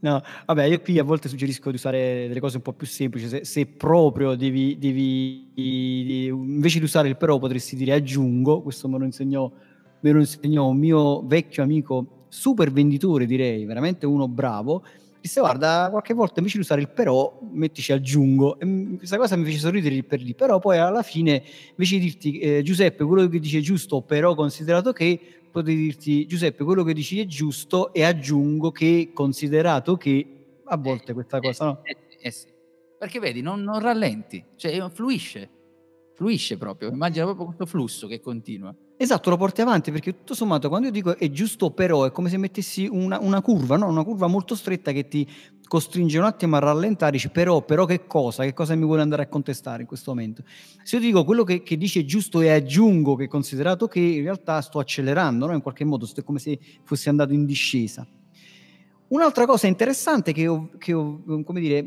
No, 0.00 0.22
vabbè, 0.44 0.64
io 0.64 0.80
qui 0.82 0.98
a 0.98 1.02
volte 1.04 1.30
suggerisco 1.30 1.70
di 1.70 1.76
usare 1.76 2.28
delle 2.28 2.40
cose 2.40 2.56
un 2.56 2.62
po' 2.62 2.74
più 2.74 2.86
semplici. 2.86 3.26
Se, 3.26 3.44
se 3.46 3.64
proprio 3.64 4.34
devi, 4.34 4.76
devi, 4.78 5.50
devi, 5.54 6.26
invece 6.26 6.78
di 6.78 6.84
usare 6.84 7.08
il 7.08 7.16
però, 7.16 7.38
potresti 7.38 7.74
dire 7.74 7.94
aggiungo. 7.94 8.60
Questo 8.60 8.86
me 8.86 8.98
lo 8.98 9.06
insegnò, 9.06 9.50
me 10.00 10.10
lo 10.10 10.18
insegnò 10.18 10.66
un 10.68 10.76
mio 10.76 11.26
vecchio 11.26 11.62
amico 11.62 12.24
super 12.34 12.72
venditore 12.72 13.26
direi, 13.26 13.64
veramente 13.64 14.06
uno 14.06 14.26
bravo, 14.26 14.84
disse 15.24 15.40
guarda 15.40 15.88
qualche 15.90 16.12
volta 16.12 16.34
invece 16.40 16.58
di 16.58 16.64
usare 16.64 16.82
il 16.82 16.90
però 16.90 17.40
mettici 17.50 17.92
aggiungo 17.92 18.58
e 18.60 18.96
questa 18.98 19.16
cosa 19.16 19.36
mi 19.36 19.44
fece 19.46 19.56
sorridere 19.56 20.02
per 20.02 20.20
lì 20.20 20.34
però 20.34 20.58
poi 20.58 20.76
alla 20.76 21.02
fine 21.02 21.42
invece 21.70 21.96
di 21.96 22.00
dirti 22.02 22.38
eh, 22.40 22.62
Giuseppe 22.62 23.04
quello 23.04 23.26
che 23.26 23.38
dici 23.38 23.56
è 23.56 23.62
giusto 23.62 24.02
però 24.02 24.34
considerato 24.34 24.92
che 24.92 25.18
potevi 25.50 25.80
dirti 25.80 26.26
Giuseppe 26.26 26.62
quello 26.62 26.84
che 26.84 26.92
dici 26.92 27.20
è 27.20 27.24
giusto 27.24 27.94
e 27.94 28.04
aggiungo 28.04 28.70
che 28.70 29.12
considerato 29.14 29.96
che 29.96 30.26
a 30.62 30.76
volte 30.76 31.12
eh, 31.12 31.14
questa 31.14 31.40
cosa 31.40 31.64
eh, 31.64 31.66
no? 31.68 31.80
Eh, 31.84 31.96
eh, 32.20 32.30
sì. 32.30 32.48
perché 32.98 33.18
vedi 33.18 33.40
non, 33.40 33.62
non 33.62 33.80
rallenti 33.80 34.44
cioè 34.56 34.90
fluisce 34.90 35.48
fluisce 36.12 36.58
proprio 36.58 36.90
immagina 36.90 37.24
proprio 37.24 37.46
questo 37.46 37.64
flusso 37.64 38.06
che 38.06 38.20
continua 38.20 38.76
Esatto, 38.96 39.28
lo 39.28 39.36
porti 39.36 39.60
avanti 39.60 39.90
perché 39.90 40.12
tutto 40.12 40.34
sommato 40.34 40.68
quando 40.68 40.86
io 40.86 40.92
dico 40.92 41.18
è 41.18 41.28
giusto 41.30 41.72
però 41.72 42.04
è 42.04 42.12
come 42.12 42.28
se 42.28 42.36
mettessi 42.36 42.86
una, 42.88 43.18
una 43.20 43.42
curva, 43.42 43.76
no? 43.76 43.88
una 43.88 44.04
curva 44.04 44.28
molto 44.28 44.54
stretta 44.54 44.92
che 44.92 45.08
ti 45.08 45.28
costringe 45.66 46.16
un 46.16 46.24
attimo 46.24 46.54
a 46.54 46.60
rallentare, 46.60 47.12
dici 47.12 47.28
però, 47.28 47.62
però 47.62 47.86
che 47.86 48.06
cosa, 48.06 48.44
che 48.44 48.52
cosa 48.52 48.76
mi 48.76 48.84
vuole 48.84 49.02
andare 49.02 49.22
a 49.22 49.26
contestare 49.26 49.82
in 49.82 49.88
questo 49.88 50.12
momento. 50.12 50.44
Se 50.84 50.96
io 50.96 51.02
dico 51.02 51.24
quello 51.24 51.42
che, 51.42 51.64
che 51.64 51.76
dice 51.76 52.00
è 52.00 52.04
giusto 52.04 52.40
e 52.40 52.50
aggiungo 52.50 53.16
che 53.16 53.26
considerato 53.26 53.88
che 53.88 53.98
in 53.98 54.22
realtà 54.22 54.60
sto 54.60 54.78
accelerando, 54.78 55.46
no? 55.46 55.54
in 55.54 55.62
qualche 55.62 55.84
modo 55.84 56.08
è 56.14 56.22
come 56.22 56.38
se 56.38 56.56
fossi 56.84 57.08
andato 57.08 57.32
in 57.32 57.46
discesa. 57.46 58.06
Un'altra 59.08 59.44
cosa 59.44 59.66
interessante 59.66 60.32
che 60.32 60.46
ho, 60.46 60.70
che 60.78 60.92
ho 60.92 61.20
come 61.44 61.60
dire, 61.60 61.84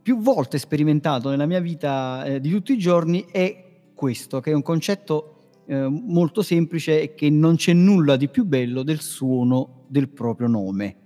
più 0.00 0.18
volte 0.20 0.56
sperimentato 0.56 1.28
nella 1.28 1.46
mia 1.46 1.60
vita 1.60 2.24
eh, 2.24 2.40
di 2.40 2.48
tutti 2.48 2.72
i 2.72 2.78
giorni 2.78 3.26
è 3.30 3.66
questo, 3.94 4.40
che 4.40 4.52
è 4.52 4.54
un 4.54 4.62
concetto 4.62 5.37
eh, 5.70 5.86
molto 5.86 6.40
semplice 6.40 7.02
è 7.02 7.14
che 7.14 7.28
non 7.28 7.56
c'è 7.56 7.74
nulla 7.74 8.16
di 8.16 8.28
più 8.28 8.46
bello 8.46 8.82
del 8.82 9.00
suono 9.00 9.84
del 9.86 10.08
proprio 10.08 10.48
nome. 10.48 10.96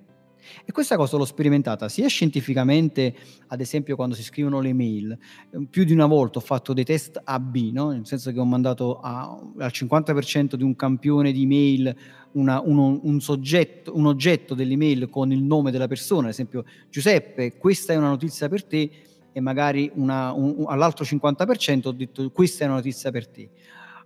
E 0.64 0.70
questa 0.70 0.96
cosa 0.96 1.16
l'ho 1.16 1.24
sperimentata 1.24 1.88
sia 1.88 2.06
scientificamente, 2.06 3.12
ad 3.48 3.60
esempio 3.60 3.96
quando 3.96 4.14
si 4.14 4.22
scrivono 4.22 4.60
le 4.60 4.72
mail, 4.72 5.18
eh, 5.50 5.66
più 5.68 5.82
di 5.82 5.92
una 5.92 6.06
volta 6.06 6.38
ho 6.38 6.42
fatto 6.42 6.72
dei 6.72 6.84
test 6.84 7.20
AB, 7.24 7.56
no? 7.72 7.90
nel 7.90 8.06
senso 8.06 8.30
che 8.30 8.38
ho 8.38 8.44
mandato 8.44 9.00
a, 9.00 9.36
al 9.58 9.70
50% 9.72 10.54
di 10.54 10.62
un 10.62 10.76
campione 10.76 11.32
di 11.32 11.44
mail 11.44 11.96
una, 12.32 12.60
uno, 12.60 13.00
un, 13.02 13.20
soggetto, 13.20 13.96
un 13.96 14.06
oggetto 14.06 14.54
dell'email 14.54 15.08
con 15.08 15.32
il 15.32 15.42
nome 15.42 15.72
della 15.72 15.88
persona, 15.88 16.26
ad 16.26 16.32
esempio 16.32 16.64
Giuseppe, 16.88 17.56
questa 17.56 17.94
è 17.94 17.96
una 17.96 18.08
notizia 18.10 18.48
per 18.48 18.64
te, 18.64 18.90
e 19.32 19.40
magari 19.40 19.90
una, 19.94 20.32
un, 20.32 20.66
all'altro 20.68 21.04
50% 21.04 21.88
ho 21.88 21.92
detto 21.92 22.30
questa 22.30 22.62
è 22.62 22.66
una 22.66 22.76
notizia 22.76 23.10
per 23.10 23.26
te 23.26 23.50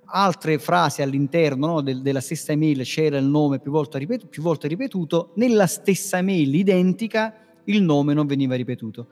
altre 0.06 0.58
frasi 0.58 1.02
all'interno 1.02 1.66
no, 1.66 1.80
del, 1.80 2.02
della 2.02 2.20
stessa 2.20 2.52
email 2.52 2.82
c'era 2.82 3.18
il 3.18 3.26
nome 3.26 3.58
più 3.58 3.70
volte, 3.70 3.98
ripetuto, 3.98 4.28
più 4.28 4.42
volte 4.42 4.68
ripetuto, 4.68 5.32
nella 5.34 5.66
stessa 5.66 6.18
email 6.18 6.54
identica 6.54 7.34
il 7.64 7.82
nome 7.82 8.14
non 8.14 8.26
veniva 8.26 8.54
ripetuto. 8.54 9.08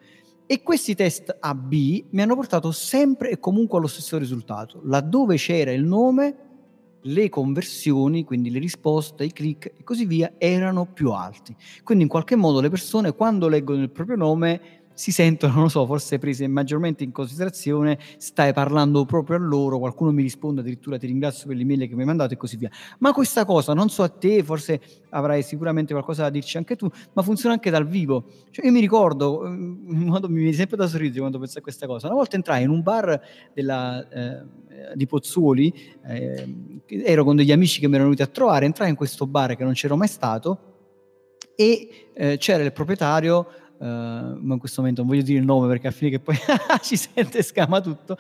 E 0.47 0.63
questi 0.63 0.95
test 0.95 1.37
AB 1.41 1.73
mi 1.73 2.23
hanno 2.23 2.35
portato 2.35 2.71
sempre 2.71 3.31
e 3.31 3.39
comunque 3.41 3.79
allo 3.79 3.87
stesso 3.87 4.19
risultato. 4.19 4.83
Laddove 4.85 5.37
c'era 5.37 5.73
il 5.73 5.85
nome, 5.85 6.37
le 7.01 7.29
conversioni, 7.29 8.25
quindi 8.25 8.51
le 8.51 8.59
risposte, 8.59 9.25
i 9.25 9.33
click 9.33 9.73
e 9.77 9.83
così 9.83 10.05
via, 10.05 10.35
erano 10.39 10.87
più 10.87 11.13
alti. 11.13 11.55
Quindi 11.83 12.05
in 12.05 12.11
qualche 12.11 12.37
modo 12.37 12.61
le 12.61 12.69
persone 12.69 13.15
quando 13.15 13.49
leggono 13.49 13.83
il 13.83 13.91
proprio 13.91 14.17
nome 14.17 14.84
si 14.95 15.13
sentono, 15.13 15.53
non 15.53 15.63
lo 15.65 15.69
so, 15.69 15.85
forse 15.87 16.19
prese 16.19 16.47
maggiormente 16.47 17.05
in 17.05 17.13
considerazione, 17.13 17.99
stai 18.17 18.53
parlando 18.53 19.05
proprio 19.05 19.37
a 19.37 19.41
loro, 19.41 19.79
qualcuno 19.79 20.13
mi 20.13 20.23
risponde 20.23 20.61
addirittura 20.61 20.97
ti 20.97 21.07
ringrazio 21.07 21.49
per 21.49 21.57
l'email 21.57 21.89
che 21.89 21.95
mi 21.95 22.01
hai 22.01 22.07
mandato 22.07 22.35
e 22.35 22.37
così 22.37 22.57
via. 22.57 22.71
Ma 22.99 23.13
questa 23.13 23.45
cosa, 23.45 23.75
non 23.75 23.91
so 23.91 24.03
a 24.03 24.09
te, 24.09 24.43
forse 24.43 24.81
avrai 25.11 25.43
sicuramente 25.43 25.93
qualcosa 25.93 26.23
da 26.23 26.31
dirci 26.31 26.57
anche 26.57 26.77
tu, 26.77 26.89
ma 27.13 27.23
funziona 27.23 27.55
anche 27.55 27.71
dal 27.71 27.87
vivo. 27.87 28.25
Cioè, 28.51 28.65
io 28.65 28.73
mi 28.73 28.81
ricordo, 28.81 29.45
in 29.47 30.05
modo, 30.07 30.29
mi 30.29 30.39
viene 30.39 30.53
sempre 30.53 30.77
da 30.77 30.87
sorridere 30.87 31.19
quando 31.21 31.39
penso 31.39 31.59
a 31.59 31.63
questa 31.63 31.87
cosa, 31.87 32.07
una 32.07 32.17
volta 32.17 32.37
entrai 32.37 32.63
in 32.63 32.71
un 32.71 32.83
bar 32.83 33.21
della, 33.53 34.09
eh, 34.09 34.43
di 34.95 35.07
Pozzuoli, 35.07 35.73
eh, 36.07 36.83
ero 36.87 37.25
con 37.25 37.37
degli 37.37 37.53
amici 37.53 37.81
che 37.81 37.87
mi 37.87 37.95
erano 37.95 38.11
venuti 38.11 38.23
a 38.23 38.33
trovare, 38.33 38.65
entrai 38.65 38.91
in 38.91 38.97
questo 38.97 39.27
bar 39.27 39.57
che 39.57 39.65
non 39.65 39.73
c'ero 39.73 39.97
mai 39.97 40.09
stato 40.09 40.73
e 41.57 42.09
eh, 42.15 42.37
c'era 42.39 42.63
il 42.63 42.73
proprietario 42.73 43.47
uh, 43.79 43.85
ma 43.85 44.55
in 44.55 44.59
questo 44.59 44.81
momento 44.81 45.03
non 45.03 45.11
voglio 45.11 45.23
dire 45.23 45.39
il 45.39 45.45
nome 45.45 45.69
perché 45.69 45.89
a 45.89 45.91
fine 45.91 46.11
che 46.11 46.21
poi 46.21 46.37
ci 46.83 46.97
sente 46.97 47.43
scama 47.43 47.81
tutto. 47.81 48.17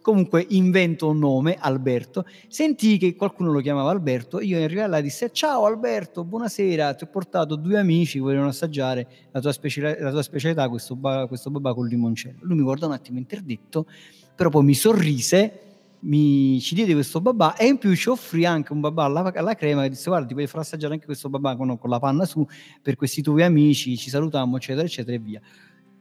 Comunque 0.00 0.46
invento 0.50 1.08
un 1.08 1.18
nome, 1.18 1.56
Alberto. 1.58 2.26
Sentì 2.46 2.96
che 2.96 3.16
qualcuno 3.16 3.50
lo 3.50 3.58
chiamava 3.58 3.90
Alberto. 3.90 4.40
Io 4.40 4.56
in 4.56 4.68
realtà 4.68 5.00
disse: 5.00 5.32
Ciao 5.32 5.64
Alberto, 5.64 6.22
buonasera. 6.22 6.94
Ti 6.94 7.02
ho 7.02 7.06
portato 7.08 7.56
due 7.56 7.76
amici 7.76 8.18
che 8.18 8.20
volevano 8.20 8.50
assaggiare 8.50 9.08
la 9.32 9.40
tua, 9.40 9.50
specialità, 9.50 10.04
la 10.04 10.10
tua 10.12 10.22
specialità 10.22 10.68
questo, 10.68 10.94
ba- 10.94 11.26
questo 11.26 11.50
babà 11.50 11.74
con 11.74 11.88
limoncello. 11.88 12.38
Lui 12.42 12.58
mi 12.58 12.62
guardò 12.62 12.86
un 12.86 12.92
attimo 12.92 13.18
interdetto, 13.18 13.86
però 14.36 14.48
poi 14.48 14.62
mi 14.62 14.74
sorrise 14.74 15.65
mi 16.06 16.60
ci 16.60 16.74
diede 16.74 16.92
questo 16.92 17.20
babà 17.20 17.56
e 17.56 17.66
in 17.66 17.78
più 17.78 17.94
ci 17.94 18.08
offrì 18.08 18.44
anche 18.44 18.72
un 18.72 18.80
babà 18.80 19.04
alla, 19.04 19.32
alla 19.34 19.54
crema 19.54 19.82
che 19.82 19.90
disse 19.90 20.08
guarda 20.08 20.26
ti 20.26 20.34
puoi 20.34 20.46
far 20.46 20.60
assaggiare 20.60 20.94
anche 20.94 21.06
questo 21.06 21.28
babà 21.28 21.56
con, 21.56 21.76
con, 21.78 21.90
la 21.90 21.98
panna 21.98 22.24
su 22.24 22.46
per 22.80 22.96
questi 22.96 23.22
tuoi 23.22 23.42
amici, 23.42 23.96
ci 23.96 24.08
salutammo 24.08 24.56
eccetera 24.56 24.86
eccetera 24.86 25.16
e 25.16 25.20
via. 25.20 25.40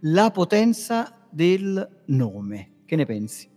La 0.01 0.29
potenza 0.29 1.27
del 1.29 2.03
nome, 2.05 2.71
che 2.85 2.95
ne 2.95 3.05
pensi? 3.05 3.49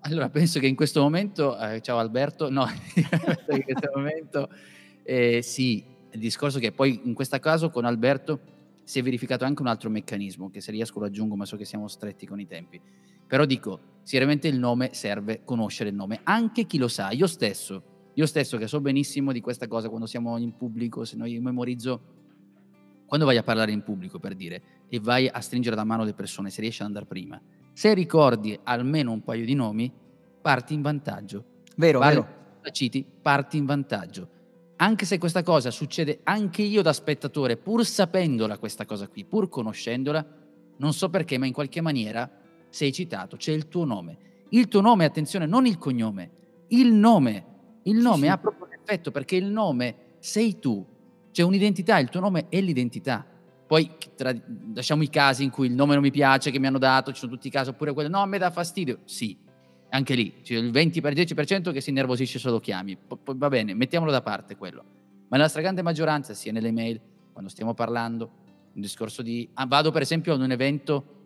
Allora 0.00 0.28
penso 0.28 0.60
che 0.60 0.66
in 0.66 0.76
questo 0.76 1.00
momento, 1.00 1.58
eh, 1.58 1.80
ciao 1.80 1.98
Alberto, 1.98 2.50
no, 2.50 2.66
in 2.94 3.62
questo 3.62 3.90
momento 3.94 4.48
eh, 5.02 5.40
sì, 5.42 5.84
il 6.10 6.20
discorso 6.20 6.58
che 6.58 6.72
poi 6.72 7.00
in 7.04 7.14
questo 7.14 7.38
caso 7.38 7.70
con 7.70 7.84
Alberto 7.86 8.54
si 8.86 9.00
è 9.00 9.02
verificato 9.02 9.44
anche 9.44 9.60
un 9.60 9.68
altro 9.68 9.90
meccanismo 9.90 10.48
che 10.48 10.60
se 10.60 10.70
riesco 10.70 11.00
lo 11.00 11.06
aggiungo 11.06 11.34
ma 11.36 11.44
so 11.44 11.56
che 11.56 11.64
siamo 11.64 11.88
stretti 11.88 12.24
con 12.24 12.40
i 12.40 12.46
tempi 12.46 12.80
però 13.26 13.44
dico, 13.44 13.80
sicuramente 14.02 14.46
il 14.46 14.58
nome 14.58 14.90
serve 14.92 15.42
conoscere 15.44 15.90
il 15.90 15.96
nome, 15.96 16.20
anche 16.22 16.64
chi 16.64 16.78
lo 16.78 16.86
sa. 16.86 17.10
Io 17.10 17.26
stesso, 17.26 18.10
io 18.14 18.26
stesso 18.26 18.56
che 18.56 18.68
so 18.68 18.80
benissimo 18.80 19.32
di 19.32 19.40
questa 19.40 19.66
cosa 19.66 19.88
quando 19.88 20.06
siamo 20.06 20.38
in 20.38 20.56
pubblico, 20.56 21.04
se 21.04 21.16
noi 21.16 21.38
memorizzo 21.40 22.14
quando 23.06 23.26
vai 23.26 23.36
a 23.36 23.42
parlare 23.42 23.70
in 23.70 23.82
pubblico 23.82 24.18
per 24.18 24.34
dire 24.34 24.62
e 24.88 24.98
vai 24.98 25.28
a 25.28 25.40
stringere 25.40 25.76
la 25.76 25.84
mano 25.84 26.02
alle 26.02 26.14
persone, 26.14 26.50
se 26.50 26.60
riesci 26.60 26.82
ad 26.82 26.88
andare 26.88 27.06
prima, 27.06 27.40
se 27.72 27.94
ricordi 27.94 28.58
almeno 28.62 29.12
un 29.12 29.22
paio 29.22 29.44
di 29.44 29.54
nomi, 29.54 29.92
parti 30.40 30.74
in 30.74 30.82
vantaggio. 30.82 31.62
Vero, 31.76 31.98
Parli, 31.98 32.20
vero. 32.20 32.70
Citi, 32.70 33.04
parti 33.22 33.56
in 33.56 33.64
vantaggio. 33.64 34.30
Anche 34.78 35.06
se 35.06 35.16
questa 35.16 35.42
cosa 35.42 35.70
succede 35.70 36.20
anche 36.22 36.62
io 36.62 36.82
da 36.82 36.92
spettatore, 36.92 37.56
pur 37.56 37.84
sapendola 37.84 38.58
questa 38.58 38.84
cosa 38.84 39.08
qui, 39.08 39.24
pur 39.24 39.48
conoscendola, 39.48 40.24
non 40.76 40.92
so 40.92 41.08
perché, 41.08 41.38
ma 41.38 41.46
in 41.46 41.54
qualche 41.54 41.80
maniera 41.80 42.30
sei 42.68 42.92
citato, 42.92 43.36
c'è 43.36 43.52
il 43.52 43.68
tuo 43.68 43.84
nome. 43.84 44.18
Il 44.50 44.68
tuo 44.68 44.82
nome, 44.82 45.06
attenzione, 45.06 45.46
non 45.46 45.64
il 45.66 45.78
cognome, 45.78 46.30
il 46.68 46.92
nome. 46.92 47.54
Il 47.84 47.96
nome 47.96 48.16
sì, 48.16 48.22
sì. 48.22 48.28
ha 48.28 48.38
proprio 48.38 48.66
un 48.66 48.72
effetto 48.72 49.10
perché 49.10 49.36
il 49.36 49.46
nome 49.46 49.96
sei 50.18 50.58
tu, 50.58 50.84
c'è 51.32 51.42
un'identità, 51.42 51.98
il 51.98 52.10
tuo 52.10 52.20
nome 52.20 52.48
è 52.48 52.60
l'identità. 52.60 53.24
Poi 53.66 53.90
tra, 54.14 54.34
lasciamo 54.74 55.02
i 55.02 55.08
casi 55.08 55.42
in 55.42 55.50
cui 55.50 55.68
il 55.68 55.72
nome 55.72 55.94
non 55.94 56.02
mi 56.02 56.10
piace, 56.10 56.50
che 56.50 56.58
mi 56.58 56.66
hanno 56.66 56.78
dato, 56.78 57.12
ci 57.12 57.18
sono 57.18 57.32
tutti 57.32 57.46
i 57.46 57.50
casi, 57.50 57.70
oppure 57.70 57.92
quello, 57.92 58.08
no, 58.10 58.20
a 58.20 58.26
me 58.26 58.38
dà 58.38 58.50
fastidio. 58.50 58.98
Sì, 59.04 59.38
anche 59.90 60.14
lì, 60.14 60.40
c'è 60.42 60.56
il 60.56 60.70
20 60.70 61.00
per 61.00 61.14
10% 61.14 61.72
che 61.72 61.80
si 61.80 61.90
innervosisce 61.90 62.38
se 62.38 62.48
lo 62.50 62.60
chiami. 62.60 62.96
P- 62.96 63.34
va 63.34 63.48
bene, 63.48 63.74
mettiamolo 63.74 64.10
da 64.10 64.22
parte 64.22 64.56
quello. 64.56 64.82
Ma 65.28 65.36
nella 65.36 65.48
stragrande 65.48 65.82
maggioranza, 65.82 66.34
sia 66.34 66.52
nelle 66.52 66.72
mail, 66.72 67.00
quando 67.32 67.50
stiamo 67.50 67.74
parlando, 67.74 68.30
un 68.74 68.80
discorso 68.80 69.22
di... 69.22 69.48
Ah, 69.54 69.66
vado 69.66 69.90
per 69.90 70.02
esempio 70.02 70.34
ad 70.34 70.40
un 70.40 70.50
evento 70.50 71.16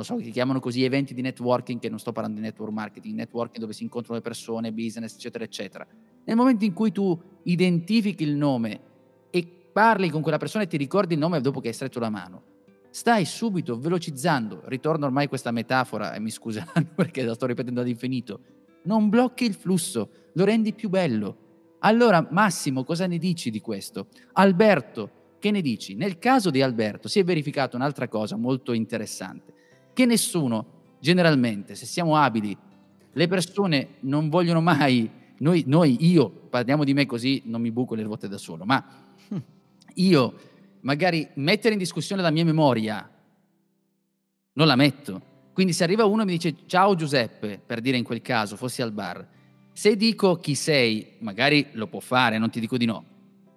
non 0.00 0.04
so, 0.04 0.18
si 0.24 0.30
chiamano 0.30 0.60
così 0.60 0.82
eventi 0.82 1.12
di 1.12 1.20
networking, 1.20 1.78
che 1.78 1.90
non 1.90 1.98
sto 1.98 2.10
parlando 2.12 2.40
di 2.40 2.46
network 2.46 2.72
marketing, 2.72 3.16
networking 3.16 3.60
dove 3.60 3.74
si 3.74 3.82
incontrano 3.82 4.16
le 4.16 4.22
persone, 4.22 4.72
business, 4.72 5.14
eccetera, 5.14 5.44
eccetera. 5.44 5.86
Nel 6.24 6.36
momento 6.36 6.64
in 6.64 6.72
cui 6.72 6.90
tu 6.90 7.20
identifichi 7.42 8.22
il 8.22 8.34
nome 8.34 8.80
e 9.28 9.46
parli 9.70 10.08
con 10.08 10.22
quella 10.22 10.38
persona 10.38 10.64
e 10.64 10.68
ti 10.68 10.78
ricordi 10.78 11.14
il 11.14 11.20
nome 11.20 11.40
dopo 11.42 11.60
che 11.60 11.68
hai 11.68 11.74
stretto 11.74 11.98
la 11.98 12.08
mano, 12.08 12.42
stai 12.90 13.24
subito 13.24 13.78
velocizzando, 13.78 14.62
ritorno 14.66 15.06
ormai 15.06 15.24
a 15.24 15.28
questa 15.28 15.50
metafora 15.50 16.14
e 16.14 16.20
mi 16.20 16.30
scuseranno 16.30 16.88
perché 16.94 17.22
la 17.22 17.34
sto 17.34 17.46
ripetendo 17.46 17.80
ad 17.80 17.88
infinito, 17.88 18.40
non 18.82 19.08
blocchi 19.08 19.44
il 19.44 19.54
flusso, 19.54 20.10
lo 20.32 20.44
rendi 20.44 20.72
più 20.72 20.88
bello. 20.88 21.48
Allora 21.80 22.26
Massimo, 22.30 22.84
cosa 22.84 23.06
ne 23.06 23.18
dici 23.18 23.50
di 23.50 23.60
questo? 23.60 24.08
Alberto, 24.32 25.18
che 25.38 25.50
ne 25.50 25.62
dici? 25.62 25.94
Nel 25.94 26.18
caso 26.18 26.50
di 26.50 26.60
Alberto 26.60 27.08
si 27.08 27.18
è 27.18 27.24
verificata 27.24 27.76
un'altra 27.76 28.08
cosa 28.08 28.36
molto 28.36 28.72
interessante 28.72 29.54
che 29.92 30.06
nessuno, 30.06 30.96
generalmente, 31.00 31.74
se 31.74 31.86
siamo 31.86 32.16
abili, 32.16 32.56
le 33.12 33.26
persone 33.26 33.96
non 34.00 34.28
vogliono 34.28 34.60
mai, 34.60 35.10
noi, 35.38 35.64
noi, 35.66 35.96
io, 36.08 36.30
parliamo 36.30 36.84
di 36.84 36.94
me 36.94 37.06
così 37.06 37.42
non 37.46 37.60
mi 37.60 37.70
buco 37.70 37.94
le 37.94 38.02
ruote 38.02 38.28
da 38.28 38.38
solo, 38.38 38.64
ma 38.64 39.14
io 39.94 40.34
magari 40.80 41.28
mettere 41.34 41.74
in 41.74 41.78
discussione 41.78 42.22
la 42.22 42.30
mia 42.30 42.44
memoria, 42.44 43.08
non 44.52 44.66
la 44.66 44.76
metto. 44.76 45.28
Quindi 45.52 45.72
se 45.72 45.84
arriva 45.84 46.04
uno 46.04 46.22
e 46.22 46.24
mi 46.24 46.32
dice 46.32 46.54
ciao 46.66 46.94
Giuseppe, 46.94 47.60
per 47.64 47.80
dire 47.80 47.96
in 47.96 48.04
quel 48.04 48.22
caso, 48.22 48.56
fossi 48.56 48.82
al 48.82 48.92
bar, 48.92 49.26
se 49.72 49.96
dico 49.96 50.36
chi 50.36 50.54
sei, 50.54 51.16
magari 51.18 51.68
lo 51.72 51.86
può 51.86 52.00
fare, 52.00 52.38
non 52.38 52.50
ti 52.50 52.60
dico 52.60 52.76
di 52.76 52.86
no, 52.86 53.04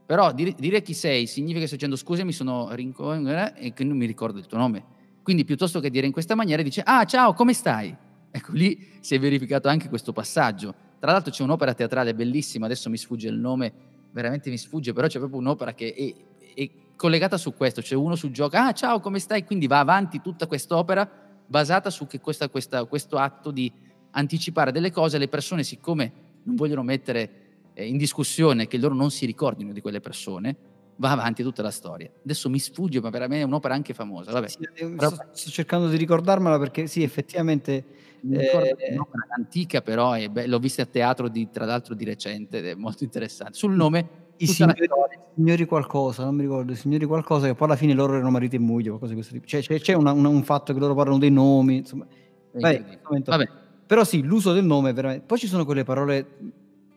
Però 0.05 0.33
dire, 0.33 0.53
dire 0.57 0.81
chi 0.81 0.93
sei 0.93 1.27
significa 1.27 1.61
che 1.61 1.67
sto 1.67 1.75
dicendo 1.75 1.95
scusa, 1.95 2.23
mi 2.23 2.33
sono 2.33 2.73
rincoglionito 2.73 3.55
e 3.55 3.73
che 3.73 3.83
non 3.83 3.97
mi 3.97 4.05
ricordo 4.05 4.39
il 4.39 4.45
tuo 4.45 4.57
nome. 4.57 4.85
Quindi 5.23 5.45
piuttosto 5.45 5.79
che 5.79 5.89
dire 5.89 6.05
in 6.05 6.11
questa 6.11 6.35
maniera 6.35 6.61
dice 6.61 6.81
ah 6.83 7.05
ciao 7.05 7.33
come 7.33 7.53
stai? 7.53 7.95
Ecco 8.29 8.51
lì 8.51 8.97
si 8.99 9.15
è 9.15 9.19
verificato 9.19 9.69
anche 9.69 9.87
questo 9.89 10.11
passaggio. 10.11 10.73
Tra 10.99 11.11
l'altro 11.11 11.31
c'è 11.31 11.43
un'opera 11.43 11.73
teatrale 11.73 12.13
bellissima, 12.13 12.65
adesso 12.65 12.89
mi 12.89 12.97
sfugge 12.97 13.27
il 13.27 13.37
nome, 13.37 13.73
veramente 14.11 14.49
mi 14.49 14.57
sfugge, 14.57 14.93
però 14.93 15.07
c'è 15.07 15.19
proprio 15.19 15.39
un'opera 15.39 15.73
che 15.73 15.93
è, 15.93 16.61
è 16.61 16.69
collegata 16.95 17.37
su 17.37 17.53
questo, 17.53 17.81
c'è 17.81 17.95
uno 17.95 18.15
su 18.15 18.31
gioco, 18.31 18.57
ah 18.57 18.71
ciao 18.71 18.99
come 18.99 19.19
stai? 19.19 19.43
Quindi 19.43 19.67
va 19.67 19.79
avanti 19.79 20.21
tutta 20.21 20.47
quest'opera 20.47 21.09
basata 21.45 21.89
su 21.89 22.07
che 22.07 22.19
questa, 22.19 22.49
questa, 22.49 22.85
questo 22.85 23.17
atto 23.17 23.51
di 23.51 23.71
anticipare 24.11 24.71
delle 24.71 24.91
cose, 24.91 25.17
le 25.17 25.27
persone 25.27 25.63
siccome 25.63 26.11
non 26.43 26.55
vogliono 26.55 26.83
mettere 26.83 27.43
eh, 27.73 27.87
in 27.87 27.97
discussione 27.97 28.67
che 28.67 28.77
loro 28.77 28.93
non 28.93 29.11
si 29.11 29.25
ricordino 29.25 29.73
di 29.73 29.81
quelle 29.81 29.99
persone, 29.99 30.55
va 30.97 31.11
avanti 31.11 31.43
tutta 31.43 31.61
la 31.61 31.71
storia. 31.71 32.09
Adesso 32.23 32.49
mi 32.49 32.59
sfugge, 32.59 33.01
ma 33.01 33.09
per 33.09 33.27
me 33.27 33.39
è 33.39 33.43
un'opera 33.43 33.73
anche 33.73 33.93
famosa. 33.93 34.31
Vabbè. 34.31 34.47
Sì, 34.47 34.57
però... 34.73 35.09
sto, 35.09 35.25
sto, 35.31 35.49
cercando 35.49 35.87
di 35.87 35.97
ricordarmela 35.97 36.57
perché 36.59 36.87
sì, 36.87 37.03
effettivamente... 37.03 38.11
Mi 38.23 38.37
ricordo 38.37 38.77
eh... 38.77 38.93
un'opera 38.93 39.27
antica, 39.35 39.81
però 39.81 40.15
be- 40.29 40.47
l'ho 40.47 40.59
vista 40.59 40.83
a 40.83 40.85
teatro 40.85 41.27
di, 41.27 41.49
tra 41.49 41.65
l'altro 41.65 41.93
di 41.93 42.05
recente 42.05 42.59
ed 42.59 42.67
è 42.67 42.75
molto 42.75 43.03
interessante. 43.03 43.57
Sul 43.57 43.73
nome... 43.73 44.21
I 44.43 44.47
signori, 44.47 44.87
signori, 45.35 45.65
qualcosa, 45.65 46.23
non 46.23 46.35
mi 46.35 46.41
ricordo, 46.41 46.71
i 46.71 46.75
signori 46.75 47.05
qualcosa, 47.05 47.47
che 47.47 47.55
poi 47.55 47.67
alla 47.67 47.77
fine 47.77 47.93
loro 47.93 48.13
erano 48.13 48.29
marito 48.29 48.55
e 48.55 48.59
moglie, 48.59 48.89
qualcosa 48.89 49.13
di 49.13 49.15
questo 49.15 49.33
tipo. 49.33 49.47
Cioè, 49.47 49.61
c'è, 49.61 49.79
c'è 49.79 49.93
una, 49.93 50.11
una, 50.11 50.29
un 50.29 50.43
fatto 50.43 50.73
che 50.73 50.79
loro 50.79 50.93
parlano 50.93 51.17
dei 51.17 51.31
nomi, 51.31 51.77
insomma. 51.77 52.05
Vabbè, 52.51 52.99
Vabbè. 53.25 53.49
Però 53.85 54.03
sì, 54.03 54.21
l'uso 54.23 54.53
del 54.53 54.63
nome 54.63 54.93
veramente... 54.93 55.25
Poi 55.25 55.37
ci 55.37 55.47
sono 55.47 55.65
quelle 55.65 55.83
parole 55.83 56.27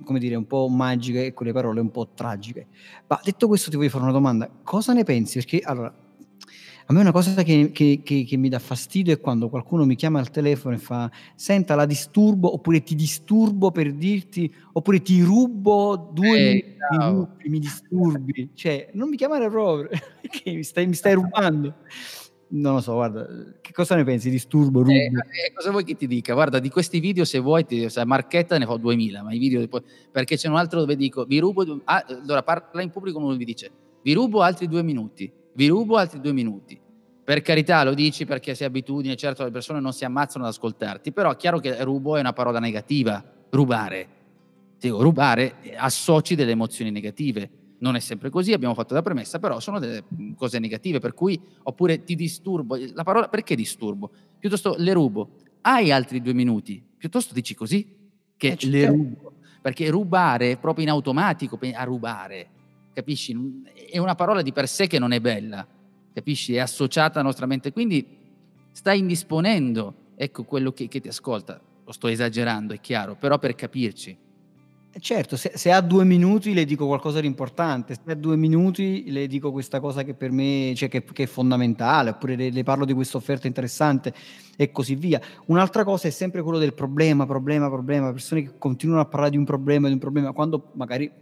come 0.04 0.18
dire, 0.18 0.34
un 0.34 0.46
po' 0.46 0.68
magiche 0.68 1.26
e 1.26 1.32
quelle 1.32 1.52
parole 1.52 1.80
un 1.80 1.90
po' 1.90 2.08
tragiche. 2.14 2.66
Ma 3.06 3.20
detto 3.22 3.46
questo 3.46 3.70
ti 3.70 3.76
voglio 3.76 3.88
fare 3.88 4.04
una 4.04 4.12
domanda, 4.12 4.48
cosa 4.62 4.92
ne 4.92 5.04
pensi? 5.04 5.38
Perché 5.38 5.60
allora, 5.60 5.92
a 6.88 6.92
me 6.92 7.00
una 7.00 7.10
cosa 7.10 7.42
che, 7.42 7.72
che, 7.72 8.00
che, 8.04 8.24
che, 8.24 8.36
mi 8.36 8.48
dà 8.48 8.60
fastidio 8.60 9.12
è 9.12 9.20
quando 9.20 9.48
qualcuno 9.48 9.84
mi 9.84 9.96
chiama 9.96 10.20
al 10.20 10.30
telefono 10.30 10.76
e 10.76 10.78
fa 10.78 11.10
senta 11.34 11.74
la 11.74 11.84
disturbo 11.84 12.52
oppure 12.52 12.82
ti 12.82 12.94
disturbo 12.94 13.72
per 13.72 13.92
dirti 13.92 14.52
oppure 14.72 15.02
ti 15.02 15.20
rubo 15.20 16.10
due 16.12 16.38
hey, 16.38 16.76
minuti, 16.90 17.48
mi 17.48 17.58
disturbi. 17.58 18.50
Cioè, 18.54 18.90
non 18.92 19.08
mi 19.08 19.16
chiamare 19.16 19.48
proprio, 19.48 19.88
perché 20.20 20.52
mi 20.52 20.62
stai, 20.62 20.86
mi 20.86 20.94
stai 20.94 21.14
rubando 21.14 21.74
non 22.48 22.74
lo 22.74 22.80
so, 22.80 22.92
guarda, 22.92 23.26
che 23.60 23.72
cosa 23.72 23.96
ne 23.96 24.04
pensi? 24.04 24.30
Disturbo, 24.30 24.80
rubo? 24.80 24.92
Eh, 24.92 25.06
eh, 25.06 25.52
cosa 25.52 25.70
vuoi 25.70 25.84
che 25.84 25.96
ti 25.96 26.06
dica? 26.06 26.32
Guarda, 26.32 26.60
di 26.60 26.68
questi 26.68 27.00
video 27.00 27.24
se 27.24 27.40
vuoi, 27.40 27.64
ti, 27.64 27.88
se 27.88 28.04
Marchetta 28.04 28.56
ne 28.56 28.66
fa 28.66 28.76
2000, 28.76 29.22
ma 29.22 29.32
i 29.32 29.38
video 29.38 29.66
poi, 29.66 29.82
perché 30.12 30.36
c'è 30.36 30.48
un 30.48 30.56
altro 30.56 30.78
dove 30.80 30.94
dico, 30.94 31.24
vi 31.24 31.40
rubo, 31.40 31.80
ah, 31.84 32.04
allora 32.06 32.42
parla 32.42 32.82
in 32.82 32.90
pubblico 32.90 33.18
uno 33.18 33.34
vi 33.34 33.44
dice, 33.44 33.70
vi 34.02 34.12
rubo 34.12 34.42
altri 34.42 34.68
due 34.68 34.84
minuti, 34.84 35.30
vi 35.56 35.66
rubo 35.68 35.96
altri 35.96 36.20
due 36.20 36.32
minuti. 36.32 36.78
Per 37.24 37.42
carità 37.42 37.82
lo 37.82 37.94
dici 37.94 38.24
perché 38.24 38.54
sei 38.54 38.68
abitudine, 38.68 39.16
certo 39.16 39.42
le 39.42 39.50
persone 39.50 39.80
non 39.80 39.92
si 39.92 40.04
ammazzano 40.04 40.44
ad 40.44 40.50
ascoltarti, 40.50 41.10
però 41.10 41.32
è 41.32 41.36
chiaro 41.36 41.58
che 41.58 41.82
rubo 41.82 42.16
è 42.16 42.20
una 42.20 42.32
parola 42.32 42.60
negativa, 42.60 43.24
rubare. 43.50 44.08
Dico, 44.78 45.02
rubare 45.02 45.56
associ 45.76 46.34
delle 46.34 46.52
emozioni 46.52 46.90
negative. 46.90 47.50
Non 47.78 47.96
è 47.96 48.00
sempre 48.00 48.30
così, 48.30 48.52
abbiamo 48.52 48.74
fatto 48.74 48.94
la 48.94 49.02
premessa, 49.02 49.38
però 49.38 49.58
sono 49.58 49.78
delle 49.78 50.04
mm, 50.14 50.34
cose 50.34 50.58
negative, 50.58 51.00
per 51.00 51.14
cui, 51.14 51.38
oppure 51.64 52.04
ti 52.04 52.14
disturbo, 52.14 52.78
la 52.94 53.02
parola, 53.02 53.28
perché 53.28 53.56
disturbo? 53.56 54.10
Piuttosto 54.38 54.76
le 54.78 54.92
rubo, 54.92 55.30
hai 55.62 55.90
altri 55.90 56.22
due 56.22 56.32
minuti, 56.32 56.82
piuttosto 56.96 57.34
dici 57.34 57.54
così, 57.54 57.86
che 58.36 58.56
eh, 58.58 58.66
le 58.68 58.86
rubo, 58.86 59.32
perché 59.60 59.90
rubare 59.90 60.56
proprio 60.58 60.84
in 60.84 60.90
automatico, 60.90 61.58
a 61.74 61.84
rubare, 61.84 62.48
capisci? 62.96 63.36
È 63.90 63.98
una 63.98 64.14
parola 64.14 64.40
di 64.40 64.52
per 64.52 64.66
sé 64.66 64.86
che 64.86 64.98
non 64.98 65.12
è 65.12 65.20
bella, 65.20 65.66
capisci? 66.14 66.54
È 66.54 66.60
associata 66.60 67.18
alla 67.18 67.28
nostra 67.28 67.44
mente, 67.44 67.70
quindi 67.70 68.06
stai 68.72 69.00
indisponendo, 69.00 70.12
ecco 70.16 70.44
quello 70.44 70.72
che, 70.72 70.88
che 70.88 71.00
ti 71.00 71.08
ascolta, 71.08 71.60
lo 71.84 71.92
sto 71.92 72.08
esagerando, 72.08 72.72
è 72.72 72.80
chiaro, 72.80 73.14
però 73.14 73.38
per 73.38 73.54
capirci 73.54 74.16
eh, 74.92 75.00
certo, 75.00 75.36
se, 75.36 75.52
se, 75.56 75.70
ha 75.70 75.82
due 75.82 76.04
minuti 76.04 76.54
le 76.54 76.64
dico 76.64 76.86
qualcosa 76.86 77.20
di 77.20 77.26
importante, 77.26 77.98
se 78.02 78.12
ha 78.12 78.14
due 78.14 78.36
minuti 78.36 79.10
le 79.10 79.26
dico 79.26 79.52
questa 79.52 79.78
cosa 79.78 80.02
che 80.02 80.14
per 80.14 80.30
me 80.30 80.72
cioè 80.74 80.88
che, 80.88 81.04
che, 81.04 81.24
è 81.24 81.26
fondamentale, 81.26 82.10
oppure 82.10 82.34
le, 82.34 82.48
le 82.48 82.62
parlo 82.62 82.86
di 82.86 82.94
questa 82.94 83.18
offerta 83.18 83.46
interessante 83.46 84.14
e 84.56 84.70
così 84.72 84.94
via. 84.94 85.20
Un'altra 85.48 85.84
cosa 85.84 86.08
è 86.08 86.10
sempre 86.10 86.40
quello 86.40 86.56
del 86.56 86.72
problema, 86.72 87.26
problema, 87.26 87.68
problema, 87.68 88.10
persone 88.10 88.42
che 88.42 88.52
continuano 88.56 89.02
a 89.02 89.04
parlare 89.04 89.32
di 89.32 89.36
un 89.36 89.44
problema, 89.44 89.88
di 89.88 89.92
un 89.92 90.00
problema, 90.00 90.32
quando 90.32 90.70
magari 90.72 91.12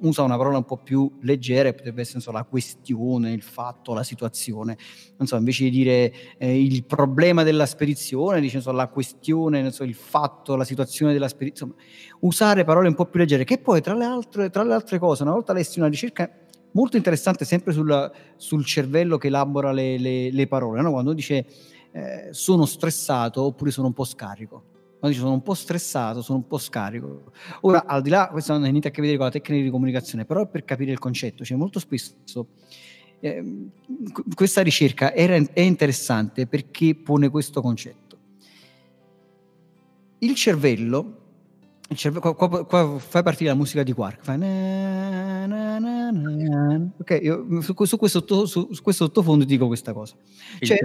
usa 0.00 0.22
una 0.22 0.36
parola 0.36 0.58
un 0.58 0.64
po' 0.64 0.76
più 0.76 1.10
leggera, 1.20 1.72
potrebbe 1.72 2.02
essere 2.02 2.20
so, 2.20 2.30
la 2.32 2.44
questione, 2.44 3.32
il 3.32 3.42
fatto, 3.42 3.94
la 3.94 4.02
situazione. 4.02 4.76
Non 5.16 5.26
so, 5.26 5.36
invece 5.36 5.64
di 5.64 5.70
dire 5.70 6.12
eh, 6.38 6.60
il 6.60 6.84
problema 6.84 7.42
della 7.42 7.66
spedizione, 7.66 8.40
dice 8.40 8.60
so, 8.60 8.72
la 8.72 8.88
questione, 8.88 9.70
so, 9.70 9.84
il 9.84 9.94
fatto, 9.94 10.56
la 10.56 10.64
situazione 10.64 11.12
della 11.12 11.28
spedizione. 11.28 11.74
Usare 12.20 12.64
parole 12.64 12.88
un 12.88 12.94
po' 12.94 13.06
più 13.06 13.20
leggere, 13.20 13.44
che 13.44 13.58
poi 13.58 13.80
tra 13.80 13.94
le 13.94 14.04
altre, 14.04 14.50
tra 14.50 14.62
le 14.62 14.74
altre 14.74 14.98
cose, 14.98 15.22
una 15.22 15.32
volta 15.32 15.52
lessi 15.52 15.78
una 15.78 15.88
ricerca 15.88 16.30
molto 16.72 16.96
interessante 16.96 17.44
sempre 17.44 17.72
sul, 17.72 18.12
sul 18.36 18.64
cervello 18.64 19.16
che 19.16 19.28
elabora 19.28 19.72
le, 19.72 19.98
le, 19.98 20.30
le 20.30 20.46
parole, 20.46 20.82
no? 20.82 20.90
quando 20.90 21.14
dice 21.14 21.46
eh, 21.92 22.28
sono 22.32 22.66
stressato 22.66 23.42
oppure 23.42 23.70
sono 23.70 23.86
un 23.86 23.94
po' 23.94 24.04
scarico 24.04 24.74
dice 25.08 25.20
sono 25.20 25.32
un 25.32 25.42
po' 25.42 25.54
stressato, 25.54 26.22
sono 26.22 26.38
un 26.38 26.46
po' 26.46 26.58
scarico. 26.58 27.32
Ora, 27.62 27.84
al 27.86 28.02
di 28.02 28.10
là, 28.10 28.28
questo 28.30 28.52
non 28.52 28.64
ha 28.64 28.68
niente 28.68 28.88
a 28.88 28.90
che 28.90 29.00
vedere 29.00 29.18
con 29.18 29.26
la 29.26 29.32
tecnica 29.32 29.62
di 29.62 29.70
comunicazione, 29.70 30.24
però 30.24 30.46
per 30.48 30.64
capire 30.64 30.92
il 30.92 30.98
concetto, 30.98 31.44
cioè 31.44 31.56
molto 31.56 31.78
spesso 31.78 32.48
eh, 33.20 33.70
questa 34.34 34.62
ricerca 34.62 35.14
era, 35.14 35.34
è 35.34 35.60
interessante 35.60 36.46
perché 36.46 36.94
pone 36.94 37.28
questo 37.28 37.60
concetto. 37.60 38.04
Il 40.18 40.34
cervello 40.34 41.25
Cervello, 41.94 42.34
qua, 42.34 42.48
qua, 42.48 42.66
qua, 42.66 42.98
fai 42.98 43.22
partire 43.22 43.50
la 43.50 43.54
musica 43.54 43.84
di 43.84 43.92
Quark. 43.92 44.24
Fai 44.24 44.36
na, 44.36 45.46
na, 45.46 45.78
na, 45.78 46.90
ok, 46.98 47.18
io 47.22 47.60
su, 47.60 47.74
su, 47.84 47.96
questo, 47.96 48.24
su, 48.26 48.72
su, 48.72 48.82
questo, 48.82 49.04
sottofondo 49.04 49.44
dico 49.44 49.68
questa 49.68 49.92
cosa. 49.92 50.16
Cioè, 50.58 50.78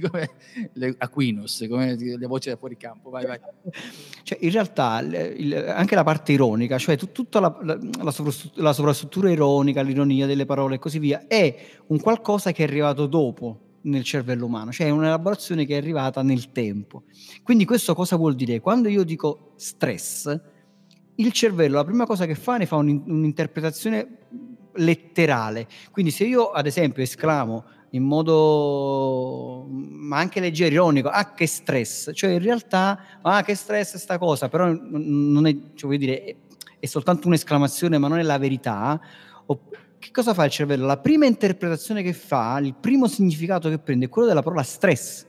come 0.00 0.30
le 0.72 0.94
Aquinos, 0.96 1.66
come 1.68 1.96
le 1.96 2.26
voci 2.26 2.48
da 2.48 2.56
fuori 2.56 2.78
campo. 2.78 3.10
Vai, 3.10 3.26
vai. 3.26 3.38
Cioè, 4.22 4.38
in 4.40 4.50
realtà 4.52 5.00
il, 5.00 5.54
anche 5.68 5.94
la 5.94 6.04
parte 6.04 6.32
ironica, 6.32 6.78
cioè 6.78 6.96
tut, 6.96 7.12
tutta 7.12 7.40
la, 7.40 7.58
la, 7.62 7.78
la, 7.78 8.14
la 8.54 8.72
sovrastruttura 8.72 9.30
ironica, 9.30 9.82
l'ironia 9.82 10.24
delle 10.24 10.46
parole 10.46 10.76
e 10.76 10.78
così 10.78 10.98
via, 10.98 11.26
è 11.26 11.54
un 11.88 12.00
qualcosa 12.00 12.52
che 12.52 12.64
è 12.64 12.66
arrivato 12.66 13.06
dopo 13.06 13.68
nel 13.82 14.04
cervello 14.04 14.46
umano, 14.46 14.72
cioè 14.72 14.88
è 14.88 14.90
un'elaborazione 14.90 15.64
che 15.64 15.74
è 15.74 15.78
arrivata 15.78 16.22
nel 16.22 16.52
tempo. 16.52 17.04
Quindi 17.42 17.64
questo 17.64 17.94
cosa 17.94 18.16
vuol 18.16 18.34
dire? 18.34 18.60
Quando 18.60 18.88
io 18.88 19.04
dico 19.04 19.52
stress, 19.56 20.40
il 21.16 21.32
cervello 21.32 21.76
la 21.76 21.84
prima 21.84 22.06
cosa 22.06 22.26
che 22.26 22.34
fa 22.34 22.56
ne 22.56 22.66
fa 22.66 22.76
un, 22.76 23.02
un'interpretazione 23.06 24.18
letterale. 24.74 25.66
Quindi 25.90 26.10
se 26.10 26.24
io 26.24 26.50
ad 26.50 26.66
esempio 26.66 27.02
esclamo 27.02 27.64
in 27.90 28.04
modo 28.04 29.66
ma 29.68 30.18
anche 30.18 30.40
leggero, 30.40 30.74
ironico, 30.74 31.08
ah 31.08 31.34
che 31.34 31.46
stress, 31.46 32.10
cioè 32.14 32.30
in 32.30 32.42
realtà 32.42 33.18
ah 33.22 33.42
che 33.42 33.54
stress 33.54 33.96
sta 33.96 34.18
cosa, 34.18 34.48
però 34.48 34.72
non 34.72 35.46
è, 35.46 35.52
cioè, 35.74 35.88
voglio 35.88 35.98
dire, 35.98 36.36
è 36.78 36.86
soltanto 36.86 37.26
un'esclamazione 37.26 37.98
ma 37.98 38.08
non 38.08 38.18
è 38.18 38.22
la 38.22 38.38
verità, 38.38 39.00
che 40.00 40.10
cosa 40.12 40.32
fa 40.32 40.46
il 40.46 40.50
cervello? 40.50 40.86
La 40.86 40.96
prima 40.96 41.26
interpretazione 41.26 42.02
che 42.02 42.14
fa, 42.14 42.58
il 42.58 42.74
primo 42.74 43.06
significato 43.06 43.68
che 43.68 43.78
prende 43.78 44.06
è 44.06 44.08
quello 44.08 44.26
della 44.26 44.42
parola 44.42 44.62
stress. 44.62 45.26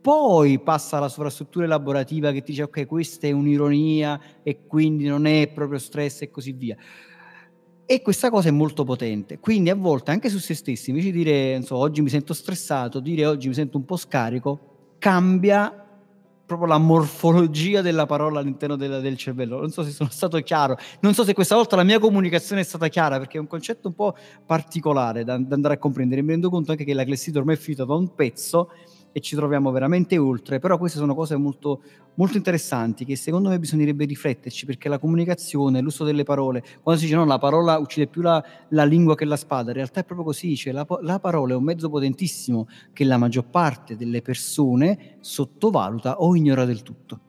Poi 0.00 0.58
passa 0.58 0.96
alla 0.96 1.08
sovrastruttura 1.08 1.64
elaborativa 1.64 2.32
che 2.32 2.42
dice 2.44 2.64
ok, 2.64 2.86
questa 2.86 3.28
è 3.28 3.30
un'ironia 3.30 4.20
e 4.42 4.66
quindi 4.66 5.06
non 5.06 5.26
è 5.26 5.48
proprio 5.48 5.78
stress 5.78 6.22
e 6.22 6.30
così 6.30 6.52
via. 6.52 6.76
E 7.86 8.02
questa 8.02 8.30
cosa 8.30 8.48
è 8.48 8.52
molto 8.52 8.82
potente. 8.82 9.38
Quindi 9.38 9.70
a 9.70 9.76
volte 9.76 10.10
anche 10.10 10.28
su 10.28 10.38
se 10.38 10.54
stessi, 10.54 10.90
invece 10.90 11.12
di 11.12 11.18
dire 11.18 11.62
so, 11.62 11.76
oggi 11.76 12.02
mi 12.02 12.08
sento 12.08 12.34
stressato, 12.34 12.98
dire 12.98 13.26
oggi 13.26 13.46
mi 13.46 13.54
sento 13.54 13.76
un 13.76 13.84
po' 13.84 13.96
scarico, 13.96 14.96
cambia 14.98 15.87
proprio 16.48 16.66
la 16.66 16.78
morfologia 16.78 17.82
della 17.82 18.06
parola 18.06 18.40
all'interno 18.40 18.74
del, 18.74 19.02
del, 19.02 19.18
cervello. 19.18 19.60
Non 19.60 19.70
so 19.70 19.82
se 19.82 19.90
sono 19.90 20.08
stato 20.10 20.38
chiaro, 20.38 20.78
non 21.00 21.12
so 21.12 21.22
se 21.22 21.34
questa 21.34 21.54
volta 21.54 21.76
la 21.76 21.84
mia 21.84 21.98
comunicazione 21.98 22.62
è 22.62 22.64
stata 22.64 22.88
chiara, 22.88 23.18
perché 23.18 23.36
è 23.36 23.40
un 23.40 23.46
concetto 23.46 23.88
un 23.88 23.94
po' 23.94 24.16
particolare 24.46 25.24
da, 25.24 25.36
da 25.36 25.54
andare 25.54 25.74
a 25.74 25.78
comprendere. 25.78 26.22
Mi 26.22 26.30
rendo 26.30 26.48
conto 26.48 26.70
anche 26.70 26.84
che 26.84 26.94
la 26.94 27.04
clessidra 27.04 27.40
ormai 27.40 27.56
è 27.56 27.58
finita 27.58 27.84
da 27.84 27.94
un 27.94 28.14
pezzo 28.14 28.70
e 29.12 29.20
ci 29.20 29.36
troviamo 29.36 29.70
veramente 29.70 30.18
oltre, 30.18 30.58
però 30.58 30.78
queste 30.78 30.98
sono 30.98 31.14
cose 31.14 31.36
molto, 31.36 31.82
molto 32.14 32.36
interessanti 32.36 33.04
che 33.04 33.16
secondo 33.16 33.48
me 33.48 33.58
bisognerebbe 33.58 34.04
rifletterci 34.04 34.66
perché 34.66 34.88
la 34.88 34.98
comunicazione, 34.98 35.80
l'uso 35.80 36.04
delle 36.04 36.24
parole, 36.24 36.62
quando 36.82 37.00
si 37.00 37.06
dice 37.06 37.18
no, 37.18 37.24
la 37.24 37.38
parola 37.38 37.78
uccide 37.78 38.06
più 38.06 38.22
la, 38.22 38.42
la 38.70 38.84
lingua 38.84 39.14
che 39.14 39.24
la 39.24 39.36
spada, 39.36 39.70
in 39.70 39.76
realtà 39.76 40.00
è 40.00 40.04
proprio 40.04 40.26
così, 40.26 40.56
cioè 40.56 40.72
la, 40.72 40.86
la 41.02 41.18
parola 41.18 41.54
è 41.54 41.56
un 41.56 41.64
mezzo 41.64 41.88
potentissimo 41.88 42.68
che 42.92 43.04
la 43.04 43.16
maggior 43.16 43.46
parte 43.46 43.96
delle 43.96 44.22
persone 44.22 45.16
sottovaluta 45.20 46.20
o 46.20 46.34
ignora 46.34 46.64
del 46.64 46.82
tutto. 46.82 47.20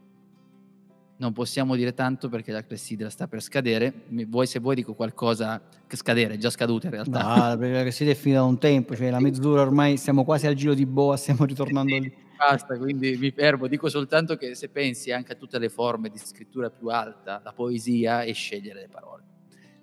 Non 1.20 1.34
possiamo 1.34 1.76
dire 1.76 1.94
tanto 1.94 2.30
perché 2.30 2.52
la 2.52 2.64
clessidra 2.64 3.10
sta 3.10 3.28
per 3.28 3.42
scadere. 3.42 4.06
Vuoi, 4.28 4.48
se 4.48 4.60
vuoi 4.60 4.76
dico 4.76 4.94
qualcosa 4.94 5.62
che 5.86 5.98
scadere, 5.98 6.36
è 6.36 6.38
già 6.38 6.50
scaduta 6.50 6.88
in 6.88 6.94
realtà. 6.94 7.50
No, 7.50 7.58
perché 7.58 7.74
la 7.74 7.82
clessidra 7.82 8.14
è 8.14 8.16
finita 8.16 8.40
da 8.40 8.46
un 8.46 8.58
tempo, 8.58 8.96
cioè 8.96 9.10
la 9.10 9.20
mezz'ora 9.20 9.62
ormai 9.62 9.98
siamo 9.98 10.24
quasi 10.24 10.48
al 10.48 10.54
giro 10.54 10.74
di 10.74 10.86
boa, 10.86 11.18
stiamo 11.18 11.44
ritornando 11.46 11.98
lì. 11.98 12.14
Basta, 12.40 12.78
quindi 12.78 13.18
mi 13.18 13.32
fermo. 13.32 13.68
Dico 13.68 13.90
soltanto 13.90 14.38
che 14.38 14.56
se 14.56 14.70
pensi 14.70 15.12
anche 15.12 15.34
a 15.34 15.36
tutte 15.36 15.60
le 15.60 15.68
forme 15.68 16.10
di 16.10 16.18
scrittura 16.18 16.70
più 16.70 16.88
alta, 16.88 17.42
la 17.44 17.52
poesia 17.52 18.22
e 18.22 18.32
scegliere 18.32 18.80
le 18.80 18.88
parole. 18.90 19.24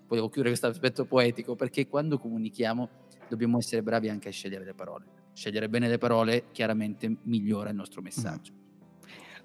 Poi 0.07 0.17
devo 0.17 0.29
chiudere 0.29 0.49
questo 0.49 0.69
aspetto 0.69 1.05
poetico 1.05 1.55
perché 1.55 1.87
quando 1.87 2.19
comunichiamo 2.19 2.89
dobbiamo 3.29 3.59
essere 3.59 3.83
bravi 3.83 4.09
anche 4.09 4.31
a 4.31 4.33
scegliere 4.33 4.65
le 4.65 4.73
parole. 4.73 5.05
Scegliere 5.35 5.69
bene 5.69 5.87
le 5.87 5.99
parole 5.99 6.45
chiaramente 6.53 7.15
migliora 7.25 7.69
il 7.69 7.77
nostro 7.77 8.01
messaggio. 8.01 8.55
Mm. 8.55 8.66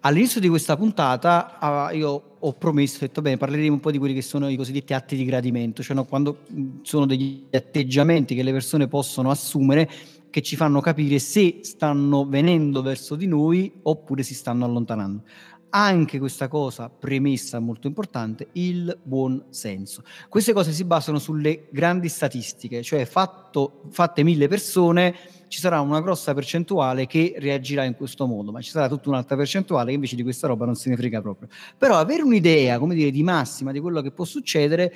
All'inizio 0.04 0.42
di 0.42 0.50
questa 0.50 0.76
puntata 0.76 1.60
uh, 1.92 1.96
io 1.96 2.38
ho 2.40 2.54
promesso, 2.54 2.98
ho 2.98 3.00
detto 3.02 3.22
bene, 3.22 3.38
parleremo 3.38 3.74
un 3.74 3.80
po' 3.80 3.92
di 3.92 4.00
quelli 4.00 4.16
che 4.16 4.24
sono 4.24 4.50
i 4.50 4.56
cosiddetti 4.56 4.96
atti 4.96 5.16
di 5.16 5.26
gradimento, 5.26 5.84
cioè 5.84 5.96
no, 5.96 6.06
quando 6.06 6.40
sono 6.82 7.06
degli 7.06 7.46
atteggiamenti 7.52 8.34
che 8.34 8.42
le 8.42 8.52
persone 8.52 8.88
possono 8.88 9.30
assumere 9.30 9.88
che 10.32 10.42
ci 10.42 10.56
fanno 10.56 10.82
capire 10.82 11.20
se 11.20 11.60
stanno 11.62 12.26
venendo 12.26 12.82
verso 12.82 13.16
di 13.16 13.28
noi 13.28 13.72
oppure 13.84 14.24
si 14.24 14.34
stanno 14.34 14.66
allontanando 14.66 15.24
anche 15.72 16.20
questa 16.20 16.48
cosa 16.48 16.90
premessa 16.90 17.60
molto 17.60 17.88
importante, 17.88 18.50
il 18.54 18.98
buon 19.02 19.46
senso. 19.50 20.04
Queste 20.30 20.54
cose 20.54 20.72
si 20.72 20.84
basano 20.84 21.18
sulle 21.18 21.68
grandi 21.72 22.10
statistiche, 22.10 22.84
cioè 22.84 23.06
fatto, 23.06 23.84
fatte 23.90 24.24
mille 24.24 24.48
persone 24.48 25.16
ci 25.48 25.60
sarà 25.60 25.82
una 25.82 26.02
grossa 26.02 26.34
percentuale 26.34 27.08
che 27.08 27.36
reagirà 27.38 27.84
in 27.84 27.96
questo 27.96 28.26
modo, 28.26 28.52
ma 28.52 28.62
ci 28.62 28.70
sarà 28.70 28.88
tutta 28.88 29.10
un'altra 29.10 29.36
percentuale 29.36 29.90
che 29.90 29.96
invece 29.96 30.16
di 30.16 30.24
questa 30.24 30.48
roba 30.48 30.66
non 30.66 30.76
se 30.76 30.90
ne 30.90 30.96
frega 30.96 31.22
proprio. 31.22 31.50
Però 31.78 31.98
avere 31.98 32.22
un'idea, 32.22 32.80
come 32.80 32.96
dire, 32.96 33.12
di 33.12 33.24
massima 33.24 33.72
di 33.72 33.80
quello 33.80 34.02
che 34.02 34.12
può 34.12 34.24
succedere 34.24 34.94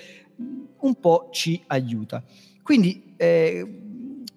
un 0.79 0.95
po' 0.99 1.29
ci 1.31 1.61
aiuta. 1.67 2.23
Quindi 2.61 3.15
eh, 3.17 3.81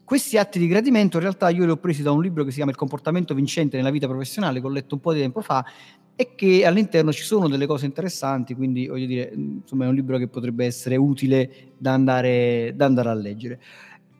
questi 0.05 0.39
atti 0.39 0.59
di 0.59 0.67
gradimento 0.67 1.19
in 1.19 1.23
realtà 1.23 1.51
io 1.51 1.65
li 1.65 1.71
ho 1.71 1.77
presi 1.77 2.03
da 2.03 2.11
un 2.11 2.23
libro 2.23 2.43
che 2.43 2.51
si 2.51 2.57
chiama 2.57 2.71
Il 2.71 2.77
comportamento 2.77 3.35
vincente 3.35 3.77
nella 3.77 3.91
vita 3.91 4.09
professionale, 4.09 4.61
che 4.61 4.67
ho 4.67 4.71
letto 4.71 4.95
un 4.95 5.01
po' 5.01 5.13
di 5.13 5.21
tempo 5.21 5.41
fa 5.41 5.65
e 6.21 6.35
che 6.35 6.67
all'interno 6.67 7.13
ci 7.13 7.23
sono 7.23 7.47
delle 7.47 7.65
cose 7.65 7.87
interessanti, 7.87 8.57
quindi 8.57 8.89
voglio 8.89 9.07
dire, 9.07 9.33
insomma 9.33 9.85
è 9.85 9.89
un 9.89 9.95
libro 9.95 10.19
che 10.19 10.27
potrebbe 10.27 10.65
essere 10.65 10.97
utile 10.97 11.75
da 11.79 11.93
andare, 11.93 12.73
da 12.75 12.87
andare 12.87 13.09
a 13.11 13.15
leggere. 13.15 13.61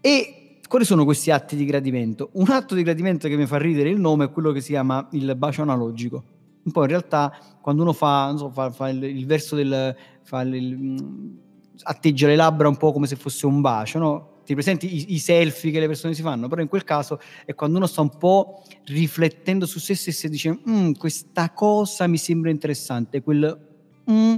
E 0.01 0.61
quali 0.69 0.85
sono 0.85 1.05
questi 1.05 1.33
atti 1.33 1.57
di 1.57 1.65
gradimento? 1.65 2.29
Un 2.35 2.51
atto 2.51 2.77
di 2.77 2.85
gradimento 2.85 3.27
che 3.27 3.37
mi 3.37 3.47
fa 3.47 3.59
ridere 3.59 3.89
il 3.89 3.99
nome 3.99 4.27
è 4.27 4.31
quello 4.31 4.53
che 4.53 4.61
si 4.61 4.69
chiama 4.69 5.09
il 5.11 5.35
bacio 5.35 5.63
analogico. 5.63 6.23
Un 6.63 6.71
po' 6.71 6.83
in 6.83 6.89
realtà 6.89 7.37
quando 7.61 7.83
uno 7.83 7.93
fa, 7.93 8.33
so, 8.37 8.49
fa, 8.49 8.71
fa 8.71 8.91
il, 8.91 9.03
il, 9.03 9.27
verso 9.27 9.57
del... 9.57 9.97
Fa 10.23 10.43
il, 10.43 11.35
atteggia 11.83 12.29
le 12.29 12.37
labbra 12.37 12.69
un 12.69 12.77
po' 12.77 12.93
come 12.93 13.09
se 13.09 13.17
fosse 13.17 13.45
un 13.45 13.61
bacio, 13.61 13.99
no? 13.99 14.31
Ti 14.49 14.55
presenti 14.55 14.97
i, 14.97 15.13
i, 15.13 15.19
selfie 15.19 15.71
che 15.71 15.79
le 15.79 15.87
persone 15.87 16.15
si 16.15 16.23
fanno, 16.23 16.49
però 16.49 16.63
in 16.63 16.69
quel 16.69 16.83
caso 16.83 17.21
è 17.45 17.55
quando 17.55 17.77
uno 17.77 17.87
sta 17.87 18.01
un 18.01 18.17
po' 18.17 18.63
riflettendo 18.87 19.67
su 19.67 19.79
se 19.79 19.95
stesso 19.95 20.27
e 20.27 20.31
dice 20.31 20.59
mm, 20.67 20.93
questa 20.93 21.51
cosa 21.51 22.07
mi 22.07 22.17
sembra 22.17 22.49
interessante, 22.49 23.21
quel 23.21 23.45
mm, 24.11 24.35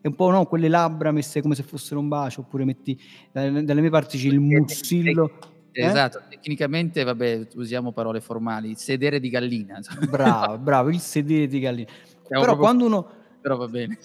è 0.00 0.06
un 0.06 0.14
po' 0.14 0.30
no, 0.30 0.46
quelle 0.46 0.68
labbra 0.68 1.12
messe 1.12 1.42
come 1.42 1.54
se 1.54 1.62
fossero 1.62 2.00
un 2.00 2.08
bacio, 2.08 2.40
oppure 2.40 2.64
metti 2.64 2.98
dalle, 3.30 3.62
dalle 3.62 3.82
mie 3.82 3.90
parti 3.90 4.16
c'è 4.16 4.28
il 4.28 4.40
musillo. 4.40 5.30
Eh? 5.72 5.84
Esatto, 5.84 6.22
tecnicamente 6.30 7.04
vabbè, 7.04 7.48
usiamo 7.56 7.92
parole 7.92 8.22
formali, 8.22 8.74
sedere 8.76 9.20
di 9.20 9.28
gallina. 9.28 9.78
Bravo, 10.08 10.56
bravo, 10.56 10.88
il 10.88 11.00
sedere 11.00 11.46
di 11.46 11.60
gallina. 11.60 11.90
Siamo 12.26 12.44
Però 12.44 12.56
quando 12.56 12.86
uno 12.86 13.18
però 13.40 13.56
va 13.56 13.68
bene. 13.68 13.98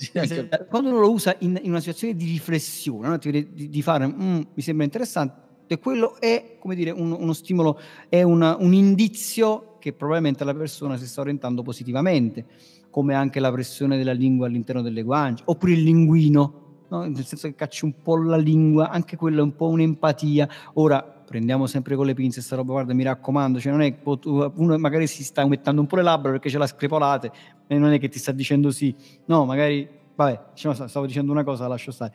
Quando 0.70 0.90
uno 0.90 1.00
lo 1.00 1.12
usa 1.12 1.36
in, 1.40 1.60
in 1.62 1.70
una 1.70 1.80
situazione 1.80 2.16
di 2.16 2.26
riflessione, 2.26 3.08
no? 3.08 3.18
di, 3.18 3.70
di, 3.70 3.82
fare 3.82 4.08
mm, 4.08 4.42
mi 4.54 4.62
sembra 4.62 4.86
interessante, 4.86 5.45
e 5.68 5.80
quello 5.80 6.20
è, 6.20 6.58
come 6.60 6.76
dire, 6.76 6.92
un, 6.92 7.12
uno 7.12 7.34
stimolo, 7.34 7.80
è 8.10 8.22
una, 8.22 8.56
un 8.60 8.74
indizio 8.74 9.78
che 9.80 9.94
probabilmente 9.94 10.44
la 10.44 10.54
persona 10.54 10.98
si 10.98 11.08
sta 11.08 11.22
orientando 11.22 11.62
positivamente, 11.62 12.46
come 12.90 13.14
anche 13.14 13.40
la 13.40 13.52
pressione 13.52 13.98
della 13.98 14.14
lingua 14.14 14.48
all'interno 14.48 14.82
delle 14.82 15.04
guance, 15.04 15.44
oppure 15.46 15.74
il 15.74 15.84
linguino, 15.84 16.86
no? 16.88 17.04
nel 17.04 17.26
senso 17.26 17.48
che 17.48 17.56
cacci 17.56 17.86
un 17.86 18.02
po' 18.02 18.18
la 18.18 18.38
lingua, 18.38 18.90
anche 18.90 19.16
quello 19.16 19.42
è 19.42 19.44
un 19.44 19.56
po' 19.56 19.68
un'empatia. 19.68 20.50
Ora, 20.74 21.02
prendiamo 21.04 21.68
sempre 21.68 21.96
con 21.96 22.06
le 22.06 22.14
pinze 22.14 22.42
sta 22.42 22.56
roba, 22.56 22.74
guarda, 22.74 22.94
mi 22.94 23.04
raccomando, 23.04 23.60
cioè 23.60 23.72
non 23.72 23.82
è 23.82 23.98
uno 24.04 24.78
magari 24.78 25.08
si 25.08 25.24
sta 25.24 25.46
mettendo 25.46 25.82
un 25.82 25.88
po' 25.88 25.98
le 25.98 26.04
labbra 26.04 26.32
perché 26.32 26.50
ce 26.50 26.58
l'ha 26.58 26.68
screpolate 26.68 27.32
e 27.68 27.78
non 27.78 27.92
è 27.92 28.00
che 28.00 28.08
ti 28.08 28.20
sta 28.20 28.32
dicendo 28.32 28.72
sì, 28.72 28.96
no, 29.26 29.46
magari 29.46 29.88
vabbè, 30.16 30.40
diciamo, 30.54 30.88
stavo 30.88 31.06
dicendo 31.06 31.32
una 31.32 31.44
cosa, 31.44 31.68
lascio 31.68 31.92
stare. 31.92 32.14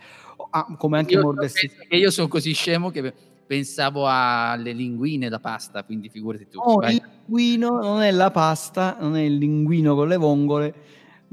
Ah, 0.51 0.75
come 0.77 0.99
anche 0.99 1.15
io, 1.15 1.23
mordersi. 1.23 1.71
Io 1.91 2.11
sono 2.11 2.29
così 2.29 2.53
scemo 2.53 2.91
che 2.91 3.13
pensavo 3.51 4.07
alle 4.07 4.71
linguine 4.71 5.29
da 5.29 5.41
pasta, 5.41 5.83
quindi 5.83 6.09
figurati 6.09 6.47
tu. 6.49 6.61
No, 6.65 6.87
il 6.89 7.03
linguino 7.03 7.81
non 7.81 8.01
è 8.01 8.13
la 8.13 8.31
pasta, 8.31 8.97
non 9.01 9.17
è 9.17 9.23
il 9.23 9.39
linguino 9.39 9.97
con 9.97 10.07
le 10.07 10.17
vongole, 10.17 10.75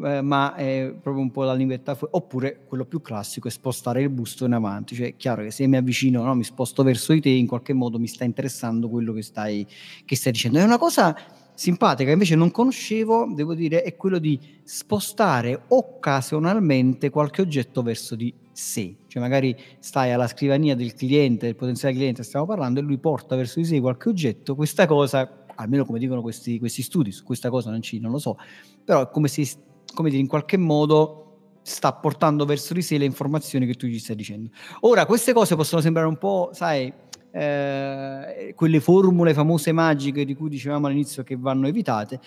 eh, 0.03 0.21
ma 0.21 0.55
è 0.55 0.95
proprio 0.99 1.21
un 1.21 1.29
po' 1.29 1.43
la 1.43 1.53
linguetta 1.53 1.93
fuori. 1.93 2.13
Oppure 2.15 2.61
quello 2.65 2.85
più 2.85 3.03
classico 3.03 3.47
è 3.47 3.51
spostare 3.51 4.01
il 4.01 4.09
busto 4.09 4.45
in 4.45 4.53
avanti, 4.53 4.95
cioè 4.95 5.09
è 5.09 5.15
chiaro 5.15 5.43
che 5.43 5.51
se 5.51 5.67
mi 5.67 5.77
avvicino, 5.77 6.23
no, 6.23 6.33
mi 6.33 6.43
sposto 6.43 6.81
verso 6.81 7.13
di 7.13 7.21
te, 7.21 7.29
in 7.29 7.45
qualche 7.45 7.73
modo 7.73 7.99
mi 7.99 8.07
sta 8.07 8.23
interessando 8.23 8.89
quello 8.89 9.13
che 9.13 9.21
stai, 9.21 9.67
che 10.03 10.15
stai 10.15 10.31
dicendo. 10.31 10.57
È 10.57 10.63
una 10.63 10.79
cosa 10.79 11.15
simpatica, 11.53 12.09
invece 12.09 12.33
non 12.33 12.49
conoscevo, 12.49 13.31
devo 13.31 13.53
dire, 13.53 13.83
è 13.83 13.95
quello 13.95 14.17
di 14.17 14.39
spostare 14.63 15.65
occasionalmente 15.67 17.11
qualche 17.11 17.43
oggetto 17.43 17.83
verso 17.83 18.15
di 18.15 18.33
sé. 18.57 18.95
Cioè 19.07 19.21
magari 19.21 19.55
stai 19.79 20.11
alla 20.11 20.27
scrivania 20.27 20.75
del 20.75 20.95
cliente, 20.95 21.45
del 21.45 21.55
potenziale 21.55 21.93
cliente, 21.93 22.23
stiamo 22.23 22.45
parlando, 22.45 22.79
e 22.79 22.83
lui 22.83 22.97
porta 22.97 23.35
verso 23.35 23.59
di 23.59 23.65
sé 23.65 23.79
qualche 23.79 24.09
oggetto, 24.09 24.55
questa 24.55 24.87
cosa, 24.87 25.45
almeno 25.55 25.85
come 25.85 25.99
dicono 25.99 26.21
questi, 26.21 26.57
questi 26.57 26.81
studi, 26.81 27.11
su 27.11 27.23
questa 27.23 27.49
cosa 27.49 27.69
non, 27.69 27.81
ci, 27.81 27.99
non 27.99 28.11
lo 28.11 28.17
so, 28.17 28.37
però 28.83 29.03
è 29.03 29.09
come 29.11 29.27
se, 29.27 29.47
come 29.93 30.09
dire, 30.09 30.21
in 30.21 30.27
qualche 30.27 30.57
modo 30.57 31.23
sta 31.61 31.93
portando 31.93 32.45
verso 32.45 32.73
di 32.73 32.81
sé 32.81 32.97
le 32.97 33.05
informazioni 33.05 33.67
che 33.67 33.75
tu 33.75 33.85
gli 33.85 33.99
stai 33.99 34.15
dicendo. 34.15 34.49
Ora, 34.81 35.05
queste 35.05 35.33
cose 35.33 35.55
possono 35.55 35.81
sembrare 35.81 36.07
un 36.07 36.17
po', 36.17 36.49
sai, 36.53 36.91
eh, 37.31 38.53
quelle 38.55 38.79
formule 38.79 39.33
famose 39.35 39.71
magiche 39.71 40.25
di 40.25 40.33
cui 40.33 40.49
dicevamo 40.49 40.87
all'inizio 40.87 41.23
che 41.23 41.35
vanno 41.37 41.67
evitate, 41.67 42.19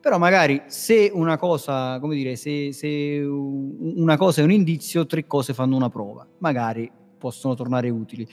però 0.00 0.18
magari 0.18 0.62
se 0.66 1.10
una 1.12 1.36
cosa, 1.36 1.98
come 2.00 2.14
dire, 2.14 2.34
se, 2.36 2.72
se 2.72 3.18
una 3.18 4.16
cosa 4.16 4.40
è 4.40 4.44
un 4.44 4.50
indizio, 4.50 5.04
tre 5.06 5.26
cose 5.26 5.52
fanno 5.52 5.76
una 5.76 5.90
prova, 5.90 6.26
magari 6.38 6.90
possono 7.18 7.54
tornare 7.54 7.90
utili. 7.90 8.26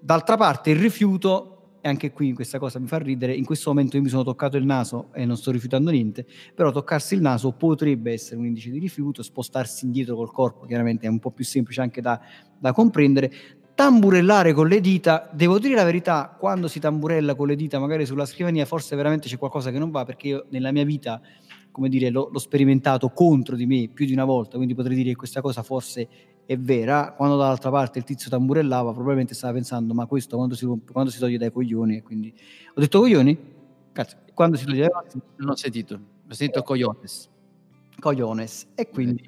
D'altra 0.00 0.36
parte 0.36 0.70
il 0.70 0.76
rifiuto, 0.76 1.78
e 1.80 1.88
anche 1.88 2.12
qui 2.12 2.32
questa 2.32 2.58
cosa 2.58 2.78
mi 2.78 2.86
fa 2.86 2.98
ridere, 2.98 3.34
in 3.34 3.44
questo 3.44 3.70
momento 3.70 3.96
io 3.96 4.02
mi 4.02 4.08
sono 4.08 4.22
toccato 4.22 4.56
il 4.56 4.64
naso 4.64 5.08
e 5.12 5.24
non 5.24 5.36
sto 5.36 5.50
rifiutando 5.50 5.90
niente, 5.90 6.26
però 6.54 6.70
toccarsi 6.70 7.14
il 7.14 7.22
naso 7.22 7.52
potrebbe 7.52 8.12
essere 8.12 8.36
un 8.36 8.46
indice 8.46 8.70
di 8.70 8.78
rifiuto, 8.78 9.22
spostarsi 9.22 9.86
indietro 9.86 10.14
col 10.14 10.30
corpo 10.30 10.66
chiaramente 10.66 11.06
è 11.06 11.08
un 11.08 11.18
po' 11.18 11.30
più 11.30 11.44
semplice 11.44 11.80
anche 11.80 12.00
da, 12.00 12.20
da 12.58 12.72
comprendere, 12.72 13.32
tamburellare 13.80 14.52
con 14.52 14.68
le 14.68 14.78
dita, 14.78 15.30
devo 15.32 15.58
dire 15.58 15.74
la 15.74 15.84
verità, 15.84 16.36
quando 16.38 16.68
si 16.68 16.78
tamburella 16.78 17.34
con 17.34 17.46
le 17.46 17.56
dita 17.56 17.78
magari 17.78 18.04
sulla 18.04 18.26
scrivania 18.26 18.66
forse 18.66 18.94
veramente 18.94 19.26
c'è 19.26 19.38
qualcosa 19.38 19.70
che 19.70 19.78
non 19.78 19.90
va 19.90 20.04
perché 20.04 20.28
io 20.28 20.44
nella 20.50 20.70
mia 20.70 20.84
vita, 20.84 21.18
come 21.70 21.88
dire, 21.88 22.10
l'ho, 22.10 22.28
l'ho 22.30 22.38
sperimentato 22.38 23.08
contro 23.08 23.56
di 23.56 23.64
me 23.64 23.88
più 23.88 24.04
di 24.04 24.12
una 24.12 24.26
volta, 24.26 24.56
quindi 24.56 24.74
potrei 24.74 24.96
dire 24.96 25.08
che 25.08 25.16
questa 25.16 25.40
cosa 25.40 25.62
forse 25.62 26.06
è 26.44 26.58
vera, 26.58 27.14
quando 27.16 27.38
dall'altra 27.38 27.70
parte 27.70 27.98
il 27.98 28.04
tizio 28.04 28.28
tamburellava 28.28 28.92
probabilmente 28.92 29.32
stava 29.32 29.54
pensando 29.54 29.94
ma 29.94 30.04
questo 30.04 30.36
quando 30.36 30.54
si, 30.54 30.66
quando 30.92 31.10
si 31.10 31.18
toglie 31.18 31.38
dai 31.38 31.50
coglioni? 31.50 32.02
Quindi 32.02 32.34
ho 32.74 32.80
detto 32.80 32.98
coglioni? 32.98 33.38
Cazzo, 33.92 34.18
quando 34.34 34.58
si 34.58 34.66
toglie 34.66 34.80
dai 34.80 34.90
coglioni? 34.90 35.22
Non 35.36 35.48
ho 35.48 35.56
sentito, 35.56 35.94
ho 35.94 36.34
sentito 36.34 36.62
cogliones 36.62 37.30
cogliones 38.00 38.68
e 38.74 38.88
quindi 38.88 39.22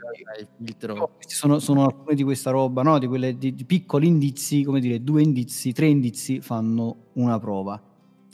questi 1.16 1.34
sono, 1.34 1.58
sono, 1.60 1.84
alcune 1.84 2.14
di 2.14 2.22
questa 2.22 2.50
roba, 2.50 2.82
no? 2.82 2.98
di, 2.98 3.06
quelle, 3.06 3.38
di, 3.38 3.54
di, 3.54 3.64
piccoli 3.64 4.06
indizi, 4.06 4.64
come 4.64 4.80
dire, 4.80 5.02
due 5.02 5.22
indizi, 5.22 5.72
tre 5.72 5.86
indizi 5.86 6.40
fanno 6.40 7.10
una 7.14 7.38
prova. 7.38 7.80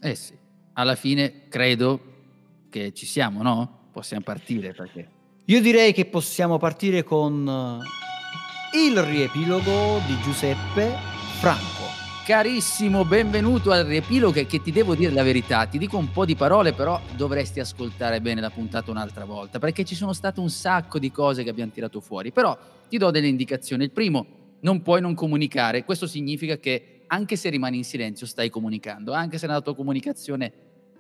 Eh 0.00 0.14
sì, 0.14 0.34
alla 0.74 0.94
fine 0.94 1.48
credo 1.48 2.00
che 2.70 2.92
ci 2.92 3.04
siamo, 3.04 3.42
no? 3.42 3.88
Possiamo 3.92 4.22
partire 4.22 4.72
perché... 4.72 5.16
Io 5.46 5.60
direi 5.60 5.92
che 5.92 6.04
possiamo 6.04 6.58
partire 6.58 7.02
con 7.02 7.82
il 8.74 9.02
riepilogo 9.02 10.00
di 10.06 10.18
Giuseppe 10.20 10.94
Franco. 11.40 11.77
Carissimo, 12.28 13.06
benvenuto 13.06 13.70
al 13.70 13.86
riepilogo 13.86 14.44
che, 14.44 14.60
ti 14.60 14.70
devo 14.70 14.94
dire 14.94 15.12
la 15.12 15.22
verità, 15.22 15.64
ti 15.64 15.78
dico 15.78 15.96
un 15.96 16.10
po' 16.10 16.26
di 16.26 16.36
parole 16.36 16.74
però 16.74 17.00
dovresti 17.16 17.58
ascoltare 17.58 18.20
bene 18.20 18.42
la 18.42 18.50
puntata 18.50 18.90
un'altra 18.90 19.24
volta 19.24 19.58
perché 19.58 19.82
ci 19.82 19.94
sono 19.94 20.12
state 20.12 20.38
un 20.38 20.50
sacco 20.50 20.98
di 20.98 21.10
cose 21.10 21.42
che 21.42 21.48
abbiamo 21.48 21.72
tirato 21.72 22.00
fuori, 22.02 22.30
però 22.30 22.54
ti 22.86 22.98
do 22.98 23.10
delle 23.10 23.28
indicazioni. 23.28 23.84
Il 23.84 23.92
primo, 23.92 24.26
non 24.60 24.82
puoi 24.82 25.00
non 25.00 25.14
comunicare, 25.14 25.84
questo 25.84 26.06
significa 26.06 26.58
che 26.58 27.00
anche 27.06 27.34
se 27.34 27.48
rimani 27.48 27.78
in 27.78 27.84
silenzio 27.84 28.26
stai 28.26 28.50
comunicando, 28.50 29.14
anche 29.14 29.38
se 29.38 29.46
nella 29.46 29.62
tua 29.62 29.74
comunicazione 29.74 30.52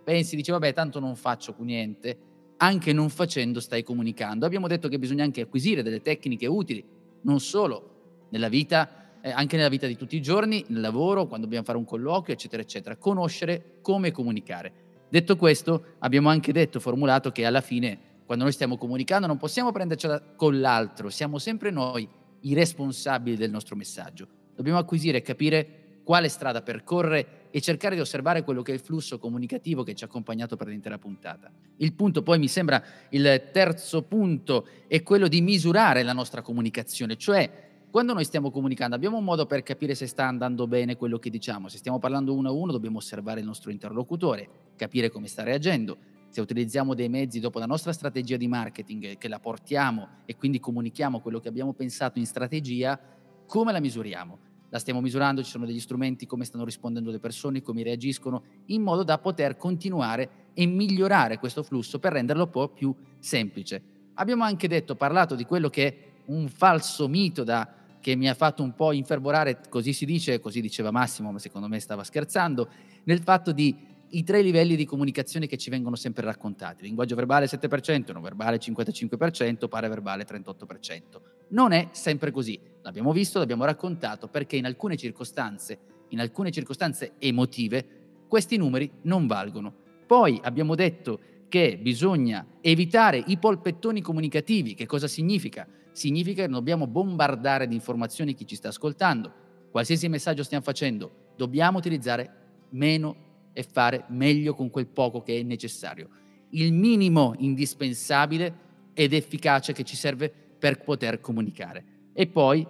pensi, 0.02 0.34
dici 0.34 0.50
vabbè 0.50 0.72
tanto 0.72 0.98
non 0.98 1.14
faccio 1.14 1.54
niente, 1.58 2.18
anche 2.56 2.94
non 2.94 3.10
facendo 3.10 3.60
stai 3.60 3.82
comunicando. 3.82 4.46
Abbiamo 4.46 4.66
detto 4.66 4.88
che 4.88 4.98
bisogna 4.98 5.24
anche 5.24 5.42
acquisire 5.42 5.82
delle 5.82 6.00
tecniche 6.00 6.46
utili, 6.46 6.82
non 7.20 7.38
solo 7.38 8.28
nella 8.30 8.48
vita, 8.48 9.07
eh, 9.28 9.32
anche 9.32 9.56
nella 9.56 9.68
vita 9.68 9.86
di 9.86 9.96
tutti 9.96 10.16
i 10.16 10.22
giorni, 10.22 10.64
nel 10.68 10.80
lavoro, 10.80 11.26
quando 11.26 11.44
dobbiamo 11.44 11.64
fare 11.64 11.78
un 11.78 11.84
colloquio, 11.84 12.34
eccetera, 12.34 12.62
eccetera. 12.62 12.96
Conoscere 12.96 13.78
come 13.82 14.10
comunicare. 14.10 14.72
Detto 15.08 15.36
questo, 15.36 15.94
abbiamo 15.98 16.28
anche 16.28 16.52
detto, 16.52 16.80
formulato 16.80 17.30
che 17.30 17.44
alla 17.44 17.60
fine, 17.60 17.98
quando 18.26 18.44
noi 18.44 18.52
stiamo 18.52 18.76
comunicando, 18.76 19.26
non 19.26 19.36
possiamo 19.36 19.72
prendercela 19.72 20.20
con 20.20 20.60
l'altro, 20.60 21.10
siamo 21.10 21.38
sempre 21.38 21.70
noi 21.70 22.08
i 22.40 22.54
responsabili 22.54 23.36
del 23.36 23.50
nostro 23.50 23.76
messaggio. 23.76 24.26
Dobbiamo 24.54 24.78
acquisire 24.78 25.18
e 25.18 25.22
capire 25.22 25.66
quale 26.04 26.28
strada 26.28 26.62
percorre 26.62 27.48
e 27.50 27.60
cercare 27.60 27.94
di 27.94 28.00
osservare 28.00 28.42
quello 28.42 28.62
che 28.62 28.72
è 28.72 28.74
il 28.74 28.80
flusso 28.80 29.18
comunicativo 29.18 29.82
che 29.82 29.94
ci 29.94 30.04
ha 30.04 30.06
accompagnato 30.06 30.56
per 30.56 30.68
l'intera 30.68 30.98
puntata. 30.98 31.50
Il 31.76 31.92
punto 31.92 32.22
poi 32.22 32.38
mi 32.38 32.48
sembra 32.48 32.82
il 33.10 33.50
terzo 33.52 34.02
punto 34.02 34.66
è 34.86 35.02
quello 35.02 35.28
di 35.28 35.40
misurare 35.40 36.02
la 36.02 36.12
nostra 36.12 36.40
comunicazione, 36.40 37.16
cioè 37.16 37.67
quando 37.90 38.12
noi 38.12 38.24
stiamo 38.24 38.50
comunicando 38.50 38.94
abbiamo 38.94 39.16
un 39.16 39.24
modo 39.24 39.46
per 39.46 39.62
capire 39.62 39.94
se 39.94 40.06
sta 40.06 40.26
andando 40.26 40.66
bene 40.66 40.96
quello 40.96 41.18
che 41.18 41.30
diciamo, 41.30 41.68
se 41.68 41.78
stiamo 41.78 41.98
parlando 41.98 42.34
uno 42.34 42.48
a 42.48 42.52
uno 42.52 42.72
dobbiamo 42.72 42.98
osservare 42.98 43.40
il 43.40 43.46
nostro 43.46 43.70
interlocutore, 43.70 44.48
capire 44.76 45.10
come 45.10 45.26
sta 45.26 45.42
reagendo, 45.42 45.96
se 46.28 46.40
utilizziamo 46.42 46.94
dei 46.94 47.08
mezzi 47.08 47.40
dopo 47.40 47.58
la 47.58 47.66
nostra 47.66 47.92
strategia 47.92 48.36
di 48.36 48.46
marketing 48.46 49.16
che 49.16 49.28
la 49.28 49.40
portiamo 49.40 50.08
e 50.26 50.36
quindi 50.36 50.60
comunichiamo 50.60 51.20
quello 51.20 51.40
che 51.40 51.48
abbiamo 51.48 51.72
pensato 51.72 52.18
in 52.18 52.26
strategia, 52.26 53.00
come 53.46 53.72
la 53.72 53.80
misuriamo? 53.80 54.46
la 54.70 54.78
stiamo 54.78 55.00
misurando, 55.00 55.42
ci 55.42 55.50
sono 55.50 55.64
degli 55.64 55.80
strumenti, 55.80 56.26
come 56.26 56.44
stanno 56.44 56.64
rispondendo 56.64 57.10
le 57.10 57.18
persone, 57.18 57.62
come 57.62 57.82
reagiscono, 57.82 58.42
in 58.66 58.82
modo 58.82 59.02
da 59.02 59.18
poter 59.18 59.56
continuare 59.56 60.50
e 60.52 60.66
migliorare 60.66 61.38
questo 61.38 61.62
flusso 61.62 61.98
per 61.98 62.12
renderlo 62.12 62.44
un 62.44 62.50
po' 62.50 62.68
più 62.68 62.94
semplice. 63.18 63.82
Abbiamo 64.14 64.44
anche 64.44 64.68
detto, 64.68 64.94
parlato 64.94 65.34
di 65.34 65.44
quello 65.44 65.70
che 65.70 65.86
è 65.86 65.96
un 66.26 66.48
falso 66.48 67.08
mito 67.08 67.44
da, 67.44 67.66
che 68.00 68.14
mi 68.14 68.28
ha 68.28 68.34
fatto 68.34 68.62
un 68.62 68.74
po' 68.74 68.92
infervorare, 68.92 69.60
così 69.68 69.92
si 69.92 70.04
dice, 70.04 70.40
così 70.40 70.60
diceva 70.60 70.90
Massimo, 70.90 71.32
ma 71.32 71.38
secondo 71.38 71.68
me 71.68 71.80
stava 71.80 72.04
scherzando, 72.04 72.68
nel 73.04 73.20
fatto 73.20 73.52
di 73.52 73.96
i 74.10 74.24
tre 74.24 74.40
livelli 74.40 74.76
di 74.76 74.86
comunicazione 74.86 75.46
che 75.46 75.58
ci 75.58 75.70
vengono 75.70 75.96
sempre 75.96 76.24
raccontati. 76.24 76.84
Linguaggio 76.84 77.14
verbale 77.14 77.46
7%, 77.46 78.12
non 78.12 78.22
verbale 78.22 78.58
55%, 78.58 79.68
paraverbale 79.68 80.24
38%. 80.24 81.00
Non 81.48 81.72
è 81.72 81.88
sempre 81.92 82.30
così. 82.30 82.58
L'abbiamo 82.82 83.12
visto, 83.12 83.38
l'abbiamo 83.38 83.64
raccontato, 83.64 84.28
perché 84.28 84.56
in 84.56 84.64
alcune 84.64 84.96
circostanze, 84.96 85.78
in 86.08 86.20
alcune 86.20 86.50
circostanze 86.50 87.12
emotive, 87.18 88.24
questi 88.28 88.56
numeri 88.56 88.90
non 89.02 89.26
valgono. 89.26 89.74
Poi 90.06 90.40
abbiamo 90.42 90.74
detto 90.74 91.20
che 91.48 91.78
bisogna 91.80 92.46
evitare 92.60 93.22
i 93.26 93.38
polpettoni 93.38 94.00
comunicativi. 94.00 94.74
Che 94.74 94.86
cosa 94.86 95.06
significa? 95.06 95.66
Significa 95.98 96.42
che 96.42 96.48
dobbiamo 96.48 96.86
bombardare 96.86 97.66
di 97.66 97.74
informazioni 97.74 98.32
chi 98.32 98.46
ci 98.46 98.54
sta 98.54 98.68
ascoltando. 98.68 99.32
Qualsiasi 99.72 100.08
messaggio 100.08 100.44
stiamo 100.44 100.62
facendo, 100.62 101.32
dobbiamo 101.34 101.78
utilizzare 101.78 102.66
meno 102.68 103.16
e 103.52 103.64
fare 103.64 104.04
meglio 104.10 104.54
con 104.54 104.70
quel 104.70 104.86
poco 104.86 105.22
che 105.22 105.40
è 105.40 105.42
necessario. 105.42 106.08
Il 106.50 106.72
minimo 106.72 107.34
indispensabile 107.38 108.66
ed 108.94 109.12
efficace 109.12 109.72
che 109.72 109.82
ci 109.82 109.96
serve 109.96 110.30
per 110.30 110.84
poter 110.84 111.18
comunicare. 111.18 111.84
E 112.12 112.28
poi, 112.28 112.64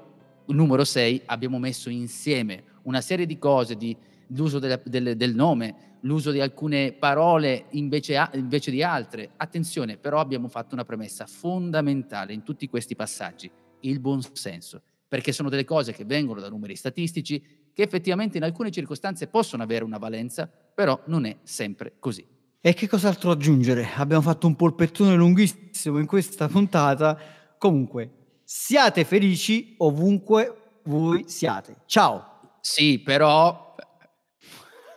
numero 0.47 0.85
6, 0.85 1.24
abbiamo 1.26 1.59
messo 1.59 1.91
insieme 1.91 2.64
una 2.85 3.03
serie 3.03 3.26
di 3.26 3.37
cose, 3.37 3.76
di, 3.76 3.95
l'uso 4.29 4.59
del, 4.59 4.81
del, 4.85 5.16
del, 5.16 5.35
nome, 5.35 5.97
l'uso 6.01 6.31
di 6.31 6.41
alcune 6.41 6.93
parole 6.93 7.66
invece, 7.70 8.16
a, 8.16 8.31
invece 8.35 8.70
di 8.70 8.83
altre. 8.83 9.31
Attenzione, 9.37 9.97
però 9.97 10.20
abbiamo 10.20 10.49
fatto 10.49 10.74
una 10.74 10.85
premessa 10.85 11.26
fondamentale 11.26 12.33
in 12.33 12.43
tutti 12.43 12.68
questi 12.68 12.97
passaggi, 12.97 13.51
il 13.81 14.01
buonsenso, 14.01 14.83
perché 15.07 15.33
sono 15.33 15.49
delle 15.49 15.64
cose 15.64 15.93
che 15.93 16.05
vengono 16.05 16.41
da 16.41 16.49
numeri 16.49 16.76
statistici, 16.76 17.70
che 17.72 17.83
effettivamente 17.83 18.37
in 18.37 18.45
alcune 18.45 18.70
circostanze 18.70 19.29
possono 19.29 19.62
avere 19.62 19.85
una 19.85 19.99
valenza, 19.99 20.51
però 20.74 21.01
non 21.07 21.24
è 21.24 21.37
sempre 21.43 21.95
così. 21.99 22.26
E 22.61 22.74
che 22.74 22.89
cos'altro 22.89 23.31
aggiungere? 23.31 23.89
Abbiamo 23.97 24.22
fatto 24.22 24.49
un 24.49 24.57
polpettone 24.57 25.14
lunghissimo 25.14 25.99
in 25.99 26.07
questa 26.07 26.49
puntata. 26.49 27.16
Comunque, 27.57 28.41
siate 28.43 29.05
felici 29.05 29.74
ovunque 29.79 30.81
voi 30.85 31.24
siate. 31.29 31.76
Ciao. 31.87 32.57
Sì, 32.61 32.99
però 32.99 33.67